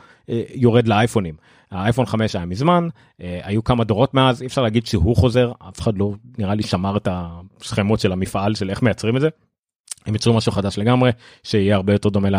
יורד 0.56 0.88
לאייפונים. 0.88 1.36
האייפון 1.72 2.06
5 2.06 2.36
היה 2.36 2.46
מזמן 2.46 2.88
היו 3.20 3.64
כמה 3.64 3.84
דורות 3.84 4.14
מאז 4.14 4.42
אי 4.42 4.48
אפשר 4.48 4.62
להגיד 4.62 4.86
שהוא 4.86 5.16
חוזר 5.16 5.52
אף 5.70 5.80
אחד 5.80 5.98
לא 5.98 6.12
נראה 6.38 6.56
לי 6.56 6.64
שמר 6.64 6.98
את 6.98 7.08
השכמות 7.12 8.00
של 8.00 8.12
המפעל 8.12 8.56
של 8.56 8.70
איך 8.70 8.82
מייצרים 8.82 9.16
את 9.16 9.22
זה. 9.22 9.30
הם 10.06 10.16
יצרו 10.16 10.34
משהו 10.34 10.52
חדש 10.52 10.78
לגמרי 10.78 11.12
שיהיה 11.44 11.76
הרבה 11.76 11.94
יותר 11.94 12.10
דומה 12.10 12.30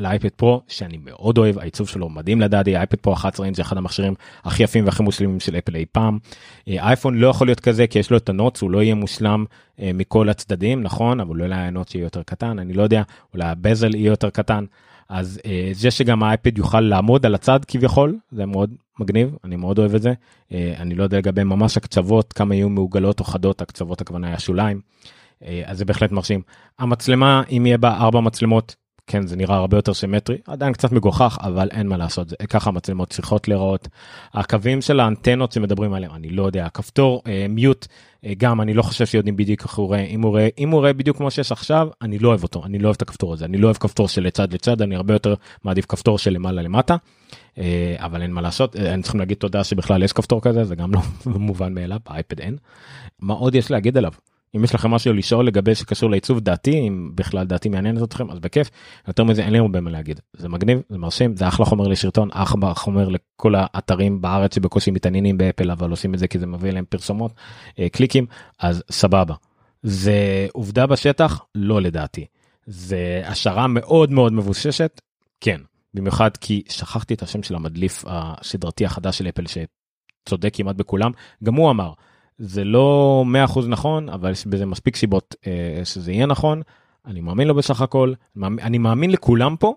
לאייפד 0.00 0.28
פרו 0.28 0.62
שאני 0.68 0.98
מאוד 1.04 1.38
אוהב 1.38 1.58
העיצוב 1.58 1.88
שלו 1.88 2.08
מדהים 2.08 2.40
לדעתי 2.40 2.76
אייפד 2.76 2.96
פרו 2.96 3.12
11 3.14 3.46
אינץ' 3.46 3.56
זה 3.56 3.62
אחד 3.62 3.76
המכשירים 3.76 4.14
הכי 4.44 4.62
יפים 4.62 4.84
והכי 4.84 5.02
מושלמים 5.02 5.40
של 5.40 5.56
אפל 5.56 5.76
אי 5.76 5.84
פעם. 5.92 6.18
אייפון 6.68 7.18
לא 7.18 7.28
יכול 7.28 7.46
להיות 7.46 7.60
כזה 7.60 7.86
כי 7.86 7.98
יש 7.98 8.10
לו 8.10 8.16
את 8.16 8.28
ה 8.28 8.33
notch 8.33 8.60
הוא 8.60 8.70
לא 8.70 8.82
יהיה 8.82 8.94
מושלם 8.94 9.44
אה, 9.80 9.90
מכל 9.94 10.28
הצדדים 10.28 10.82
נכון 10.82 11.20
אבל 11.20 11.42
אולי 11.42 11.54
ה 11.54 11.61
notch 11.61 11.94
יהיה 11.94 12.04
יותר 12.04 12.22
קטן 12.22 12.58
אני 12.58 12.72
לא 12.72 12.82
יודע 12.82 13.02
אולי 13.34 13.44
ה 13.44 13.52
bezel 13.52 13.94
יהיה 13.94 14.08
יותר 14.08 14.30
קטן 14.30 14.64
אז 15.08 15.40
אה, 15.46 15.70
זה 15.72 15.90
שגם 15.90 16.22
האייפד 16.22 16.58
יוכל 16.58 16.80
לעמוד 16.80 17.26
על 17.26 17.34
הצד 17.34 17.60
כביכול 17.64 18.18
זה 18.32 18.46
מאוד 18.46 18.70
מגניב 19.00 19.36
אני 19.44 19.56
מאוד 19.56 19.78
אוהב 19.78 19.94
את 19.94 20.02
זה 20.02 20.12
אה, 20.52 20.74
אני 20.78 20.94
לא 20.94 21.02
יודע 21.02 21.18
לגבי 21.18 21.44
ממש 21.44 21.76
הקצוות 21.76 22.32
כמה 22.32 22.54
יהיו 22.54 22.68
מעוגלות 22.68 23.20
או 23.20 23.24
חדות 23.24 23.62
הקצוות 23.62 24.00
הכוונה 24.00 24.26
היה 24.26 24.38
שוליים. 24.38 24.76
אה, 24.76 25.17
אז 25.64 25.78
זה 25.78 25.84
בהחלט 25.84 26.12
מרשים. 26.12 26.40
המצלמה 26.78 27.42
אם 27.50 27.66
יהיה 27.66 27.78
בה 27.78 27.96
ארבע 27.96 28.20
מצלמות 28.20 28.76
כן 29.08 29.26
זה 29.26 29.36
נראה 29.36 29.56
הרבה 29.56 29.76
יותר 29.76 29.94
סימטרי 29.94 30.38
עדיין 30.46 30.72
קצת 30.72 30.92
מגוחך 30.92 31.38
אבל 31.42 31.68
אין 31.72 31.86
מה 31.86 31.96
לעשות 31.96 32.28
זה 32.28 32.36
ככה 32.48 32.70
מצלמות 32.70 33.10
צריכות 33.10 33.48
לראות. 33.48 33.88
הקווים 34.34 34.80
של 34.80 35.00
האנטנות 35.00 35.52
שמדברים 35.52 35.92
עליהם 35.92 36.12
אני 36.14 36.30
לא 36.30 36.46
יודע 36.46 36.66
הכפתור 36.66 37.22
מיוט 37.48 37.86
אה, 38.24 38.30
uh, 38.30 38.34
גם 38.38 38.60
אני 38.60 38.74
לא 38.74 38.82
חושב 38.82 39.06
שיודעים 39.06 39.36
בדיוק 39.36 39.62
איך 39.62 39.74
הוא 39.74 39.86
רואה 39.86 40.00
אם 40.00 40.22
הוא 40.22 40.30
רואה 40.30 40.48
אם 40.58 40.70
הוא 40.70 40.80
רואה 40.80 40.92
בדיוק 40.92 41.16
כמו 41.16 41.30
שיש 41.30 41.52
עכשיו 41.52 41.88
אני 42.02 42.18
לא 42.18 42.28
אוהב 42.28 42.42
אותו 42.42 42.64
אני 42.64 42.78
לא 42.78 42.88
אוהב 42.88 42.96
את 42.96 43.02
הכפתור 43.02 43.32
הזה 43.32 43.44
אני 43.44 43.58
לא 43.58 43.66
אוהב 43.66 43.76
כפתור 43.76 44.08
של 44.08 44.22
לצד 44.22 44.52
לצד 44.52 44.82
אני 44.82 44.96
הרבה 44.96 45.14
יותר 45.14 45.34
מעדיף 45.64 45.86
כפתור 45.86 46.18
של 46.18 46.30
למעלה 46.30 46.62
למטה. 46.62 46.96
אבל 47.96 48.22
אין 48.22 48.32
מה 48.32 48.40
לעשות 48.40 48.76
אני 48.76 49.02
צריכים 49.02 49.20
להגיד 49.20 49.36
תודה 49.36 49.64
שבכלל 49.64 50.02
יש 50.02 50.12
כפתור 50.12 50.40
כזה 50.40 50.64
זה 50.64 50.74
גם 50.76 50.92
לא 50.94 51.00
מובן 51.26 51.74
מאליו 51.74 51.98
באייפד 52.08 52.40
אין. 52.40 52.56
מה 53.20 53.34
עוד 53.34 53.54
יש 53.54 53.70
להגיד 53.70 53.98
עליו 53.98 54.12
אם 54.56 54.64
יש 54.64 54.74
לכם 54.74 54.90
משהו 54.90 55.12
לשאול 55.12 55.46
לגבי 55.46 55.74
שקשור 55.74 56.10
לעיצוב 56.10 56.40
דעתי 56.40 56.88
אם 56.88 57.10
בכלל 57.14 57.46
דעתי 57.46 57.68
מעניינת 57.68 58.02
אתכם 58.02 58.30
אז 58.30 58.38
בכיף. 58.38 58.70
יותר 59.08 59.24
מזה 59.24 59.42
אין 59.42 59.52
לי 59.52 59.58
הרבה 59.58 59.80
מה 59.80 59.90
להגיד. 59.90 60.20
זה 60.36 60.48
מגניב 60.48 60.82
זה 60.88 60.98
מרשים 60.98 61.36
זה 61.36 61.48
אחלה 61.48 61.66
חומר 61.66 61.88
לשרטון 61.88 62.28
אחלה 62.32 62.74
חומר 62.74 63.08
לכל 63.08 63.54
האתרים 63.56 64.20
בארץ 64.20 64.54
שבקושי 64.54 64.90
מתעניינים 64.90 65.38
באפל 65.38 65.70
אבל 65.70 65.90
עושים 65.90 66.14
את 66.14 66.18
זה 66.18 66.28
כי 66.28 66.38
זה 66.38 66.46
מביא 66.46 66.70
להם 66.70 66.84
פרסומות 66.88 67.32
אה, 67.78 67.88
קליקים 67.88 68.26
אז 68.58 68.82
סבבה. 68.90 69.34
זה 69.82 70.46
עובדה 70.52 70.86
בשטח 70.86 71.40
לא 71.54 71.82
לדעתי. 71.82 72.26
זה 72.66 73.22
השערה 73.24 73.66
מאוד 73.66 74.10
מאוד 74.12 74.32
מבוששת 74.32 75.00
כן. 75.40 75.60
במיוחד 75.94 76.36
כי 76.36 76.62
שכחתי 76.68 77.14
את 77.14 77.22
השם 77.22 77.42
של 77.42 77.54
המדליף 77.54 78.04
הסדרתי 78.06 78.84
החדש 78.86 79.18
של 79.18 79.28
אפל 79.28 79.44
שצודק 79.46 80.50
כמעט 80.56 80.76
בכולם. 80.76 81.10
גם 81.44 81.54
הוא 81.54 81.70
אמר 81.70 81.92
זה 82.38 82.64
לא 82.64 83.24
100% 83.54 83.60
נכון 83.68 84.08
אבל 84.08 84.30
יש 84.30 84.46
בזה 84.46 84.66
מספיק 84.66 84.96
סיבות 84.96 85.34
אה, 85.46 85.80
שזה 85.84 86.12
יהיה 86.12 86.26
נכון. 86.26 86.62
אני 87.06 87.20
מאמין 87.20 87.48
לו 87.48 87.54
בסך 87.54 87.82
הכל. 87.82 88.12
אני 88.42 88.78
מאמין 88.78 89.10
לכולם 89.10 89.56
פה 89.56 89.74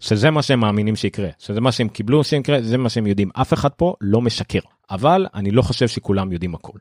שזה 0.00 0.30
מה 0.30 0.42
שהם 0.42 0.60
מאמינים 0.60 0.96
שיקרה. 0.96 1.28
שזה 1.38 1.60
מה 1.60 1.72
שהם 1.72 1.88
קיבלו 1.88 2.24
שיקרה 2.24 2.62
זה 2.62 2.78
מה 2.78 2.88
שהם 2.88 3.06
יודעים. 3.06 3.30
אף 3.34 3.52
אחד 3.52 3.68
פה 3.68 3.94
לא 4.00 4.20
משקר. 4.20 4.60
אבל 4.90 5.26
אני 5.34 5.50
לא 5.50 5.62
חושב 5.62 5.88
שכולם 5.88 6.32
יודעים 6.32 6.54
הכל. 6.54 6.78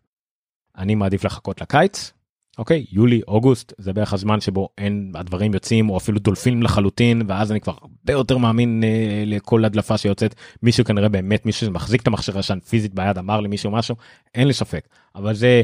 אני 0.77 0.95
מעדיף 0.95 1.23
לחכות 1.23 1.62
לקיץ 1.62 2.13
אוקיי 2.62 2.86
יולי 2.91 3.21
אוגוסט 3.28 3.74
זה 3.78 3.93
בערך 3.93 4.13
הזמן 4.13 4.41
שבו 4.41 4.69
אין 4.78 5.12
הדברים 5.15 5.54
יוצאים 5.54 5.89
או 5.89 5.97
אפילו 5.97 6.19
דולפים 6.19 6.63
לחלוטין 6.63 7.21
ואז 7.28 7.52
אני 7.52 7.62
כבר 7.62 7.74
הרבה 7.82 8.13
יותר 8.13 8.38
מאמין 8.38 8.84
אה, 8.84 9.24
לכל 9.26 9.65
הדלפה 9.65 9.97
שיוצאת. 9.97 10.36
מישהו 10.63 10.86
כנראה 10.86 11.10
באמת 11.10 11.45
מישהו 11.45 11.67
שמחזיק 11.67 12.02
את 12.02 12.08
המכשיר 12.08 12.39
השן 12.39 12.60
פיזית 12.60 12.93
ביד 12.93 13.17
אמר 13.17 13.39
למישהו 13.41 13.71
משהו 13.71 13.95
אין 14.36 14.47
לי 14.47 14.54
ספק. 14.54 14.88
אבל 15.15 15.34
זה 15.34 15.62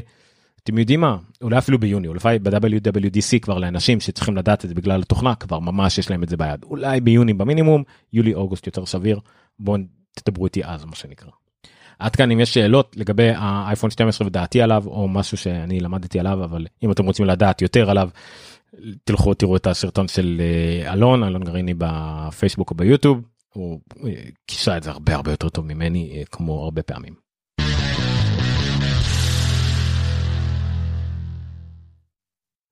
אתם 0.64 0.78
יודעים 0.78 1.02
מה? 1.02 1.18
אולי 1.42 1.58
אפילו 1.58 1.80
ביוני 1.80 2.08
אולי 2.08 2.40
ב-WWDC 2.40 3.40
כבר 3.42 3.58
לאנשים 3.58 4.00
שצריכים 4.00 4.38
לדעת 4.38 4.66
את 4.66 4.70
זה 4.70 4.76
בגלל 4.76 5.02
התוכנה 5.02 5.36
כבר 5.36 5.60
ממש 5.60 5.98
יש 5.98 6.10
להם 6.10 6.24
את 6.24 6.30
זה 6.30 6.38
ביד. 6.38 6.64
אולי 6.64 7.02
ביוני 7.02 7.34
במינימום 7.34 7.84
יולי 8.14 8.34
אוגוסט 8.34 8.66
יותר 8.68 8.86
סביר. 8.86 9.20
בואו 9.60 9.82
תדברו 10.14 10.46
איתי 10.46 10.66
אז 10.66 10.86
מה 10.86 10.96
שנקרא. 10.96 11.30
עד 12.00 12.16
כאן 12.16 12.32
אם 12.32 12.40
יש 12.40 12.54
שאלות 12.54 12.96
לגבי 12.98 13.30
האייפון 13.36 13.90
12 13.90 14.28
ודעתי 14.28 14.62
עליו 14.62 14.84
או 14.88 15.08
משהו 15.08 15.38
שאני 15.38 15.80
למדתי 15.80 16.20
עליו 16.20 16.44
אבל 16.44 16.66
אם 16.84 16.92
אתם 16.92 17.06
רוצים 17.06 17.26
לדעת 17.26 17.62
יותר 17.62 17.90
עליו 17.90 18.10
תלכו 19.04 19.34
תראו 19.34 19.56
את 19.56 19.68
הסרטון 19.68 20.08
של 20.08 20.42
אה, 20.42 20.94
אלון 20.94 21.24
אלון 21.24 21.44
גריני 21.44 21.74
בפייסבוק 21.78 22.72
או 22.72 22.76
ביוטיוב 22.76 23.22
הוא 23.54 23.80
אה, 24.06 24.12
כיסה 24.48 24.78
את 24.78 24.84
זה 24.84 24.92
הרבה 24.92 25.16
הרבה 25.16 25.32
יותר 25.32 25.50
טוב 25.50 25.66
ממני 25.66 26.14
אה, 26.16 26.24
כמו 26.32 26.64
הרבה 26.64 26.84
פעמים. 26.84 27.14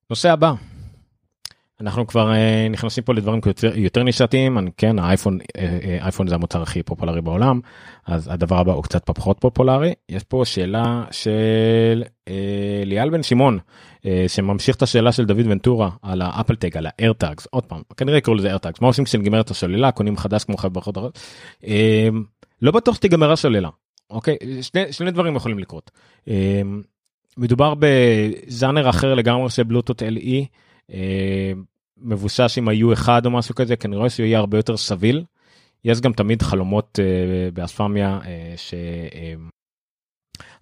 נושא 0.10 0.32
הבא 0.32 0.54
אנחנו 1.82 2.08
כבר 2.08 2.32
uh, 2.32 2.72
נכנסים 2.72 3.04
פה 3.04 3.14
לדברים 3.14 3.42
יותר, 3.46 3.78
יותר 3.78 4.04
נישתיים, 4.04 4.58
כן 4.78 5.00
האייפון 5.00 5.40
uh, 5.42 5.44
uh, 5.44 6.04
אייפון 6.04 6.28
זה 6.28 6.36
המוצר 6.36 6.62
הכי 6.62 6.84
פופולרי 6.84 7.22
בעולם 7.22 7.60
אז 8.06 8.28
הדבר 8.32 8.58
הבא 8.58 8.74
הוא 8.74 8.84
קצת 8.84 9.06
פחות 9.06 9.38
פופולרי. 9.40 9.94
יש 10.10 10.24
פה 10.24 10.42
שאלה 10.46 11.04
של 11.12 12.04
uh, 12.04 12.32
ליאל 12.86 13.10
בן 13.10 13.24
שמעון 13.24 13.60
uh, 14.02 14.06
שממשיך 14.28 14.76
את 14.76 14.82
השאלה 14.82 15.12
של 15.12 15.26
דוד 15.26 15.46
ונטורה 15.46 15.90
על 16.02 16.22
האפל 16.22 16.56
טג 16.56 16.78
על 16.78 16.88
האיירטאגס 16.90 17.48
עוד 17.52 17.66
פעם 17.66 17.82
כנראה 17.98 18.18
יקראו 18.18 18.36
לזה 18.36 18.48
איירטאגס 18.48 18.82
מה 18.82 18.88
עושים 18.88 19.06
כשנגמרת 19.06 19.52
השוללה? 19.52 19.92
קונים 19.92 20.18
חדש 20.18 20.44
כמו 20.44 20.58
חברות 20.58 20.88
אחרות? 20.88 21.20
uh, 21.62 21.68
לא 22.62 22.72
בטוח 22.72 22.96
שתיגמר 22.96 23.32
השוללה. 23.32 23.70
אוקיי? 24.10 24.38
שני, 24.62 24.94
שני 24.94 25.12
דברים 25.12 25.36
יכולים 25.36 25.60
לקרות. 25.60 25.92
Uh, 26.26 26.32
מדובר 27.38 27.74
בזאנר 27.80 28.90
אחר 28.90 29.14
לגמרי 29.14 29.50
של 29.50 29.64
בלוטות 29.64 30.02
LE. 30.02 30.46
אה, 30.94 31.52
מבוסס 31.98 32.58
עם 32.58 32.68
ה-U1 32.68 33.08
או 33.26 33.32
משהו 33.32 33.56
כזה 33.56 33.76
כנראה 33.76 34.10
שהוא 34.10 34.26
יהיה 34.26 34.40
הרבה 34.40 34.58
יותר 34.58 34.78
סביל. 34.78 35.24
יש 35.86 36.02
גם 36.02 36.14
תמיד 36.14 36.42
חלומות 36.42 37.00
uh, 37.00 37.02
באספמיה 37.56 38.20
uh, 38.22 38.26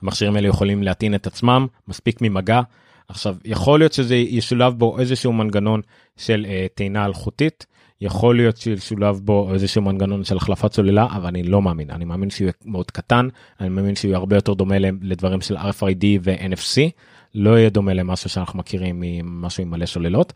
שהמכשירים 0.02 0.36
האלה 0.36 0.48
יכולים 0.48 0.84
להטעין 0.84 1.16
את 1.16 1.28
עצמם 1.28 1.68
מספיק 1.88 2.22
ממגע. 2.22 2.62
עכשיו 3.08 3.36
יכול 3.46 3.80
להיות 3.80 3.94
שזה 3.94 4.16
ישולב 4.16 4.74
בו 4.74 5.00
איזשהו 5.00 5.34
מנגנון 5.34 5.82
של 6.18 6.46
טעינה 6.76 7.06
אלחוטית 7.06 7.66
יכול 8.04 8.36
להיות 8.36 8.58
שישולב 8.58 9.20
בו 9.24 9.54
איזשהו 9.54 9.82
מנגנון 9.82 10.24
של 10.24 10.38
החלפת 10.38 10.74
סוללה 10.74 11.06
אבל 11.06 11.28
אני 11.28 11.44
לא 11.44 11.62
מאמין 11.62 11.92
אני 11.92 12.06
מאמין 12.06 12.30
שהוא 12.30 12.46
יהיה 12.46 12.54
מאוד 12.66 12.92
קטן 12.92 13.28
אני 13.60 13.70
מאמין 13.70 13.96
שהוא 13.96 14.10
יהיה 14.10 14.18
הרבה 14.18 14.36
יותר 14.36 14.54
דומה 14.54 14.76
לדברים 14.80 15.42
של 15.42 15.58
RFID 15.58 16.06
ו-NFC 16.22 16.92
לא 17.36 17.58
יהיה 17.58 17.70
דומה 17.70 17.94
למשהו 17.94 18.30
שאנחנו 18.30 18.60
מכירים 18.60 18.96
ממשהו 19.00 19.62
עם 19.64 19.70
מלא 19.70 19.86
שוללות. 19.86 20.34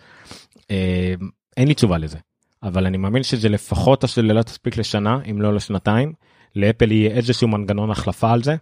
אה, 0.71 1.13
אין 1.57 1.67
לי 1.67 1.73
תשובה 1.73 1.97
לזה 1.97 2.17
אבל 2.63 2.85
אני 2.85 2.97
מאמין 2.97 3.23
שזה 3.23 3.49
לפחות 3.49 4.03
השוללה 4.03 4.43
תספיק 4.43 4.77
לשנה 4.77 5.19
אם 5.31 5.41
לא 5.41 5.55
לשנתיים 5.55 6.13
לאפל 6.55 6.91
יהיה 6.91 7.15
איזשהו 7.15 7.47
מנגנון 7.47 7.91
החלפה 7.91 8.31
על 8.31 8.43
זה. 8.43 8.55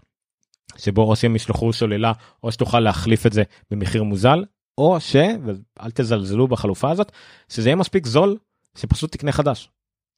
שבו 0.77 1.09
או 1.09 1.15
שהם 1.15 1.35
ישלחו 1.35 1.73
שוללה 1.73 2.11
או 2.43 2.51
שתוכל 2.51 2.79
להחליף 2.79 3.25
את 3.25 3.33
זה 3.33 3.43
במחיר 3.71 4.03
מוזל 4.03 4.45
או 4.77 4.99
ש 4.99 5.15
ואל 5.15 5.91
תזלזלו 5.91 6.47
בחלופה 6.47 6.91
הזאת 6.91 7.11
שזה 7.49 7.69
יהיה 7.69 7.75
מספיק 7.75 8.05
זול 8.05 8.37
שפשוט 8.77 9.11
תקנה 9.11 9.31
חדש. 9.31 9.69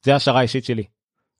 זה 0.04 0.16
השערה 0.16 0.38
האישית 0.38 0.64
שלי. 0.64 0.84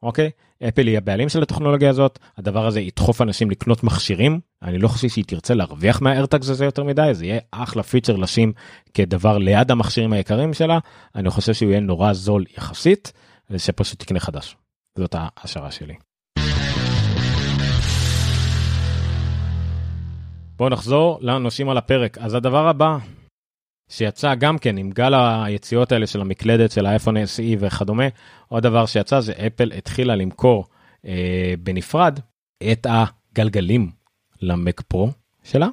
אוקיי? 0.02 0.30
אפל 0.68 0.86
היא 0.86 0.98
הבעלים 0.98 1.28
של 1.28 1.42
הטכנולוגיה 1.42 1.90
הזאת, 1.90 2.18
הדבר 2.36 2.66
הזה 2.66 2.80
ידחוף 2.80 3.22
אנשים 3.22 3.50
לקנות 3.50 3.84
מכשירים, 3.84 4.40
אני 4.62 4.78
לא 4.78 4.88
חושב 4.88 5.08
שהיא 5.08 5.24
תרצה 5.24 5.54
להרוויח 5.54 6.02
מהארטאגס 6.02 6.48
הזה 6.48 6.64
יותר 6.64 6.84
מדי, 6.84 7.10
זה 7.12 7.26
יהיה 7.26 7.40
אחלה 7.50 7.82
פיצ'ר 7.82 8.16
לשים 8.16 8.52
כדבר 8.94 9.38
ליד 9.38 9.70
המכשירים 9.70 10.12
היקרים 10.12 10.54
שלה, 10.54 10.78
אני 11.14 11.30
חושב 11.30 11.54
שהוא 11.54 11.70
יהיה 11.70 11.80
נורא 11.80 12.12
זול 12.12 12.44
יחסית, 12.58 13.12
ושפשוט 13.50 13.98
תקנה 13.98 14.20
חדש. 14.20 14.56
זאת 14.98 15.14
ההשערה 15.18 15.70
שלי. 15.70 15.94
בואו 20.56 20.68
נחזור 20.68 21.18
לנושים 21.20 21.68
על 21.68 21.78
הפרק. 21.78 22.18
אז 22.18 22.34
הדבר 22.34 22.68
הבא 22.68 22.98
שיצא 23.88 24.34
גם 24.34 24.58
כן 24.58 24.76
עם 24.76 24.90
גל 24.90 25.14
היציאות 25.14 25.92
האלה 25.92 26.06
של 26.06 26.20
המקלדת 26.20 26.70
של 26.70 26.86
האייפון 26.86 27.16
SE 27.16 27.56
וכדומה, 27.58 28.04
עוד 28.48 28.62
דבר 28.62 28.86
שיצא 28.86 29.20
זה 29.20 29.32
אפל 29.32 29.72
התחילה 29.72 30.16
למכור 30.16 30.64
אה, 31.06 31.54
בנפרד 31.62 32.20
את 32.72 32.86
הגלגלים 32.90 33.90
למק 34.42 34.80
פרו 34.80 35.10
שלה, 35.44 35.68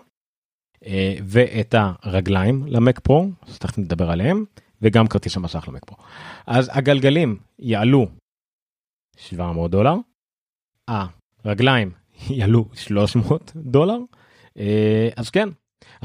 אה, 0.86 1.16
ואת 1.24 1.76
הרגליים 1.78 2.64
למק 2.68 3.00
פרו, 3.00 3.30
אז 3.48 3.60
תכף 3.60 3.78
נדבר 3.78 4.10
עליהם, 4.10 4.46
וגם 4.82 5.08
כרטיס 5.08 5.38
המשך 5.38 5.66
למק 5.68 5.86
פרו. 5.86 5.98
אז 6.48 6.70
הגלגלים 6.74 7.38
יעלו 7.60 8.08
700 9.18 9.72
דולר, 9.72 9.96
הרגליים 11.44 11.92
יעלו 12.30 12.66
300 12.74 13.52
דולר, 13.56 13.98
אה, 14.58 15.10
אז 15.16 15.30
כן, 15.30 15.50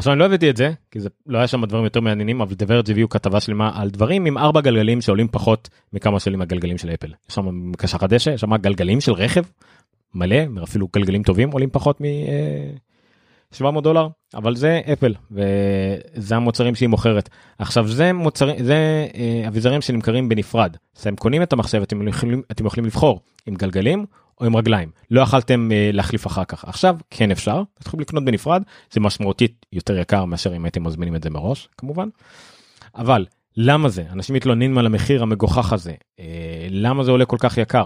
עכשיו 0.01 0.13
אני 0.13 0.21
לא 0.21 0.25
הבאתי 0.25 0.51
את 0.51 0.57
זה 0.57 0.73
כי 0.91 1.01
זה 1.01 1.09
לא 1.27 1.39
היה 1.39 1.47
שם 1.47 1.65
דברים 1.65 1.85
יותר 1.85 2.01
מעניינים 2.01 2.41
אבל 2.41 2.55
דברת 2.55 2.89
הביאו 2.89 3.09
כתבה 3.09 3.41
שלמה 3.41 3.71
על 3.75 3.91
דברים 3.91 4.27
עם 4.27 4.39
ארבע 4.39 4.61
גלגלים 4.61 5.01
שעולים 5.01 5.29
פחות 5.29 5.69
מכמה 5.93 6.21
שעולים 6.21 6.43
הגלגלים 6.43 6.79
של 6.79 6.91
אפל. 6.91 7.13
יש 7.29 7.35
שם 7.35 7.73
קשה 7.77 7.99
חדשה, 7.99 8.31
יש 8.31 8.41
שם 8.41 8.57
גלגלים 8.57 9.01
של 9.01 9.13
רכב 9.13 9.43
מלא 10.15 10.37
אפילו 10.63 10.89
גלגלים 10.93 11.23
טובים 11.23 11.51
עולים 11.51 11.71
פחות 11.71 12.01
מ... 12.01 12.05
700 13.53 13.85
דולר 13.85 14.09
אבל 14.35 14.57
זה 14.57 14.81
אפל 14.93 15.15
וזה 15.31 16.37
המוצרים 16.37 16.75
שהיא 16.75 16.89
מוכרת 16.89 17.29
עכשיו 17.59 17.89
זה 17.89 18.13
מוצרים 18.13 18.65
זה 18.65 19.07
אה, 19.15 19.49
אביזרים 19.49 19.81
שנמכרים 19.81 20.29
בנפרד 20.29 20.77
אז 20.99 21.07
הם 21.07 21.17
קונים 21.17 21.43
את 21.43 21.53
המחשב 21.53 21.83
אתם 21.83 22.09
יכולים 22.09 22.43
אתם 22.51 22.67
יכולים 22.67 22.85
לבחור 22.85 23.21
עם 23.47 23.55
גלגלים 23.55 24.07
או 24.41 24.47
עם 24.47 24.57
רגליים. 24.57 24.91
לא 25.11 25.21
יכלתם 25.21 25.69
uh, 25.71 25.97
להחליף 25.97 26.27
אחר 26.27 26.45
כך. 26.45 26.65
עכשיו 26.65 26.97
כן 27.11 27.31
אפשר. 27.31 27.63
יכולים 27.87 28.01
לקנות 28.01 28.25
בנפרד. 28.25 28.63
זה 28.91 29.01
משמעותית 29.01 29.67
יותר 29.73 29.99
יקר 29.99 30.25
מאשר 30.25 30.57
אם 30.57 30.65
הייתם 30.65 30.85
מזמינים 30.85 31.17
את 31.17 31.23
זה 31.23 31.31
מראש 31.31 31.69
כמובן. 31.77 32.09
אבל 32.95 33.27
למה 33.57 33.89
זה? 33.89 34.05
אנשים 34.13 34.37
מתלוננים 34.37 34.79
על 34.79 34.87
המחיר 34.87 35.23
המגוחך 35.23 35.73
הזה. 35.73 35.93
uh, 35.93 36.23
למה 36.71 37.05
זה 37.05 37.11
עולה 37.11 37.25
כל 37.25 37.37
כך 37.41 37.59
יקר. 37.59 37.85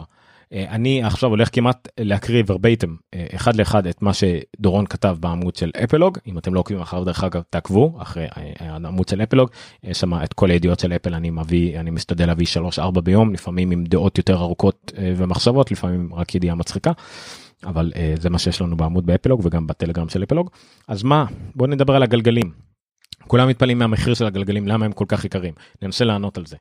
אה, 0.54 0.64
אני 0.68 1.02
עכשיו 1.02 1.30
הולך 1.30 1.48
כמעט 1.52 1.88
להקריא 2.00 2.42
ורבייטם 2.46 2.96
אה, 3.14 3.26
אחד 3.34 3.56
לאחד 3.56 3.86
את 3.86 4.02
מה 4.02 4.10
שדורון 4.14 4.86
כתב 4.86 5.16
בעמוד 5.20 5.56
של 5.56 5.70
אפלוג 5.84 6.18
אם 6.26 6.38
אתם 6.38 6.54
לא 6.54 6.60
עוקבים 6.60 6.80
אחריו 6.80 7.04
דרך 7.04 7.24
אגב 7.24 7.42
תעקבו 7.50 7.98
אחרי 8.02 8.24
אה, 8.24 8.52
העמוד 8.58 9.08
של 9.08 9.22
אפלוג 9.22 9.50
יש 9.84 10.00
שם 10.00 10.14
את 10.14 10.32
כל 10.32 10.50
הידיעות 10.50 10.80
של 10.80 10.92
אפל 10.92 11.14
אני 11.14 11.30
מביא 11.30 11.80
אני 11.80 11.90
משתדל 11.90 12.26
להביא 12.26 12.46
3-4 12.78 13.00
ביום 13.00 13.32
לפעמים 13.32 13.70
עם 13.70 13.84
דעות 13.84 14.18
יותר 14.18 14.36
ארוכות 14.36 14.92
ומחשבות 15.16 15.70
לפעמים 15.70 16.14
רק 16.14 16.34
ידיעה 16.34 16.54
מצחיקה. 16.54 16.92
אבל 17.64 17.92
זה 18.18 18.30
מה 18.30 18.38
שיש 18.38 18.60
לנו 18.60 18.76
בעמוד 18.76 19.06
באפלוג 19.06 19.40
וגם 19.44 19.66
בטלגרם 19.66 20.08
של 20.08 20.22
אפלוג 20.22 20.50
אז 20.88 21.02
מה 21.02 21.24
בוא 21.54 21.66
נדבר 21.66 21.96
על 21.96 22.02
הגלגלים. 22.02 22.52
כולם 23.26 23.48
מתפלאים 23.48 23.78
מהמחיר 23.78 24.14
של 24.14 24.26
הגלגלים 24.26 24.68
למה 24.68 24.84
הם 24.84 24.92
כל 24.92 25.04
כך 25.08 25.24
יקרים 25.24 25.54
ננסה 25.82 26.04
לענות 26.04 26.38
על 26.38 26.46
זה. 26.46 26.56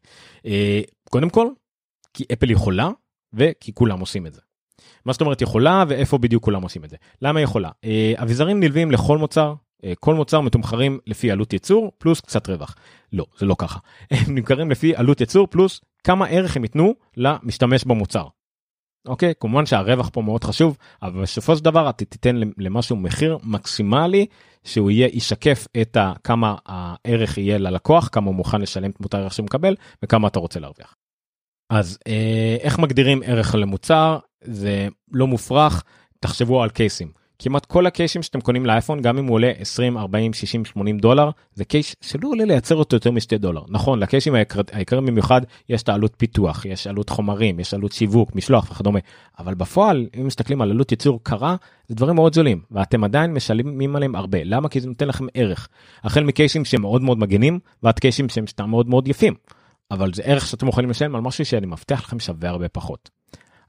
קודם 1.10 1.30
כל 1.30 1.48
כי 2.14 2.24
אפל 2.34 2.52
יכולה 2.52 2.90
וכי 3.34 3.74
כולם 3.74 4.00
עושים 4.00 4.28
את 4.28 4.34
זה. 4.34 4.42
מה 5.06 5.14
זאת 5.14 5.22
אומרת 5.22 5.42
יכולה 5.42 5.84
ואיפה 5.88 6.18
בדיוק 6.18 6.44
כולם 6.44 6.64
עושים 6.64 6.84
את 6.84 6.90
זה. 6.90 6.98
למה 7.22 7.42
יכולה? 7.42 7.70
אה, 7.86 8.14
אביזרים 8.18 8.60
נלווים 8.60 8.92
לכל 8.92 9.18
מוצר, 9.18 9.54
אה, 9.86 9.94
כל 10.00 10.16
מוצר 10.16 10.42
מתומחרים 10.42 11.00
לפי 11.08 11.32
עלות 11.32 11.54
ייצור 11.54 11.92
פלוס 11.98 12.22
קצת 12.22 12.50
רווח. 12.50 12.76
לא, 13.14 13.26
זה 13.38 13.46
לא 13.46 13.56
ככה. 13.58 13.80
הם 14.12 14.36
נמכרים 14.36 14.72
לפי 14.72 14.96
עלות 14.96 15.22
ייצור 15.22 15.48
פלוס 15.48 15.82
כמה 16.04 16.26
ערך 16.26 16.58
הם 16.58 16.64
ייתנו 16.64 16.94
למשתמש 17.18 17.84
במוצר. 17.84 18.28
אוקיי? 19.08 19.34
כמובן 19.40 19.66
שהרווח 19.66 20.10
פה 20.14 20.22
מאוד 20.22 20.44
חשוב, 20.44 20.78
אבל 21.02 21.22
בסופו 21.22 21.56
של 21.56 21.64
דבר 21.64 21.90
אתה 21.90 22.06
תיתן 22.06 22.36
למשהו 22.58 22.96
מחיר 22.96 23.38
מקסימלי 23.44 24.26
שהוא 24.64 24.92
יהיה 24.92 25.10
ישקף 25.14 25.68
את 25.82 25.98
ה, 25.98 26.14
כמה 26.24 26.56
הערך 26.66 27.38
יהיה 27.38 27.58
ללקוח, 27.58 28.10
כמה 28.12 28.28
הוא 28.28 28.36
מוכן 28.36 28.62
לשלם 28.62 28.92
את 29.06 29.14
הערך 29.14 29.34
שהוא 29.34 29.46
מקבל 29.46 29.76
וכמה 30.04 30.28
אתה 30.28 30.40
רוצה 30.40 30.60
להרוויח. 30.60 30.96
אז 31.70 31.98
אה, 32.08 32.58
איך 32.60 32.80
מגדירים 32.80 33.22
ערך 33.26 33.56
למוצר? 33.56 34.18
זה 34.42 34.88
לא 35.12 35.28
מופרך 35.28 35.84
תחשבו 36.20 36.64
על 36.64 36.70
קייסים. 36.70 37.24
כמעט 37.40 37.66
כל 37.66 37.86
הקייסים 37.86 38.24
שאתם 38.24 38.42
קונים 38.42 38.66
לאייפון 38.66 39.02
גם 39.02 39.18
אם 39.18 39.26
הוא 39.26 39.34
עולה 39.34 39.52
20 39.60 39.98
40 39.98 40.34
60 40.34 40.66
80 40.66 40.98
דולר 41.00 41.30
זה 41.54 41.66
קייס 41.66 41.96
שלא 42.02 42.30
עולה 42.30 42.46
לייצר 42.46 42.76
אותו 42.76 42.96
יותר 42.96 43.12
משתי 43.12 43.38
דולר. 43.38 43.62
נכון 43.70 44.00
לקייסים 44.00 44.36
היקרים 44.72 45.06
במיוחד 45.06 45.42
יש 45.70 45.84
את 45.84 45.90
העלות 45.90 46.14
פיתוח 46.18 46.66
יש 46.66 46.88
עלות 46.88 47.10
חומרים 47.10 47.60
יש 47.60 47.74
עלות 47.74 47.92
שיווק 47.92 48.36
משלוח 48.36 48.72
וכדומה. 48.72 49.00
אבל 49.40 49.54
בפועל 49.54 50.08
אם 50.20 50.28
מסתכלים 50.28 50.62
על 50.62 50.72
עלות 50.72 50.92
ייצור 50.92 51.20
קרה 51.24 51.56
זה 51.88 51.96
דברים 51.96 52.16
מאוד 52.16 52.36
זולים 52.36 52.62
ואתם 52.72 53.04
עדיין 53.04 53.34
משלמים 53.34 53.96
עליהם 53.96 54.16
הרבה. 54.16 54.44
למה? 54.44 54.70
כי 54.70 54.82
זה 54.82 54.88
נותן 54.88 55.08
לכם 55.08 55.26
ערך. 55.34 55.68
החל 56.04 56.24
מקייסים 56.24 56.66
שהם 56.66 56.82
מאוד 56.82 57.02
מאוד 57.02 57.20
מגנים 57.20 57.60
ועד 57.84 58.00
קייסים 58.00 58.30
שהם 58.30 58.46
מאוד 58.68 58.90
מאוד 58.90 59.08
יפים. 59.08 59.34
אבל 59.92 60.14
זה 60.14 60.24
ערך 60.26 60.48
שאתם 60.48 60.68
יכולים 60.68 60.90
לשלם 60.90 61.16
על 61.16 61.22
משהו 61.22 61.46
שאני 61.46 61.66
מבטיח 61.66 62.04
לכם 62.04 62.20
שווה 62.20 62.50
הרבה 62.50 62.70
פחות. 62.70 63.10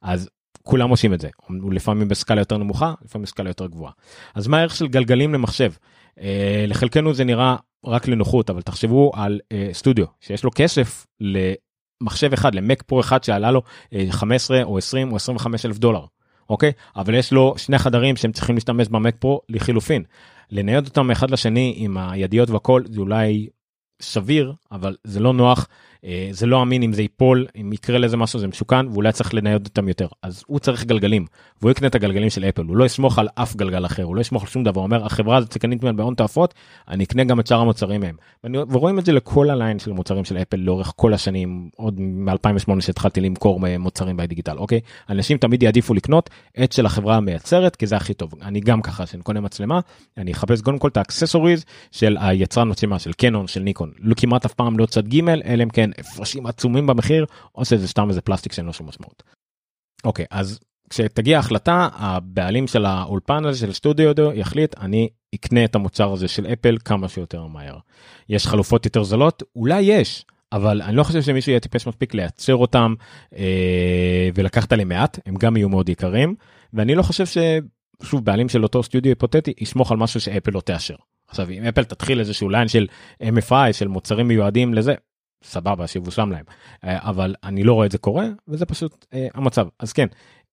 אז 0.02 0.28
כולם 0.62 0.90
עושים 0.90 1.14
את 1.14 1.20
זה, 1.20 1.28
לפעמים 1.70 2.08
בסקאלה 2.08 2.40
יותר 2.40 2.56
נמוכה, 2.56 2.94
לפעמים 3.04 3.22
בסקאלה 3.24 3.50
יותר 3.50 3.66
גבוהה. 3.66 3.92
אז 4.34 4.46
מה 4.46 4.58
הערך 4.58 4.76
של 4.76 4.86
גלגלים 4.86 5.34
למחשב? 5.34 5.72
אה, 6.20 6.64
לחלקנו 6.68 7.14
זה 7.14 7.24
נראה 7.24 7.56
רק 7.84 8.08
לנוחות, 8.08 8.50
אבל 8.50 8.62
תחשבו 8.62 9.12
על 9.14 9.40
אה, 9.52 9.68
סטודיו 9.72 10.06
שיש 10.20 10.44
לו 10.44 10.50
כסף 10.54 11.06
למחשב 11.20 12.32
אחד, 12.32 12.54
למק 12.54 12.82
פרו 12.82 13.00
אחד 13.00 13.24
שעלה 13.24 13.50
לו 13.50 13.62
אה, 13.92 14.06
15 14.10 14.62
או 14.62 14.78
20 14.78 15.10
או 15.10 15.16
25 15.16 15.66
אלף 15.66 15.78
דולר. 15.78 16.04
אוקיי? 16.50 16.72
אבל 16.96 17.14
יש 17.14 17.32
לו 17.32 17.54
שני 17.56 17.78
חדרים 17.78 18.16
שהם 18.16 18.32
צריכים 18.32 18.54
להשתמש 18.54 18.88
במק 18.88 19.16
פרו 19.18 19.40
לחילופין. 19.48 20.02
לנייד 20.50 20.84
אותם 20.84 21.10
אחד 21.10 21.30
לשני 21.30 21.74
עם 21.76 21.98
הידיות 21.98 22.50
והכל 22.50 22.82
זה 22.86 23.00
אולי 23.00 23.48
סביר 24.02 24.52
אבל 24.72 24.96
זה 25.04 25.20
לא 25.20 25.32
נוח 25.32 25.68
זה 26.30 26.46
לא 26.46 26.62
אמין 26.62 26.82
אם 26.82 26.92
זה 26.92 27.02
ייפול 27.02 27.46
אם 27.60 27.72
יקרה 27.72 27.98
לזה 27.98 28.16
משהו 28.16 28.38
זה 28.38 28.46
משוכן 28.46 28.86
ואולי 28.88 29.12
צריך 29.12 29.34
לנייד 29.34 29.66
אותם 29.66 29.88
יותר. 29.88 30.06
אז 30.22 30.44
הוא 30.46 30.58
צריך 30.58 30.84
גלגלים 30.84 31.26
והוא 31.62 31.70
יקנה 31.70 31.88
את 31.88 31.94
הגלגלים 31.94 32.30
של 32.30 32.44
אפל 32.44 32.62
הוא 32.62 32.76
לא 32.76 32.84
יסמוך 32.84 33.18
על 33.18 33.28
אף 33.34 33.56
גלגל 33.56 33.86
אחר 33.86 34.02
הוא 34.02 34.16
לא 34.16 34.20
יסמוך 34.20 34.42
על 34.42 34.48
שום 34.48 34.64
דבר 34.64 34.80
הוא 34.80 34.86
אומר 34.86 35.06
החברה 35.06 35.36
הזאת 35.36 35.58
קניתי 35.58 35.82
ממנה 35.82 35.96
בהון 35.96 36.14
תועפות 36.14 36.54
אני 36.88 37.04
אקנה 37.04 37.24
גם 37.24 37.40
את 37.40 37.46
שאר 37.46 37.60
המוצרים 37.60 38.00
מהם. 38.00 38.16
ורואים 38.70 38.98
את 38.98 39.06
זה 39.06 39.12
לכל 39.12 39.50
הליין 39.50 39.78
של 39.78 39.92
מוצרים 39.92 40.24
של 40.24 40.36
אפל 40.36 40.56
לאורך 40.56 40.92
כל 40.96 41.14
השנים 41.14 41.70
עוד 41.76 42.00
מ-2008 42.00 42.80
שהתחלתי 42.80 43.20
למכור 43.20 43.60
מוצרים 43.78 44.16
בדיגיטל 44.16 44.58
אוקיי? 44.58 44.80
אנשים 45.10 45.38
תמיד 45.38 45.62
יעדיפו 45.62 45.94
לקנות 45.94 46.30
את 46.64 46.72
של 46.72 46.86
החברה 46.86 47.16
המייצרת 47.16 47.76
כי 47.76 47.86
זה 47.86 47.96
הכי 47.96 48.14
טוב. 48.14 48.34
אני 48.42 48.60
גם 48.60 48.82
ככה 48.82 49.06
שאני 49.06 49.22
קונה 49.22 49.40
מצלמה 49.40 49.80
אני 50.16 50.32
אחפש 50.32 50.60
קודם 50.60 50.78
כל 50.78 50.88
את 50.88 50.96
ה 50.96 51.02
accessories 51.02 51.64
של 51.90 52.16
היצרן 52.20 52.70
מצלמה 52.70 52.98
של 52.98 53.12
קנון 53.12 53.46
של 53.46 53.60
ניקון. 53.60 53.92
לא 53.98 54.14
כמעט 54.16 54.44
אף 54.44 54.54
פעם 54.54 54.78
לא 54.78 54.86
צד 54.86 55.08
ג' 55.08 55.28
אלא 55.28 55.62
אם 55.62 55.68
כן 55.68 55.90
הפרשים 55.98 56.46
עצומים 56.46 56.86
במחיר 56.86 57.26
או 57.54 57.64
שזה 57.64 57.88
סתם 57.88 58.08
איזה 58.08 58.20
פלסטיק 58.20 58.52
שאין 58.52 58.66
לו 58.66 58.72
שום 58.72 58.88
משמעות. 58.88 59.22
אוקיי 60.04 60.26
אז 60.30 60.60
כשתגיע 60.90 61.36
ההחלטה 61.36 61.88
הבעלים 61.92 62.66
של 62.66 62.84
האולפן 62.84 63.44
הזה 63.44 63.58
של 63.58 63.72
סטודיו 63.72 64.32
יחליט 64.34 64.78
אני 64.80 65.08
אקנה 65.34 65.64
את 65.64 65.74
המוצר 65.74 66.12
הזה 66.12 66.28
של 66.28 66.46
אפל 66.46 66.76
כמה 66.84 67.08
שיותר 67.08 67.46
מהר. 67.46 67.76
יש 68.28 68.46
חלופות 68.46 68.84
יותר 68.84 69.02
זולות 69.02 69.42
אולי 69.56 69.80
יש 69.82 70.24
אבל 70.52 70.82
אני 70.82 70.96
לא 70.96 71.02
חושב 71.02 71.22
שמישהו 71.22 71.50
יהיה 71.50 71.60
טיפש 71.60 71.86
מספיק 71.86 72.14
לייצר 72.14 72.56
אותם 72.56 72.94
אה, 73.36 74.28
ולקחת 74.34 74.72
עליהם 74.72 74.88
מעט 74.88 75.18
הם 75.26 75.34
גם 75.34 75.56
יהיו 75.56 75.68
מאוד 75.68 75.88
יקרים 75.88 76.34
ואני 76.72 76.94
לא 76.94 77.02
חושב 77.02 77.24
ששוב 77.26 78.24
בעלים 78.24 78.48
של 78.48 78.62
אותו 78.62 78.82
סטודיו 78.82 79.10
היפותטי 79.10 79.52
יסמוך 79.60 79.92
על 79.92 79.96
משהו 79.96 80.20
שאפל 80.20 80.50
לא 80.50 80.60
תאשר. 80.60 80.94
עכשיו 81.28 81.50
אם 81.50 81.64
אפל 81.64 81.84
תתחיל 81.84 82.20
איזשהו 82.20 82.48
ליין 82.48 82.68
של 82.68 82.86
MFI 83.22 83.72
של 83.72 83.88
מוצרים 83.88 84.28
מיועדים 84.28 84.74
לזה 84.74 84.94
סבבה 85.44 85.86
שיבושם 85.86 86.30
להם. 86.32 86.44
אה, 86.84 87.08
אבל 87.08 87.34
אני 87.44 87.64
לא 87.64 87.74
רואה 87.74 87.86
את 87.86 87.92
זה 87.92 87.98
קורה 87.98 88.26
וזה 88.48 88.66
פשוט 88.66 89.06
אה, 89.14 89.26
המצב. 89.34 89.66
אז 89.78 89.92
כן 89.92 90.06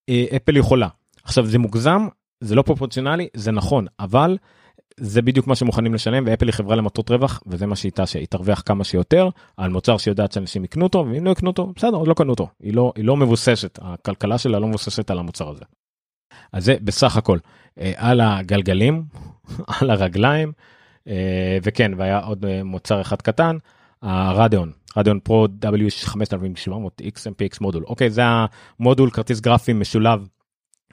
אה, 0.08 0.24
אפל 0.36 0.56
יכולה. 0.56 0.88
עכשיו 1.24 1.46
זה 1.46 1.58
מוגזם 1.58 2.06
זה 2.40 2.54
לא 2.54 2.62
פרופורציונלי 2.62 3.28
זה 3.34 3.50
נכון 3.50 3.86
אבל 4.00 4.38
זה 5.00 5.22
בדיוק 5.22 5.46
מה 5.46 5.54
שמוכנים 5.54 5.94
לשלם 5.94 6.24
ואפל 6.26 6.46
היא 6.46 6.52
חברה 6.52 6.76
למטרות 6.76 7.10
רווח 7.10 7.42
וזה 7.46 7.66
מה 7.66 7.76
שהיא 7.76 7.92
תרוויח 8.30 8.62
כמה 8.66 8.84
שיותר 8.84 9.28
על 9.56 9.70
מוצר 9.70 9.98
שיודעת 9.98 10.32
שאנשים 10.32 10.64
יקנו 10.64 10.84
אותו 10.84 11.06
ואם 11.12 11.24
לא 11.24 11.30
יקנו 11.30 11.50
אותו 11.50 11.72
בסדר 11.76 11.96
עוד 11.96 12.08
לא 12.08 12.14
קנו 12.14 12.30
אותו. 12.30 12.48
היא 12.60 12.74
לא 12.74 12.92
היא 12.96 13.04
לא 13.04 13.16
מבוססת 13.16 13.78
הכלכלה 13.82 14.38
שלה 14.38 14.58
לא 14.58 14.68
מבוססת 14.68 15.10
על 15.10 15.18
המוצר 15.18 15.48
הזה. 15.48 15.64
אז 16.52 16.64
זה 16.64 16.76
בסך 16.80 17.16
הכל 17.16 17.38
על 17.96 18.20
הגלגלים 18.20 19.04
על 19.80 19.90
הרגליים 19.90 20.52
וכן 21.62 21.92
והיה 21.96 22.18
עוד 22.18 22.62
מוצר 22.62 23.00
אחד 23.00 23.22
קטן 23.22 23.56
ה 24.02 24.11
Radeon, 24.11 24.72
Radeon 24.96 25.20
Pro 25.20 25.46
W5700X 25.64 27.16
MPX 27.16 27.58
module, 27.60 27.84
אוקיי, 27.86 28.10
זה 28.10 28.22
המודול 28.24 29.10
כרטיס 29.10 29.40
גרפי 29.40 29.72
משולב 29.72 30.28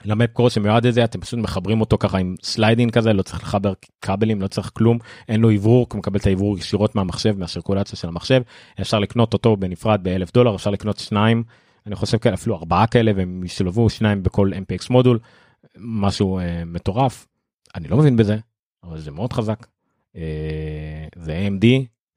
למק 0.04 0.32
פרו 0.32 0.52
שמיועד 0.52 0.86
לזה 0.86 1.04
אתם 1.04 1.20
פשוט 1.20 1.38
מחברים 1.38 1.80
אותו 1.80 1.98
ככה 1.98 2.18
עם 2.18 2.34
sliding 2.42 2.92
כזה 2.92 3.12
לא 3.12 3.22
צריך 3.22 3.42
לחבר 3.42 3.72
כבלים 4.02 4.40
לא 4.40 4.46
צריך 4.46 4.70
כלום 4.74 4.98
אין 5.28 5.40
לו 5.40 5.50
אוורור 5.50 5.86
הוא 5.92 5.98
מקבל 5.98 6.18
את 6.18 6.26
האוורור 6.26 6.58
ישירות 6.58 6.94
מהמחשב 6.94 7.38
מהשרקולציה 7.38 7.98
של 7.98 8.08
המחשב. 8.08 8.42
אפשר 8.80 8.98
לקנות 8.98 9.32
אותו 9.32 9.56
בנפרד 9.56 10.00
באלף 10.02 10.32
דולר 10.32 10.54
אפשר 10.54 10.70
לקנות 10.70 10.98
שניים 10.98 11.42
אני 11.86 11.94
חושב 11.94 12.18
כאלה 12.18 12.34
אפילו 12.34 12.56
ארבעה 12.56 12.86
כאלה 12.86 13.12
והם 13.16 13.44
ישלבו 13.44 13.90
שניים 13.90 14.22
בכל 14.22 14.50
MPX 14.52 14.86
module. 14.90 15.18
משהו 15.78 16.38
אה, 16.38 16.64
מטורף. 16.66 17.26
אני 17.74 17.88
לא 17.88 17.96
מבין 17.96 18.16
בזה 18.16 18.36
אבל 18.84 18.98
זה 18.98 19.10
מאוד 19.10 19.32
חזק. 19.32 19.66
אה, 20.16 20.22
זה 21.16 21.48
AMD 21.48 21.66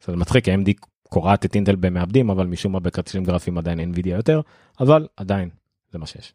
זה 0.05 0.15
מצחיק 0.15 0.47
AMD 0.47 0.87
קורעת 1.09 1.45
את 1.45 1.55
אינטל 1.55 1.75
במעבדים 1.75 2.29
אבל 2.29 2.47
משום 2.47 2.71
מה 2.71 2.79
בכרטיסים 2.79 3.23
גרפיים 3.23 3.57
עדיין 3.57 3.93
NVIDIA 3.93 4.09
יותר 4.09 4.41
אבל 4.79 5.07
עדיין 5.17 5.49
זה 5.91 5.99
מה 5.99 6.05
שיש. 6.05 6.33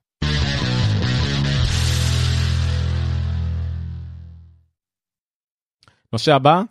נושא 6.13 6.35
הבא 6.35 6.63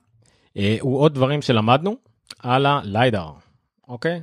אה, 0.58 0.78
הוא 0.80 1.00
עוד 1.00 1.14
דברים 1.14 1.42
שלמדנו 1.42 1.96
על 2.40 2.66
הליידר, 2.66 3.32
אוקיי? 3.88 4.22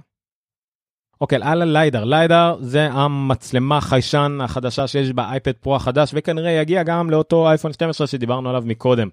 אוקיי, 1.25 1.39
על 1.43 1.62
הליידר, 1.62 2.05
ליידר 2.05 2.57
זה 2.61 2.89
המצלמה 2.93 3.81
חיישן 3.81 4.39
החדשה 4.43 4.87
שיש 4.87 5.12
באייפד 5.12 5.53
פרו 5.53 5.77
החדש 5.77 6.11
וכנראה 6.14 6.51
יגיע 6.51 6.83
גם 6.83 7.11
לאותו 7.11 7.49
אייפון 7.49 7.72
12 7.72 8.07
שדיברנו 8.07 8.49
עליו 8.49 8.62
מקודם. 8.66 9.09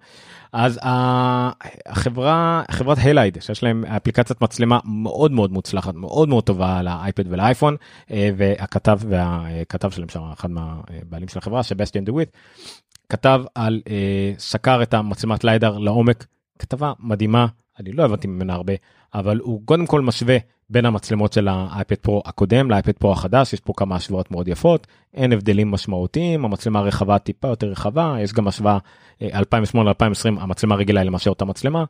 אז 0.53 0.79
החברה, 0.83 2.63
חברת 2.71 2.97
הלייד 3.01 3.37
שיש 3.41 3.63
להם 3.63 3.85
אפליקציית 3.85 4.41
מצלמה 4.41 4.79
מאוד 4.85 5.31
מאוד 5.31 5.51
מוצלחת, 5.51 5.95
מאוד 5.95 6.29
מאוד 6.29 6.43
טובה 6.43 6.79
על 6.79 6.87
האייפד 6.87 7.23
ולאייפון, 7.27 7.75
אה, 8.11 8.29
והכתב 8.37 8.99
והכתב 9.09 9.89
שלהם 9.89 10.09
שם, 10.09 10.21
אחד 10.33 10.49
מהבעלים 10.51 11.27
של 11.27 11.39
החברה, 11.39 11.63
שבסטיאן 11.63 12.05
דוויט, 12.05 12.29
כתב 13.09 13.43
על 13.55 13.81
אה, 13.89 14.33
סקר 14.37 14.81
את 14.83 14.93
המצלמת 14.93 15.43
ליידר 15.43 15.77
לעומק 15.77 16.25
כתבה 16.59 16.93
מדהימה 16.99 17.47
אני 17.79 17.91
לא 17.91 18.05
הבנתי 18.05 18.27
ממנה 18.27 18.53
הרבה 18.53 18.73
אבל 19.13 19.39
הוא 19.39 19.61
קודם 19.65 19.85
כל 19.85 20.01
משווה 20.01 20.37
בין 20.69 20.85
המצלמות 20.85 21.33
של 21.33 21.47
האייפד 21.47 21.95
פרו 21.95 22.21
הקודם 22.25 22.71
לאייפד 22.71 22.91
פרו 22.91 23.11
החדש 23.11 23.53
יש 23.53 23.59
פה 23.59 23.73
כמה 23.77 23.95
השוואות 23.95 24.31
מאוד 24.31 24.47
יפות 24.47 24.87
אין 25.13 25.33
הבדלים 25.33 25.71
משמעותיים 25.71 26.45
המצלמה 26.45 26.79
הרחבה 26.79 27.19
טיפה 27.19 27.47
יותר 27.47 27.67
רחבה 27.67 28.15
יש 28.19 28.33
גם 28.33 28.47
השוואה 28.47 28.77
2008 29.21 29.87
אה, 29.87 29.91
2020 29.91 30.39
המצלמה 30.39 30.75
רגילה 30.75 31.03
למעשה 31.03 31.29
אותה 31.29 31.45
מצלמה 31.45 31.83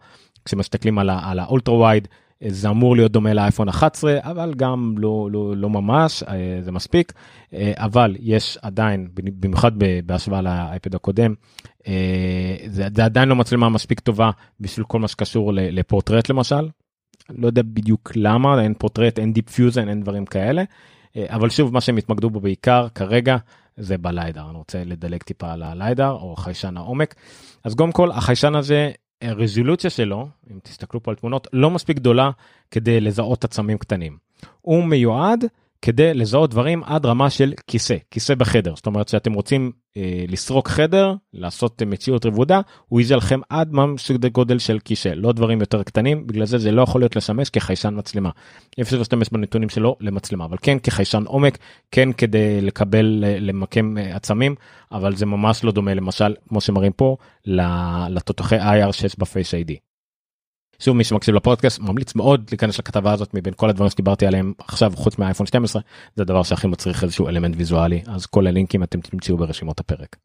כשמסתכלים 0.45 0.99
על 0.99 1.39
ה 1.39 1.45
ultra 1.45 1.75
wide 1.75 2.07
זה 2.47 2.69
אמור 2.69 2.95
להיות 2.95 3.11
דומה 3.11 3.33
לאייפון 3.33 3.69
11 3.69 4.17
אבל 4.21 4.53
גם 4.53 4.95
לא 4.97 5.29
לא 5.31 5.57
לא 5.57 5.69
ממש 5.69 6.23
אה, 6.23 6.59
זה 6.61 6.71
מספיק 6.71 7.13
אה, 7.53 7.71
אבל 7.75 8.15
יש 8.19 8.57
עדיין 8.61 9.07
במיוחד 9.13 9.71
בהשוואה 10.05 10.41
לאייפד 10.41 10.95
הקודם 10.95 11.33
אה, 11.87 12.55
זה, 12.65 12.87
זה 12.95 13.05
עדיין 13.05 13.29
לא 13.29 13.35
מצלמה 13.35 13.69
מספיק 13.69 13.99
טובה 13.99 14.31
בשביל 14.59 14.85
כל 14.85 14.99
מה 14.99 15.07
שקשור 15.07 15.51
לפורטרט 15.53 16.29
למשל. 16.29 16.67
לא 17.29 17.47
יודע 17.47 17.61
בדיוק 17.65 18.11
למה 18.15 18.61
אין 18.63 18.73
פורטרט 18.73 19.19
אין 19.19 19.33
Deep 19.33 19.49
Fusion 19.49 19.89
אין 19.89 20.01
דברים 20.01 20.25
כאלה 20.25 20.63
אבל 21.17 21.49
שוב 21.49 21.73
מה 21.73 21.81
שהם 21.81 21.97
התמקדו 21.97 22.29
בו 22.29 22.39
בעיקר 22.39 22.87
כרגע 22.95 23.37
זה 23.77 23.97
בליידר 23.97 24.43
אני 24.49 24.57
רוצה 24.57 24.83
לדלג 24.85 25.23
טיפה 25.23 25.51
על 25.51 25.63
הליידר 25.63 26.11
או 26.11 26.35
חיישן 26.35 26.77
העומק 26.77 27.15
אז 27.63 27.75
קודם 27.75 27.91
כל 27.91 28.11
החיישן 28.11 28.55
הזה 28.55 28.91
הרזולוציה 29.21 29.89
שלו, 29.89 30.27
אם 30.51 30.59
תסתכלו 30.63 31.03
פה 31.03 31.11
על 31.11 31.15
תמונות, 31.15 31.47
לא 31.53 31.69
מספיק 31.71 31.97
גדולה 31.97 32.31
כדי 32.71 33.01
לזהות 33.01 33.43
עצמים 33.43 33.77
קטנים. 33.77 34.17
הוא 34.61 34.83
מיועד 34.83 35.45
כדי 35.81 36.13
לזהות 36.13 36.49
דברים 36.49 36.83
עד 36.83 37.05
רמה 37.05 37.29
של 37.29 37.53
כיסא, 37.67 37.95
כיסא 38.11 38.35
בחדר. 38.35 38.75
זאת 38.75 38.85
אומרת 38.85 39.07
שאתם 39.07 39.33
רוצים 39.33 39.61
אה, 39.61 39.80
לסרוק 40.27 40.67
חדר, 40.67 41.13
לעשות 41.33 41.81
מציאות 41.81 42.25
רבודה, 42.25 42.61
הוא 42.87 43.01
יזה 43.01 43.15
לכם 43.15 43.39
עד 43.49 43.73
ממש 43.73 44.11
גודל 44.11 44.59
של 44.59 44.79
כיסא, 44.79 45.11
לא 45.15 45.31
דברים 45.31 45.59
יותר 45.59 45.83
קטנים, 45.83 46.27
בגלל 46.27 46.45
זה 46.45 46.57
זה 46.57 46.71
לא 46.71 46.81
יכול 46.81 47.01
להיות 47.01 47.15
לשמש 47.15 47.49
כחיישן 47.49 47.93
מצלמה. 47.97 48.29
אפשר 48.81 48.97
להשתמש 48.97 49.29
בנתונים 49.31 49.69
שלו 49.69 49.95
למצלמה, 49.99 50.45
אבל 50.45 50.57
כן 50.61 50.79
כחיישן 50.79 51.23
עומק, 51.25 51.57
כן 51.91 52.13
כדי 52.13 52.61
לקבל, 52.61 53.23
למקם 53.39 53.97
אה, 53.97 54.15
עצמים, 54.15 54.55
אבל 54.91 55.15
זה 55.15 55.25
ממש 55.25 55.63
לא 55.63 55.71
דומה 55.71 55.93
למשל, 55.93 56.35
כמו 56.49 56.61
שמראים 56.61 56.91
פה, 56.91 57.17
לתותחי 58.09 58.59
IR 58.59 58.91
שיש 58.91 59.19
בפייס 59.19 59.53
איי-די. 59.53 59.90
שוב 60.81 60.97
מי 60.97 61.03
שמקשיב 61.03 61.35
לפודקאסט 61.35 61.79
ממליץ 61.79 62.15
מאוד 62.15 62.47
להיכנס 62.51 62.79
לכתבה 62.79 63.13
הזאת 63.13 63.33
מבין 63.33 63.53
כל 63.57 63.69
הדברים 63.69 63.89
שדיברתי 63.89 64.25
עליהם 64.25 64.53
עכשיו 64.57 64.93
חוץ 64.95 65.17
מהאייפון 65.17 65.45
12 65.47 65.81
זה 66.15 66.23
הדבר 66.23 66.43
שהכי 66.43 66.67
מצריך 66.67 67.03
איזשהו 67.03 67.27
אלמנט 67.27 67.55
ויזואלי 67.57 68.01
אז 68.07 68.25
כל 68.25 68.47
הלינקים 68.47 68.83
אתם 68.83 69.01
תמצאו 69.01 69.37
ברשימות 69.37 69.79
הפרק. 69.79 70.15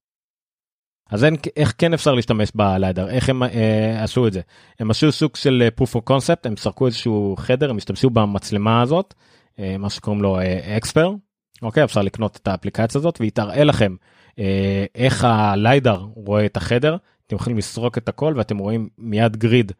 אז 1.10 1.24
אין, 1.24 1.36
איך 1.56 1.74
כן 1.78 1.94
אפשר 1.94 2.14
להשתמש 2.14 2.52
בליידר? 2.54 3.08
איך 3.08 3.28
הם 3.28 3.42
אה, 3.42 4.02
עשו 4.02 4.26
את 4.26 4.32
זה? 4.32 4.40
הם 4.80 4.90
עשו 4.90 5.12
סוג 5.12 5.36
של 5.36 5.62
אה, 5.62 5.84
proof 5.84 5.98
of 5.98 6.12
concept 6.12 6.40
הם 6.44 6.56
סרקו 6.56 6.86
איזשהו 6.86 7.34
חדר 7.38 7.70
הם 7.70 7.76
השתמשו 7.76 8.10
במצלמה 8.10 8.82
הזאת 8.82 9.14
אה, 9.58 9.78
מה 9.78 9.90
שקוראים 9.90 10.22
לו 10.22 10.38
אקספר 10.76 11.06
אה, 11.06 11.14
אוקיי 11.62 11.84
אפשר 11.84 12.02
לקנות 12.02 12.38
את 12.42 12.48
האפליקציה 12.48 12.98
הזאת 12.98 13.20
והיא 13.20 13.32
תראה 13.32 13.64
לכם 13.64 13.96
אה, 14.38 14.84
איך 14.94 15.24
הליידר 15.24 16.06
רואה 16.14 16.46
את 16.46 16.56
החדר. 16.56 16.96
אתם 17.26 17.36
יכולים 17.36 17.58
לסרוק 17.58 17.98
את 17.98 18.08
הכל 18.08 18.34
ואתם 18.36 18.58
רואים 18.58 18.88
מיד 18.98 19.36
גריד 19.36 19.72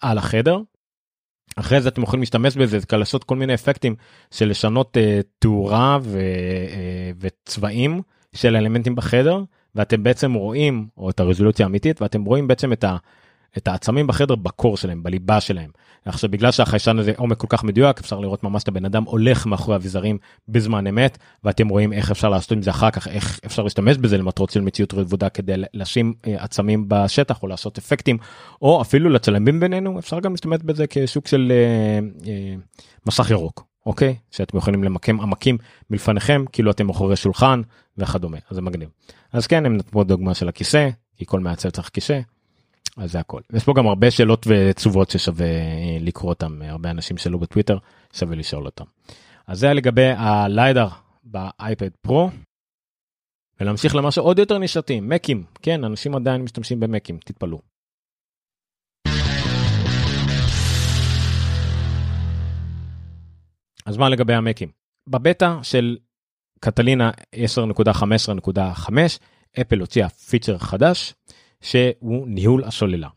על 0.00 0.18
החדר. 0.18 0.58
אחרי 1.56 1.80
זה 1.80 1.88
אתם 1.88 2.02
יכולים 2.02 2.20
להשתמש 2.20 2.56
בזה 2.56 2.80
כדי 2.80 2.98
לעשות 2.98 3.24
כל 3.24 3.36
מיני 3.36 3.54
אפקטים 3.54 3.94
של 4.30 4.48
לשנות 4.48 4.96
uh, 4.96 5.00
תאורה 5.38 5.98
ו, 6.02 6.18
uh, 6.18 7.16
וצבעים 7.20 8.02
של 8.34 8.56
אלמנטים 8.56 8.94
בחדר 8.94 9.42
ואתם 9.74 10.02
בעצם 10.02 10.32
רואים 10.32 10.88
או 10.96 11.10
את 11.10 11.20
הרזולוציה 11.20 11.66
האמיתית 11.66 12.02
ואתם 12.02 12.24
רואים 12.24 12.48
בעצם 12.48 12.72
את 12.72 12.84
ה... 12.84 12.96
את 13.58 13.68
העצמים 13.68 14.06
בחדר 14.06 14.34
בקור 14.34 14.76
שלהם 14.76 15.02
בליבה 15.02 15.40
שלהם. 15.40 15.70
עכשיו 16.04 16.30
בגלל 16.30 16.50
שהחיישן 16.50 16.98
הזה 16.98 17.12
עומק 17.16 17.36
כל 17.36 17.46
כך 17.50 17.64
מדויק 17.64 18.00
אפשר 18.00 18.20
לראות 18.20 18.44
ממש 18.44 18.62
את 18.62 18.68
הבן 18.68 18.84
אדם 18.84 19.04
הולך 19.04 19.46
מאחורי 19.46 19.76
אביזרים 19.76 20.18
בזמן 20.48 20.86
אמת 20.86 21.18
ואתם 21.44 21.68
רואים 21.68 21.92
איך 21.92 22.10
אפשר 22.10 22.28
לעשות 22.28 22.52
עם 22.52 22.62
זה 22.62 22.70
אחר 22.70 22.90
כך 22.90 23.08
איך 23.08 23.40
אפשר 23.46 23.62
להשתמש 23.62 23.96
בזה 23.96 24.18
למטרות 24.18 24.50
של 24.50 24.60
מציאות 24.60 24.94
רבודה 24.94 25.28
כדי 25.28 25.54
לשים 25.74 26.14
אה, 26.26 26.44
עצמים 26.44 26.84
בשטח 26.88 27.42
או 27.42 27.48
לעשות 27.48 27.78
אפקטים 27.78 28.18
או 28.62 28.82
אפילו 28.82 29.10
לצלמים 29.10 29.60
בינינו 29.60 29.98
אפשר 29.98 30.20
גם 30.20 30.32
להשתמש 30.32 30.58
בזה 30.64 30.84
כשוק 30.90 31.26
של 31.26 31.52
אה, 31.52 32.30
אה, 32.30 32.54
מסך 33.06 33.30
ירוק 33.30 33.64
אוקיי 33.86 34.16
שאתם 34.30 34.58
יכולים 34.58 34.84
למקם 34.84 35.20
עמקים 35.20 35.58
מלפניכם 35.90 36.44
כאילו 36.52 36.70
אתם 36.70 36.86
מאחורי 36.86 37.16
שולחן 37.16 37.62
וכדומה 37.98 38.36
אז 38.50 38.54
זה 38.54 38.62
מגניב. 38.62 38.88
אז 39.32 39.46
כן 39.46 39.66
הם 39.66 39.76
נתנו 39.76 40.04
דוגמה 40.04 40.34
של 40.34 40.48
הכיסא 40.48 40.88
כי 41.16 41.26
כל 41.26 41.40
מעצב 41.40 41.70
צריך 41.70 41.88
כיסא 41.88 42.20
אז 42.98 43.12
זה 43.12 43.20
הכל. 43.20 43.40
יש 43.52 43.64
פה 43.64 43.72
גם 43.76 43.86
הרבה 43.86 44.10
שאלות 44.10 44.46
ותשובות 44.46 45.10
ששווה 45.10 45.46
אה, 45.46 45.98
לקרוא 46.00 46.30
אותם, 46.30 46.62
הרבה 46.62 46.90
אנשים 46.90 47.16
שאלו 47.16 47.38
בטוויטר, 47.38 47.78
שווה 48.12 48.36
לשאול 48.36 48.66
אותם. 48.66 48.84
אז 49.46 49.58
זה 49.58 49.72
לגבי 49.72 50.06
הליידר 50.16 50.88
באייפד 51.24 51.90
פרו. 52.00 52.30
ולהמשיך 53.60 53.94
למשהו 53.94 54.24
עוד 54.24 54.38
יותר 54.38 54.58
נישתי, 54.58 55.00
מקים, 55.00 55.44
כן, 55.62 55.84
אנשים 55.84 56.14
עדיין 56.14 56.42
משתמשים 56.42 56.80
במקים, 56.80 57.18
תתפלאו. 57.18 57.60
אז 63.86 63.96
מה 63.96 64.08
לגבי 64.08 64.34
המקים? 64.34 64.68
בבטא 65.06 65.54
של 65.62 65.96
קטלינה 66.60 67.10
10.15.5 67.34 68.92
אפל 69.60 69.80
הוציאה 69.80 70.08
פיצ'ר 70.08 70.58
חדש 70.58 71.14
שהוא 71.60 72.28
ניהול 72.28 72.64
השוללה. 72.64 73.08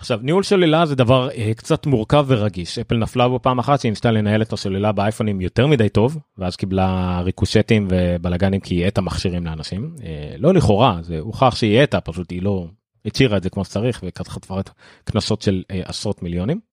עכשיו 0.00 0.20
ניהול 0.22 0.42
שוללה 0.42 0.86
זה 0.86 0.94
דבר 0.94 1.30
אה, 1.30 1.54
קצת 1.54 1.86
מורכב 1.86 2.24
ורגיש 2.28 2.78
אפל 2.78 2.96
נפלה 2.96 3.28
בו 3.28 3.42
פעם 3.42 3.58
אחת 3.58 3.80
שהיא 3.80 3.90
ניסתה 3.90 4.10
לנהל 4.10 4.42
את 4.42 4.52
השוללה 4.52 4.92
באייפונים 4.92 5.40
יותר 5.40 5.66
מדי 5.66 5.88
טוב 5.88 6.18
ואז 6.38 6.56
קיבלה 6.56 7.20
ריקושטים 7.24 7.88
ובלאגנים 7.90 8.60
כי 8.60 8.74
היא 8.74 8.84
האטה 8.84 9.00
מכשירים 9.00 9.46
לאנשים 9.46 9.94
אה, 10.02 10.34
לא 10.38 10.54
לכאורה 10.54 10.98
זה 11.02 11.18
הוכח 11.18 11.56
שהיא 11.56 11.80
האטה 11.80 12.00
פשוט 12.00 12.30
היא 12.30 12.42
לא 12.42 12.66
הצהירה 13.04 13.36
את 13.36 13.42
זה 13.42 13.50
כמו 13.50 13.64
שצריך 13.64 14.04
וככה 14.06 14.40
כבר 14.40 14.60
קנסות 15.04 15.42
של 15.42 15.62
אה, 15.70 15.80
עשרות 15.84 16.22
מיליונים. 16.22 16.69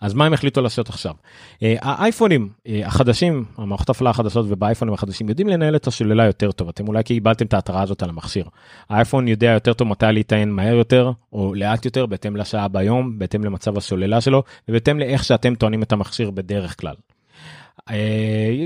אז 0.00 0.14
מה 0.14 0.26
הם 0.26 0.32
החליטו 0.32 0.62
לעשות 0.62 0.88
עכשיו? 0.88 1.14
אה, 1.62 1.74
האייפונים 1.80 2.48
אה, 2.68 2.86
החדשים, 2.86 3.44
המערכות 3.56 3.90
הפעלה 3.90 4.10
החדשות 4.10 4.46
ובאייפונים 4.48 4.94
החדשים 4.94 5.28
יודעים 5.28 5.48
לנהל 5.48 5.76
את 5.76 5.86
השוללה 5.86 6.24
יותר 6.24 6.52
טוב, 6.52 6.68
אתם 6.68 6.88
אולי 6.88 7.02
קיבלתם 7.02 7.46
את 7.46 7.54
ההתראה 7.54 7.82
הזאת 7.82 8.02
על 8.02 8.08
המכשיר. 8.08 8.44
האייפון 8.88 9.28
יודע 9.28 9.50
יותר 9.50 9.72
טוב 9.72 9.88
מתי 9.88 10.06
להיטען 10.12 10.50
מהר 10.50 10.74
יותר 10.74 11.12
או 11.32 11.54
לאט 11.54 11.84
יותר 11.84 12.06
בהתאם 12.06 12.36
לשעה 12.36 12.68
ביום, 12.68 13.18
בהתאם 13.18 13.44
למצב 13.44 13.78
השוללה 13.78 14.20
שלו 14.20 14.42
ובהתאם 14.68 14.98
לאיך 14.98 15.24
שאתם 15.24 15.54
טוענים 15.54 15.82
את 15.82 15.92
המכשיר 15.92 16.30
בדרך 16.30 16.80
כלל. 16.80 16.94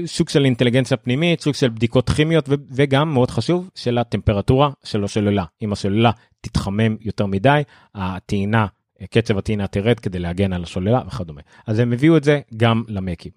סוג 0.06 0.26
אה, 0.28 0.32
של 0.32 0.44
אינטליגנציה 0.44 0.96
פנימית, 0.96 1.40
סוג 1.40 1.54
של 1.54 1.68
בדיקות 1.68 2.10
כימיות 2.10 2.48
וגם 2.70 3.14
מאוד 3.14 3.30
חשוב 3.30 3.70
של 3.74 3.98
הטמפרטורה 3.98 4.70
של 4.84 5.04
השוללה. 5.04 5.44
אם 5.62 5.72
השוללה 5.72 6.10
תתחמם 6.40 6.96
יותר 7.00 7.26
מדי, 7.26 7.62
הטעינה 7.94 8.66
קצב 9.10 9.38
הטעינה 9.38 9.66
תרד 9.66 10.00
כדי 10.00 10.18
להגן 10.18 10.52
על 10.52 10.62
השוללה 10.62 11.02
וכדומה. 11.06 11.40
אז 11.66 11.78
הם 11.78 11.92
הביאו 11.92 12.16
את 12.16 12.24
זה 12.24 12.40
גם 12.56 12.82
למקים. 12.88 13.32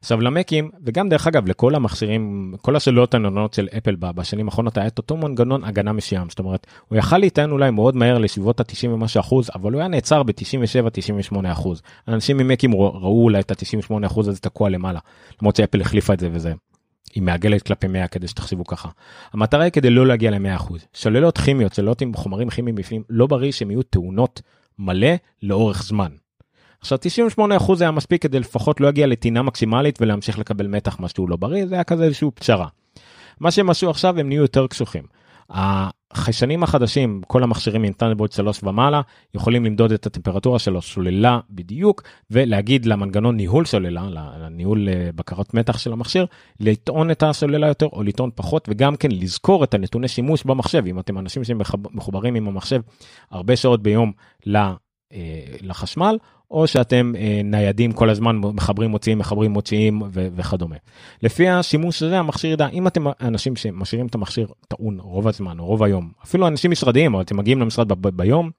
עכשיו 0.00 0.20
למקים 0.20 0.70
וגם 0.84 1.08
דרך 1.08 1.26
אגב 1.26 1.48
לכל 1.48 1.74
המכשירים 1.74 2.54
כל 2.62 2.76
השאלות 2.76 3.14
הנונות 3.14 3.54
של 3.54 3.68
אפל 3.78 3.96
בשנים 3.98 4.46
האחרונות 4.46 4.78
היה 4.78 4.86
את 4.86 4.98
אותו 4.98 5.16
מנגנון 5.16 5.64
הגנה 5.64 5.92
מסוים 5.92 6.30
זאת 6.30 6.38
אומרת 6.38 6.66
הוא 6.88 6.98
יכל 6.98 7.18
להיטען 7.18 7.50
אולי 7.50 7.70
מאוד 7.70 7.96
מהר 7.96 8.18
לסביבות 8.18 8.60
ה-90 8.60 8.88
ומשהו 8.88 9.20
אחוז 9.20 9.50
אבל 9.54 9.72
הוא 9.72 9.80
היה 9.80 9.88
נעצר 9.88 10.22
ב-97-98 10.22 11.36
אחוז 11.52 11.82
אנשים 12.08 12.36
ממקים 12.36 12.74
ראו 12.74 13.24
אולי 13.24 13.40
את 13.40 13.50
ה-98 13.50 14.06
אחוז 14.06 14.28
הזה 14.28 14.40
תקוע 14.40 14.68
למעלה 14.68 14.98
למרות 15.42 15.56
שאפל 15.56 15.80
החליפה 15.80 16.12
את 16.12 16.20
זה 16.20 16.28
וזה. 16.32 16.52
היא 17.14 17.22
מעגלת 17.22 17.62
כלפי 17.62 17.86
100 17.86 18.08
כדי 18.08 18.28
שתחשבו 18.28 18.64
ככה. 18.64 18.88
המטרה 19.32 19.64
היא 19.64 19.72
כדי 19.72 19.90
לא 19.90 20.06
להגיע 20.06 20.30
ל-100%. 20.30 20.72
שוללות 20.94 21.38
כימיות, 21.38 21.74
שוללות 21.74 22.00
עם 22.00 22.14
חומרים 22.14 22.50
כימיים 22.50 22.76
בפנים, 22.76 23.02
לא 23.10 23.26
בריא 23.26 23.52
שהם 23.52 23.70
יהיו 23.70 23.82
טעונות 23.82 24.42
מלא 24.78 25.08
לאורך 25.42 25.82
זמן. 25.82 26.10
עכשיו 26.80 26.98
98% 27.38 27.72
היה 27.80 27.90
מספיק 27.90 28.22
כדי 28.22 28.40
לפחות 28.40 28.80
לא 28.80 28.86
להגיע 28.86 29.06
לטינה 29.06 29.42
מקסימלית 29.42 30.00
ולהמשיך 30.00 30.38
לקבל 30.38 30.66
מתח 30.66 31.00
מה 31.00 31.08
שהוא 31.08 31.28
לא 31.28 31.36
בריא 31.36 31.66
זה 31.66 31.74
היה 31.74 31.84
כזה 31.84 32.04
איזשהו 32.04 32.32
פשרה. 32.34 32.68
מה 33.40 33.50
שהם 33.50 33.70
עשו 33.70 33.90
עכשיו 33.90 34.18
הם 34.18 34.28
נהיו 34.28 34.42
יותר 34.42 34.66
קשוחים. 34.66 35.02
החיישנים 35.50 36.62
החדשים 36.62 37.20
כל 37.26 37.42
המכשירים 37.42 37.84
אינטרנבורד 37.84 38.32
3 38.32 38.62
ומעלה 38.62 39.00
יכולים 39.34 39.64
למדוד 39.64 39.92
את 39.92 40.06
הטמפרטורה 40.06 40.58
של 40.58 40.76
הסוללה 40.76 41.40
בדיוק 41.50 42.02
ולהגיד 42.30 42.86
למנגנון 42.86 43.36
ניהול 43.36 43.64
סוללה 43.64 44.08
לניהול 44.40 44.88
אה, 44.88 45.10
בקרת 45.14 45.54
מתח 45.54 45.78
של 45.78 45.92
המכשיר 45.92 46.26
לטעון 46.60 47.10
את 47.10 47.22
הסוללה 47.22 47.66
יותר 47.66 47.86
או 47.86 48.02
לטעון 48.02 48.30
פחות 48.34 48.68
וגם 48.70 48.96
כן 48.96 49.08
לזכור 49.10 49.64
את 49.64 49.74
הנתוני 49.74 50.08
שימוש 50.08 50.44
במחשב. 50.44 50.86
אם 50.86 50.98
אתם 50.98 51.18
אנשים 51.18 51.44
שמחוברים 51.44 52.34
עם 52.34 52.48
המחשב 52.48 52.80
הרבה 53.30 53.56
שעות 53.56 53.82
ביום 53.82 54.12
אה, 54.56 54.74
לחשמל 55.62 56.18
או 56.50 56.66
שאתם 56.66 57.12
אה, 57.16 57.40
ניידים 57.44 57.92
כל 57.92 58.10
הזמן 58.10 58.36
מחברים 58.36 58.90
מוציאים 58.90 59.18
מחברים 59.18 59.50
מוציאים 59.50 60.02
וכדומה. 60.12 60.76
לפי 61.22 61.48
השימוש 61.48 62.02
הזה 62.02 62.18
המכשיר 62.18 62.52
ידע 62.52 62.68
אם 62.68 62.86
אתם 62.86 63.04
אנשים 63.20 63.56
שמשאירים 63.56 64.06
את 64.06 64.14
המכשיר 64.14 64.48
טעון 64.68 65.00
רוב 65.00 65.28
הזמן 65.28 65.58
או 65.58 65.66
רוב 65.66 65.82
היום 65.82 66.10
אפילו 66.24 66.48
אנשים 66.48 66.70
משרדיים 66.70 67.14
או 67.14 67.20
אתם 67.20 67.36
מגיעים 67.36 67.60
למשרד 67.60 67.92
ביום 67.92 68.50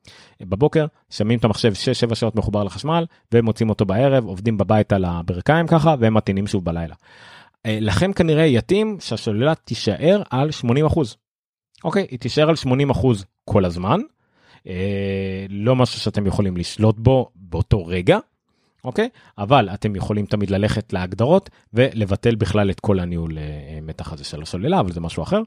בבוקר 0.42 0.86
שמים 1.10 1.40
את 1.40 1.46
המחשב 1.46 1.74
6-7 2.12 2.16
שעות 2.16 2.36
מחובר 2.36 2.64
לחשמל 2.64 3.06
ומוצאים 3.34 3.70
אותו 3.70 3.86
בערב 3.86 4.26
עובדים 4.26 4.58
בבית 4.58 4.94
על 4.94 5.06
הברכיים 5.06 5.68
ככה 5.68 5.96
והם 6.00 6.14
מתאינים 6.14 6.48
שוב 6.48 6.66
בלילה. 6.66 6.96
אה, 7.66 7.78
לכם 7.82 8.14
כנראה 8.14 8.46
יתאים 8.46 8.98
שהשוללה 9.00 9.56
תישאר 9.56 10.22
על 10.30 10.52
80 10.52 10.86
אוקיי 11.84 12.08
היא 12.12 12.20
תישאר 12.20 12.50
על 12.50 12.56
80 12.56 12.92
כל 13.46 13.66
הזמן. 13.66 14.00
אה, 14.68 15.46
לא 15.50 15.76
משהו 15.76 16.00
שאתם 16.00 16.28
יכולים 16.28 16.58
לשלוט 16.58 17.00
בו 17.00 17.30
באותו 17.36 17.86
רגע, 17.86 18.18
אוקיי? 18.84 19.10
אבל 19.38 19.70
אתם 19.74 19.96
יכולים 19.96 20.26
תמיד 20.26 20.50
ללכת 20.50 20.94
להגדרות 20.94 21.50
ולבטל 21.74 22.36
בכלל 22.36 22.70
את 22.72 22.80
כל 22.80 23.00
הניהול 23.00 23.38
אה, 23.38 23.80
מתח 23.82 24.14
הזה 24.14 24.24
של 24.24 24.42
הסוללה, 24.42 24.80
אבל 24.80 24.92
זה 24.92 25.02
משהו 25.02 25.24
אחר. 25.24 25.42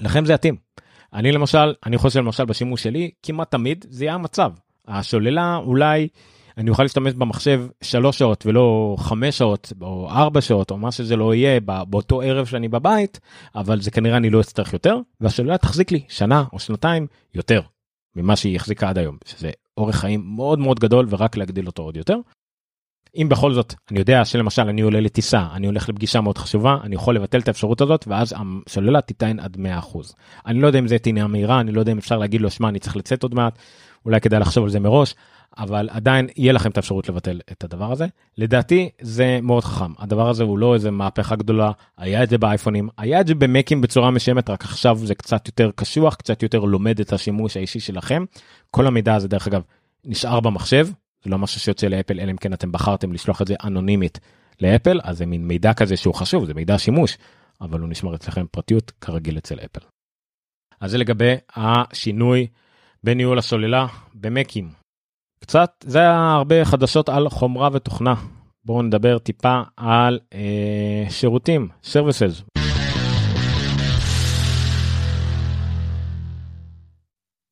לכם 0.00 0.24
זה 0.24 0.32
יתאים. 0.32 0.56
אני 1.14 1.32
למשל, 1.32 1.74
אני 1.86 1.98
חושב 1.98 2.20
למשל 2.20 2.44
בשימוש 2.44 2.82
שלי, 2.82 3.10
כמעט 3.22 3.50
תמיד 3.50 3.84
זה 3.88 4.04
יהיה 4.04 4.14
המצב. 4.14 4.52
השוללה 4.88 5.56
אולי 5.56 6.08
אני 6.58 6.70
אוכל 6.70 6.82
להשתמש 6.82 7.14
במחשב 7.14 7.66
שלוש 7.82 8.18
שעות 8.18 8.46
ולא 8.46 8.96
חמש 8.98 9.38
שעות 9.38 9.72
או 9.80 10.10
ארבע 10.10 10.40
שעות 10.40 10.70
או 10.70 10.78
מה 10.78 10.92
שזה 10.92 11.16
לא 11.16 11.34
יהיה 11.34 11.60
באותו 11.60 12.22
ערב 12.22 12.46
שאני 12.46 12.68
בבית, 12.68 13.20
אבל 13.54 13.80
זה 13.80 13.90
כנראה 13.90 14.16
אני 14.16 14.30
לא 14.30 14.40
אצטרך 14.40 14.72
יותר, 14.72 14.98
והשוללה 15.20 15.58
תחזיק 15.58 15.92
לי 15.92 16.02
שנה 16.08 16.44
או 16.52 16.58
שנתיים 16.58 17.06
יותר. 17.34 17.60
ממה 18.16 18.36
שהיא 18.36 18.56
החזיקה 18.56 18.88
עד 18.88 18.98
היום, 18.98 19.16
שזה 19.24 19.50
אורך 19.76 19.96
חיים 19.96 20.22
מאוד 20.36 20.58
מאוד 20.58 20.80
גדול 20.80 21.06
ורק 21.08 21.36
להגדיל 21.36 21.66
אותו 21.66 21.82
עוד 21.82 21.96
יותר. 21.96 22.16
אם 23.16 23.28
בכל 23.28 23.52
זאת 23.52 23.74
אני 23.90 23.98
יודע 23.98 24.24
שלמשל 24.24 24.62
אני 24.62 24.80
עולה 24.80 25.00
לטיסה 25.00 25.46
אני 25.54 25.66
הולך 25.66 25.88
לפגישה 25.88 26.20
מאוד 26.20 26.38
חשובה 26.38 26.76
אני 26.82 26.94
יכול 26.94 27.16
לבטל 27.16 27.38
את 27.38 27.48
האפשרות 27.48 27.80
הזאת 27.80 28.04
ואז 28.08 28.34
השוללה 28.36 29.00
תיטען 29.00 29.40
עד 29.40 29.56
100%. 29.56 29.98
אני 30.46 30.60
לא 30.60 30.66
יודע 30.66 30.78
אם 30.78 30.88
זה 30.88 30.98
טעינה 30.98 31.26
מהירה 31.26 31.60
אני 31.60 31.72
לא 31.72 31.80
יודע 31.80 31.92
אם 31.92 31.98
אפשר 31.98 32.18
להגיד 32.18 32.40
לו 32.40 32.50
שמע 32.50 32.68
אני 32.68 32.78
צריך 32.78 32.96
לצאת 32.96 33.22
עוד 33.22 33.34
מעט 33.34 33.58
אולי 34.06 34.20
כדאי 34.20 34.40
לחשוב 34.40 34.64
על 34.64 34.70
זה 34.70 34.80
מראש 34.80 35.14
אבל 35.58 35.88
עדיין 35.92 36.28
יהיה 36.36 36.52
לכם 36.52 36.70
את 36.70 36.76
האפשרות 36.76 37.08
לבטל 37.08 37.40
את 37.52 37.64
הדבר 37.64 37.92
הזה. 37.92 38.06
לדעתי 38.38 38.90
זה 39.00 39.38
מאוד 39.42 39.64
חכם, 39.64 39.92
הדבר 39.98 40.28
הזה 40.28 40.44
הוא 40.44 40.58
לא 40.58 40.74
איזה 40.74 40.90
מהפכה 40.90 41.36
גדולה, 41.36 41.72
היה 41.96 42.22
את 42.22 42.28
זה 42.28 42.38
באייפונים, 42.38 42.88
היה 42.98 43.20
את 43.20 43.26
זה 43.26 43.34
במקים 43.34 43.80
בצורה 43.80 44.10
משמת, 44.10 44.50
רק 44.50 44.64
עכשיו 44.64 44.98
זה 44.98 45.14
קצת 45.14 45.46
יותר 45.46 45.70
קשוח, 45.74 46.14
קצת 46.14 46.42
יותר 46.42 46.58
לומד 46.60 47.00
את 47.00 47.12
השימוש 47.12 47.56
האישי 47.56 47.80
שלכם. 47.80 48.24
כל 48.70 48.86
המידע 48.86 49.14
הזה 49.14 49.28
דרך 49.28 49.46
אגב 49.46 49.62
נשאר 50.04 50.40
במחשב, 50.40 50.88
זה 51.24 51.30
לא 51.30 51.38
משהו 51.38 51.60
שיוצא 51.60 51.86
לאפל, 51.86 52.20
אלא 52.20 52.30
אם 52.30 52.36
כן 52.36 52.52
אתם 52.52 52.72
בחרתם 52.72 53.12
לשלוח 53.12 53.42
את 53.42 53.46
זה 53.46 53.54
אנונימית 53.64 54.20
לאפל, 54.60 55.00
אז 55.02 55.18
זה 55.18 55.26
מין 55.26 55.48
מידע 55.48 55.74
כזה 55.74 55.96
שהוא 55.96 56.14
חשוב, 56.14 56.44
זה 56.44 56.54
מידע 56.54 56.78
שימוש, 56.78 57.18
אבל 57.60 57.80
הוא 57.80 57.88
נשמר 57.88 58.14
אצלכם 58.14 58.46
פרטיות 58.50 58.92
כרגיל 59.00 59.38
אצל 59.38 59.58
אפל. 59.58 59.86
אז 60.80 60.90
זה 60.90 60.98
לגבי 60.98 61.34
השינוי 61.56 62.46
בניהול 63.04 63.38
הסוללה 63.38 63.86
במקים. 64.14 64.85
קצת 65.40 65.84
זה 65.86 65.98
היה 65.98 66.32
הרבה 66.32 66.64
חדשות 66.64 67.08
על 67.08 67.28
חומרה 67.28 67.68
ותוכנה. 67.72 68.14
בואו 68.64 68.82
נדבר 68.82 69.18
טיפה 69.18 69.62
על 69.76 70.18
אה, 70.34 71.10
שירותים, 71.10 71.68
services. 71.84 72.60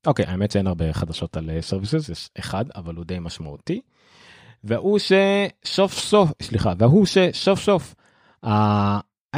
אוקיי, 0.07 0.24
האמת 0.26 0.51
שאין 0.51 0.66
הרבה 0.66 0.93
חדשות 0.93 1.37
על 1.37 1.51
services, 1.70 2.12
יש 2.12 2.28
אחד, 2.39 2.64
אבל 2.76 2.95
הוא 2.95 3.05
די 3.05 3.18
משמעותי. 3.18 3.80
והוא 4.64 4.99
שסוף 4.99 5.93
סוף, 5.99 6.30
סליחה, 6.43 6.72
והוא 6.78 7.07
שסוף 7.07 7.61
סוף 7.61 7.95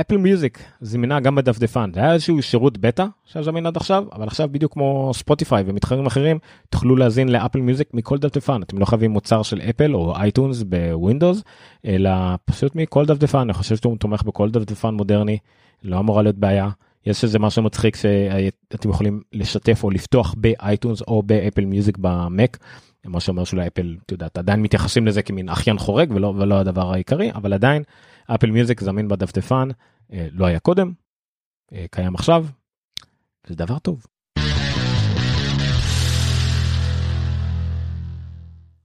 Apple 0.01 0.17
Music 0.17 0.59
זמינה 0.81 1.21
גם 1.21 1.35
בדפדפן. 1.35 1.91
זה 1.95 2.01
היה 2.01 2.13
איזשהו 2.13 2.43
שירות 2.43 2.79
בטא 2.79 3.07
שהיה 3.25 3.43
זמין 3.43 3.67
עד 3.67 3.77
עכשיו 3.77 4.05
אבל 4.13 4.27
עכשיו 4.27 4.49
בדיוק 4.53 4.73
כמו 4.73 5.11
ספוטיפיי 5.15 5.65
ומתחרים 5.67 6.07
אחרים 6.07 6.39
תוכלו 6.71 6.97
להאזין 6.97 7.29
ל 7.29 7.34
Apple 7.34 7.61
Music 7.61 7.95
מכל 7.95 8.19
דפדפן. 8.19 8.63
אתם 8.63 8.79
לא 8.79 8.85
חייבים 8.85 9.11
מוצר 9.11 9.43
של 9.43 9.61
אפל 9.61 9.95
או 9.95 10.17
אייטונס 10.17 10.63
בווינדוס 10.63 11.43
אלא 11.87 12.11
פשוט 12.45 12.77
מכל 12.77 13.07
דפדפן. 13.07 13.39
אני 13.39 13.53
חושב 13.53 13.77
שהוא 13.77 13.97
תומך 13.97 14.23
בכל 14.23 14.51
דפדפן 14.51 14.95
מודרני 14.95 15.39
לא 15.83 15.99
אמורה 15.99 16.23
להיות 16.23 16.37
בעיה. 16.37 16.69
יש 17.07 17.25
איזה 17.25 17.39
משהו 17.39 17.63
מצחיק 17.63 17.97
שאתם 17.97 18.91
יכולים 18.91 19.21
לשתף 19.33 19.85
או 19.85 19.91
לפתוח 19.91 20.35
באייטונס 20.39 21.03
או 21.03 21.23
ב 21.23 21.30
Apple 21.30 21.65
Music 21.65 21.99
במק. 22.01 22.59
מה 23.05 23.21
שאומר 23.21 23.45
שאולי 23.45 23.67
אפל 23.67 23.97
אתה 24.07 24.13
יודע 24.13 24.39
עדיין 24.39 24.63
מתייחסים 24.63 25.07
לזה 25.07 25.23
כמין 25.23 25.49
אחיין 25.49 25.79
חורג 25.79 26.13
ולא 26.15 26.35
ולא 26.37 26.55
הדבר 26.55 26.93
העיקרי 26.93 27.31
אבל 27.35 27.53
עדיין 27.53 27.83
אפל 28.35 28.51
מיוזיק 28.51 28.81
זמין 28.81 29.09
בדפדפן 29.09 29.69
אה, 30.13 30.29
לא 30.33 30.47
היה 30.47 30.59
קודם 30.59 30.93
אה, 31.73 31.85
קיים 31.91 32.15
עכשיו. 32.15 32.47
זה 33.47 33.55
דבר 33.55 33.79
טוב. 33.79 34.07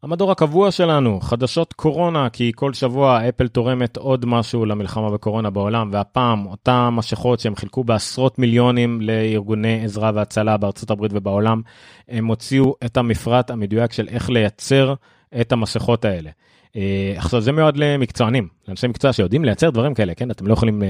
המדור 0.03 0.31
הקבוע 0.31 0.71
שלנו, 0.71 1.19
חדשות 1.19 1.73
קורונה, 1.73 2.29
כי 2.29 2.51
כל 2.55 2.73
שבוע 2.73 3.29
אפל 3.29 3.47
תורמת 3.47 3.97
עוד 3.97 4.25
משהו 4.25 4.65
למלחמה 4.65 5.11
בקורונה 5.11 5.49
בעולם, 5.49 5.89
והפעם 5.93 6.45
אותם 6.45 6.93
משכות 6.97 7.39
שהם 7.39 7.55
חילקו 7.55 7.83
בעשרות 7.83 8.39
מיליונים 8.39 9.01
לארגוני 9.01 9.83
עזרה 9.83 10.11
והצלה 10.15 10.57
בארצות 10.57 10.91
הברית 10.91 11.11
ובעולם, 11.15 11.61
הם 12.07 12.25
הוציאו 12.27 12.75
את 12.85 12.97
המפרט 12.97 13.49
המדויק 13.49 13.93
של 13.93 14.07
איך 14.07 14.29
לייצר 14.29 14.93
את 15.41 15.51
המסכות 15.51 16.05
האלה. 16.05 16.29
Uh, 16.71 17.17
עכשיו 17.17 17.41
זה 17.41 17.51
מיועד 17.51 17.77
למקצוענים, 17.77 18.47
לאנשי 18.67 18.87
מקצוע 18.87 19.13
שיודעים 19.13 19.45
לייצר 19.45 19.69
דברים 19.69 19.93
כאלה, 19.93 20.15
כן? 20.15 20.31
אתם 20.31 20.47
לא 20.47 20.53
יכולים 20.53 20.81
uh, 20.81 20.85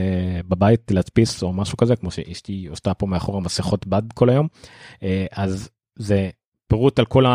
בבית 0.47 0.91
להדפיס 0.91 1.43
או 1.43 1.53
משהו 1.53 1.77
כזה, 1.77 1.95
כמו 1.95 2.11
שאשתי 2.11 2.67
עושה 2.69 2.93
פה 2.93 3.05
מאחור 3.07 3.41
מסכות 3.41 3.87
בד 3.87 4.13
כל 4.13 4.29
היום. 4.29 4.47
Uh, 4.93 5.03
אז 5.31 5.69
זה 5.95 6.29
פירוט 6.67 6.99
על 6.99 7.05
כל 7.05 7.25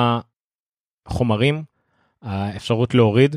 החומרים, 1.06 1.62
האפשרות 2.22 2.94
להוריד, 2.94 3.36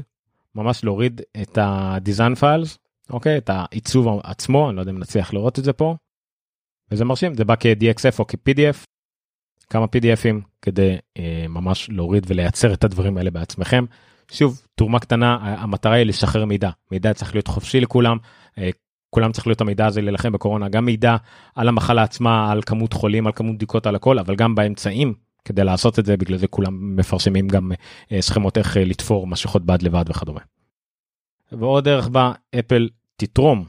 ממש 0.55 0.83
להוריד 0.83 1.21
את 1.41 1.57
ה-design 1.57 2.41
files, 2.41 2.77
אוקיי? 3.09 3.37
את 3.37 3.49
העיצוב 3.53 4.19
עצמו, 4.23 4.69
אני 4.69 4.75
לא 4.75 4.81
יודע 4.81 4.91
אם 4.91 4.99
נצליח 4.99 5.33
לראות 5.33 5.59
את 5.59 5.63
זה 5.63 5.73
פה. 5.73 5.95
וזה 6.91 7.05
מרשים, 7.05 7.33
זה 7.33 7.45
בא 7.45 7.55
כ-DXF 7.59 8.19
או 8.19 8.27
כ-PDF, 8.27 8.85
כמה 9.69 9.85
PDFים 9.85 10.41
כדי 10.61 10.97
אה, 11.17 11.45
ממש 11.49 11.89
להוריד 11.89 12.25
ולייצר 12.27 12.73
את 12.73 12.83
הדברים 12.83 13.17
האלה 13.17 13.31
בעצמכם. 13.31 13.85
שוב, 14.31 14.61
תרומה 14.75 14.99
קטנה, 14.99 15.37
המטרה 15.41 15.93
היא 15.93 16.05
לשחרר 16.05 16.45
מידע, 16.45 16.69
מידע 16.91 17.13
צריך 17.13 17.35
להיות 17.35 17.47
חופשי 17.47 17.79
לכולם, 17.79 18.17
אה, 18.57 18.69
כולם 19.09 19.31
צריך 19.31 19.47
להיות 19.47 19.61
המידע 19.61 19.85
הזה 19.85 20.01
להילחם 20.01 20.31
בקורונה, 20.31 20.69
גם 20.69 20.85
מידע 20.85 21.15
על 21.55 21.67
המחלה 21.67 22.03
עצמה, 22.03 22.51
על 22.51 22.61
כמות 22.61 22.93
חולים, 22.93 23.27
על 23.27 23.33
כמות 23.35 23.55
בדיקות, 23.55 23.87
על 23.87 23.95
הכל, 23.95 24.19
אבל 24.19 24.35
גם 24.35 24.55
באמצעים 24.55 25.13
כדי 25.45 25.63
לעשות 25.63 25.99
את 25.99 26.05
זה 26.05 26.17
בגלל 26.17 26.37
זה 26.37 26.47
כולם 26.47 26.95
מפרשמים 26.95 27.47
גם 27.47 27.71
אה, 28.11 28.21
סכמות 28.21 28.57
איך 28.57 28.77
אה, 28.77 28.85
לתפור 28.85 29.27
משכות 29.27 29.65
בד 29.65 29.81
לבד 29.81 30.05
וכדומה. 30.07 30.39
ועוד 31.51 31.83
דרך 31.83 32.07
בה 32.07 32.31
אפל 32.59 32.89
תתרום 33.15 33.65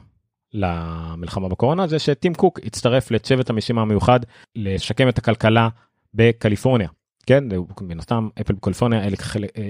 למלחמה 0.53 1.49
בקורונה 1.49 1.87
זה 1.87 1.99
שטים 1.99 2.33
קוק 2.33 2.59
הצטרף 2.65 3.11
לצוות 3.11 3.49
המשימה 3.49 3.81
המיוחד 3.81 4.19
לשקם 4.55 5.09
את 5.09 5.17
הכלכלה 5.17 5.69
בקליפורניה. 6.13 6.87
כן, 7.25 7.43
מן 7.81 7.99
הסתם 7.99 8.29
אפל 8.41 8.53
בקליפורניה, 8.53 9.01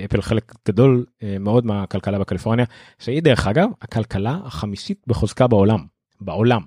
אפל 0.05 0.21
חלק 0.21 0.53
גדול 0.67 1.05
מאוד 1.39 1.65
מהכלכלה 1.65 2.19
בקליפורניה, 2.19 2.65
שהיא 2.99 3.21
דרך 3.21 3.47
אגב 3.47 3.69
הכלכלה 3.81 4.39
החמישית 4.43 5.03
בחוזקה 5.07 5.47
בעולם, 5.47 5.85
בעולם. 6.21 6.61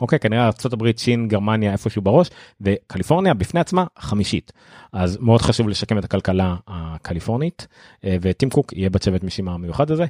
אוקיי, 0.00 0.18
כנראה 0.18 0.44
ארה"ב, 0.44 0.96
סין, 0.96 1.28
גרמניה 1.28 1.72
איפשהו 1.72 2.02
בראש, 2.02 2.30
וקליפורניה 2.60 3.34
בפני 3.34 3.60
עצמה 3.60 3.84
חמישית. 3.98 4.52
אז 4.92 5.18
מאוד 5.20 5.42
חשוב 5.42 5.68
לשקם 5.68 5.98
את 5.98 6.04
הכלכלה 6.04 6.56
הקליפורנית, 6.68 7.66
וטים 8.04 8.50
קוק 8.50 8.72
יהיה 8.72 8.90
בצוות 8.90 9.24
משימה 9.24 9.52
המיוחד 9.52 9.90
הזה. 9.90 10.04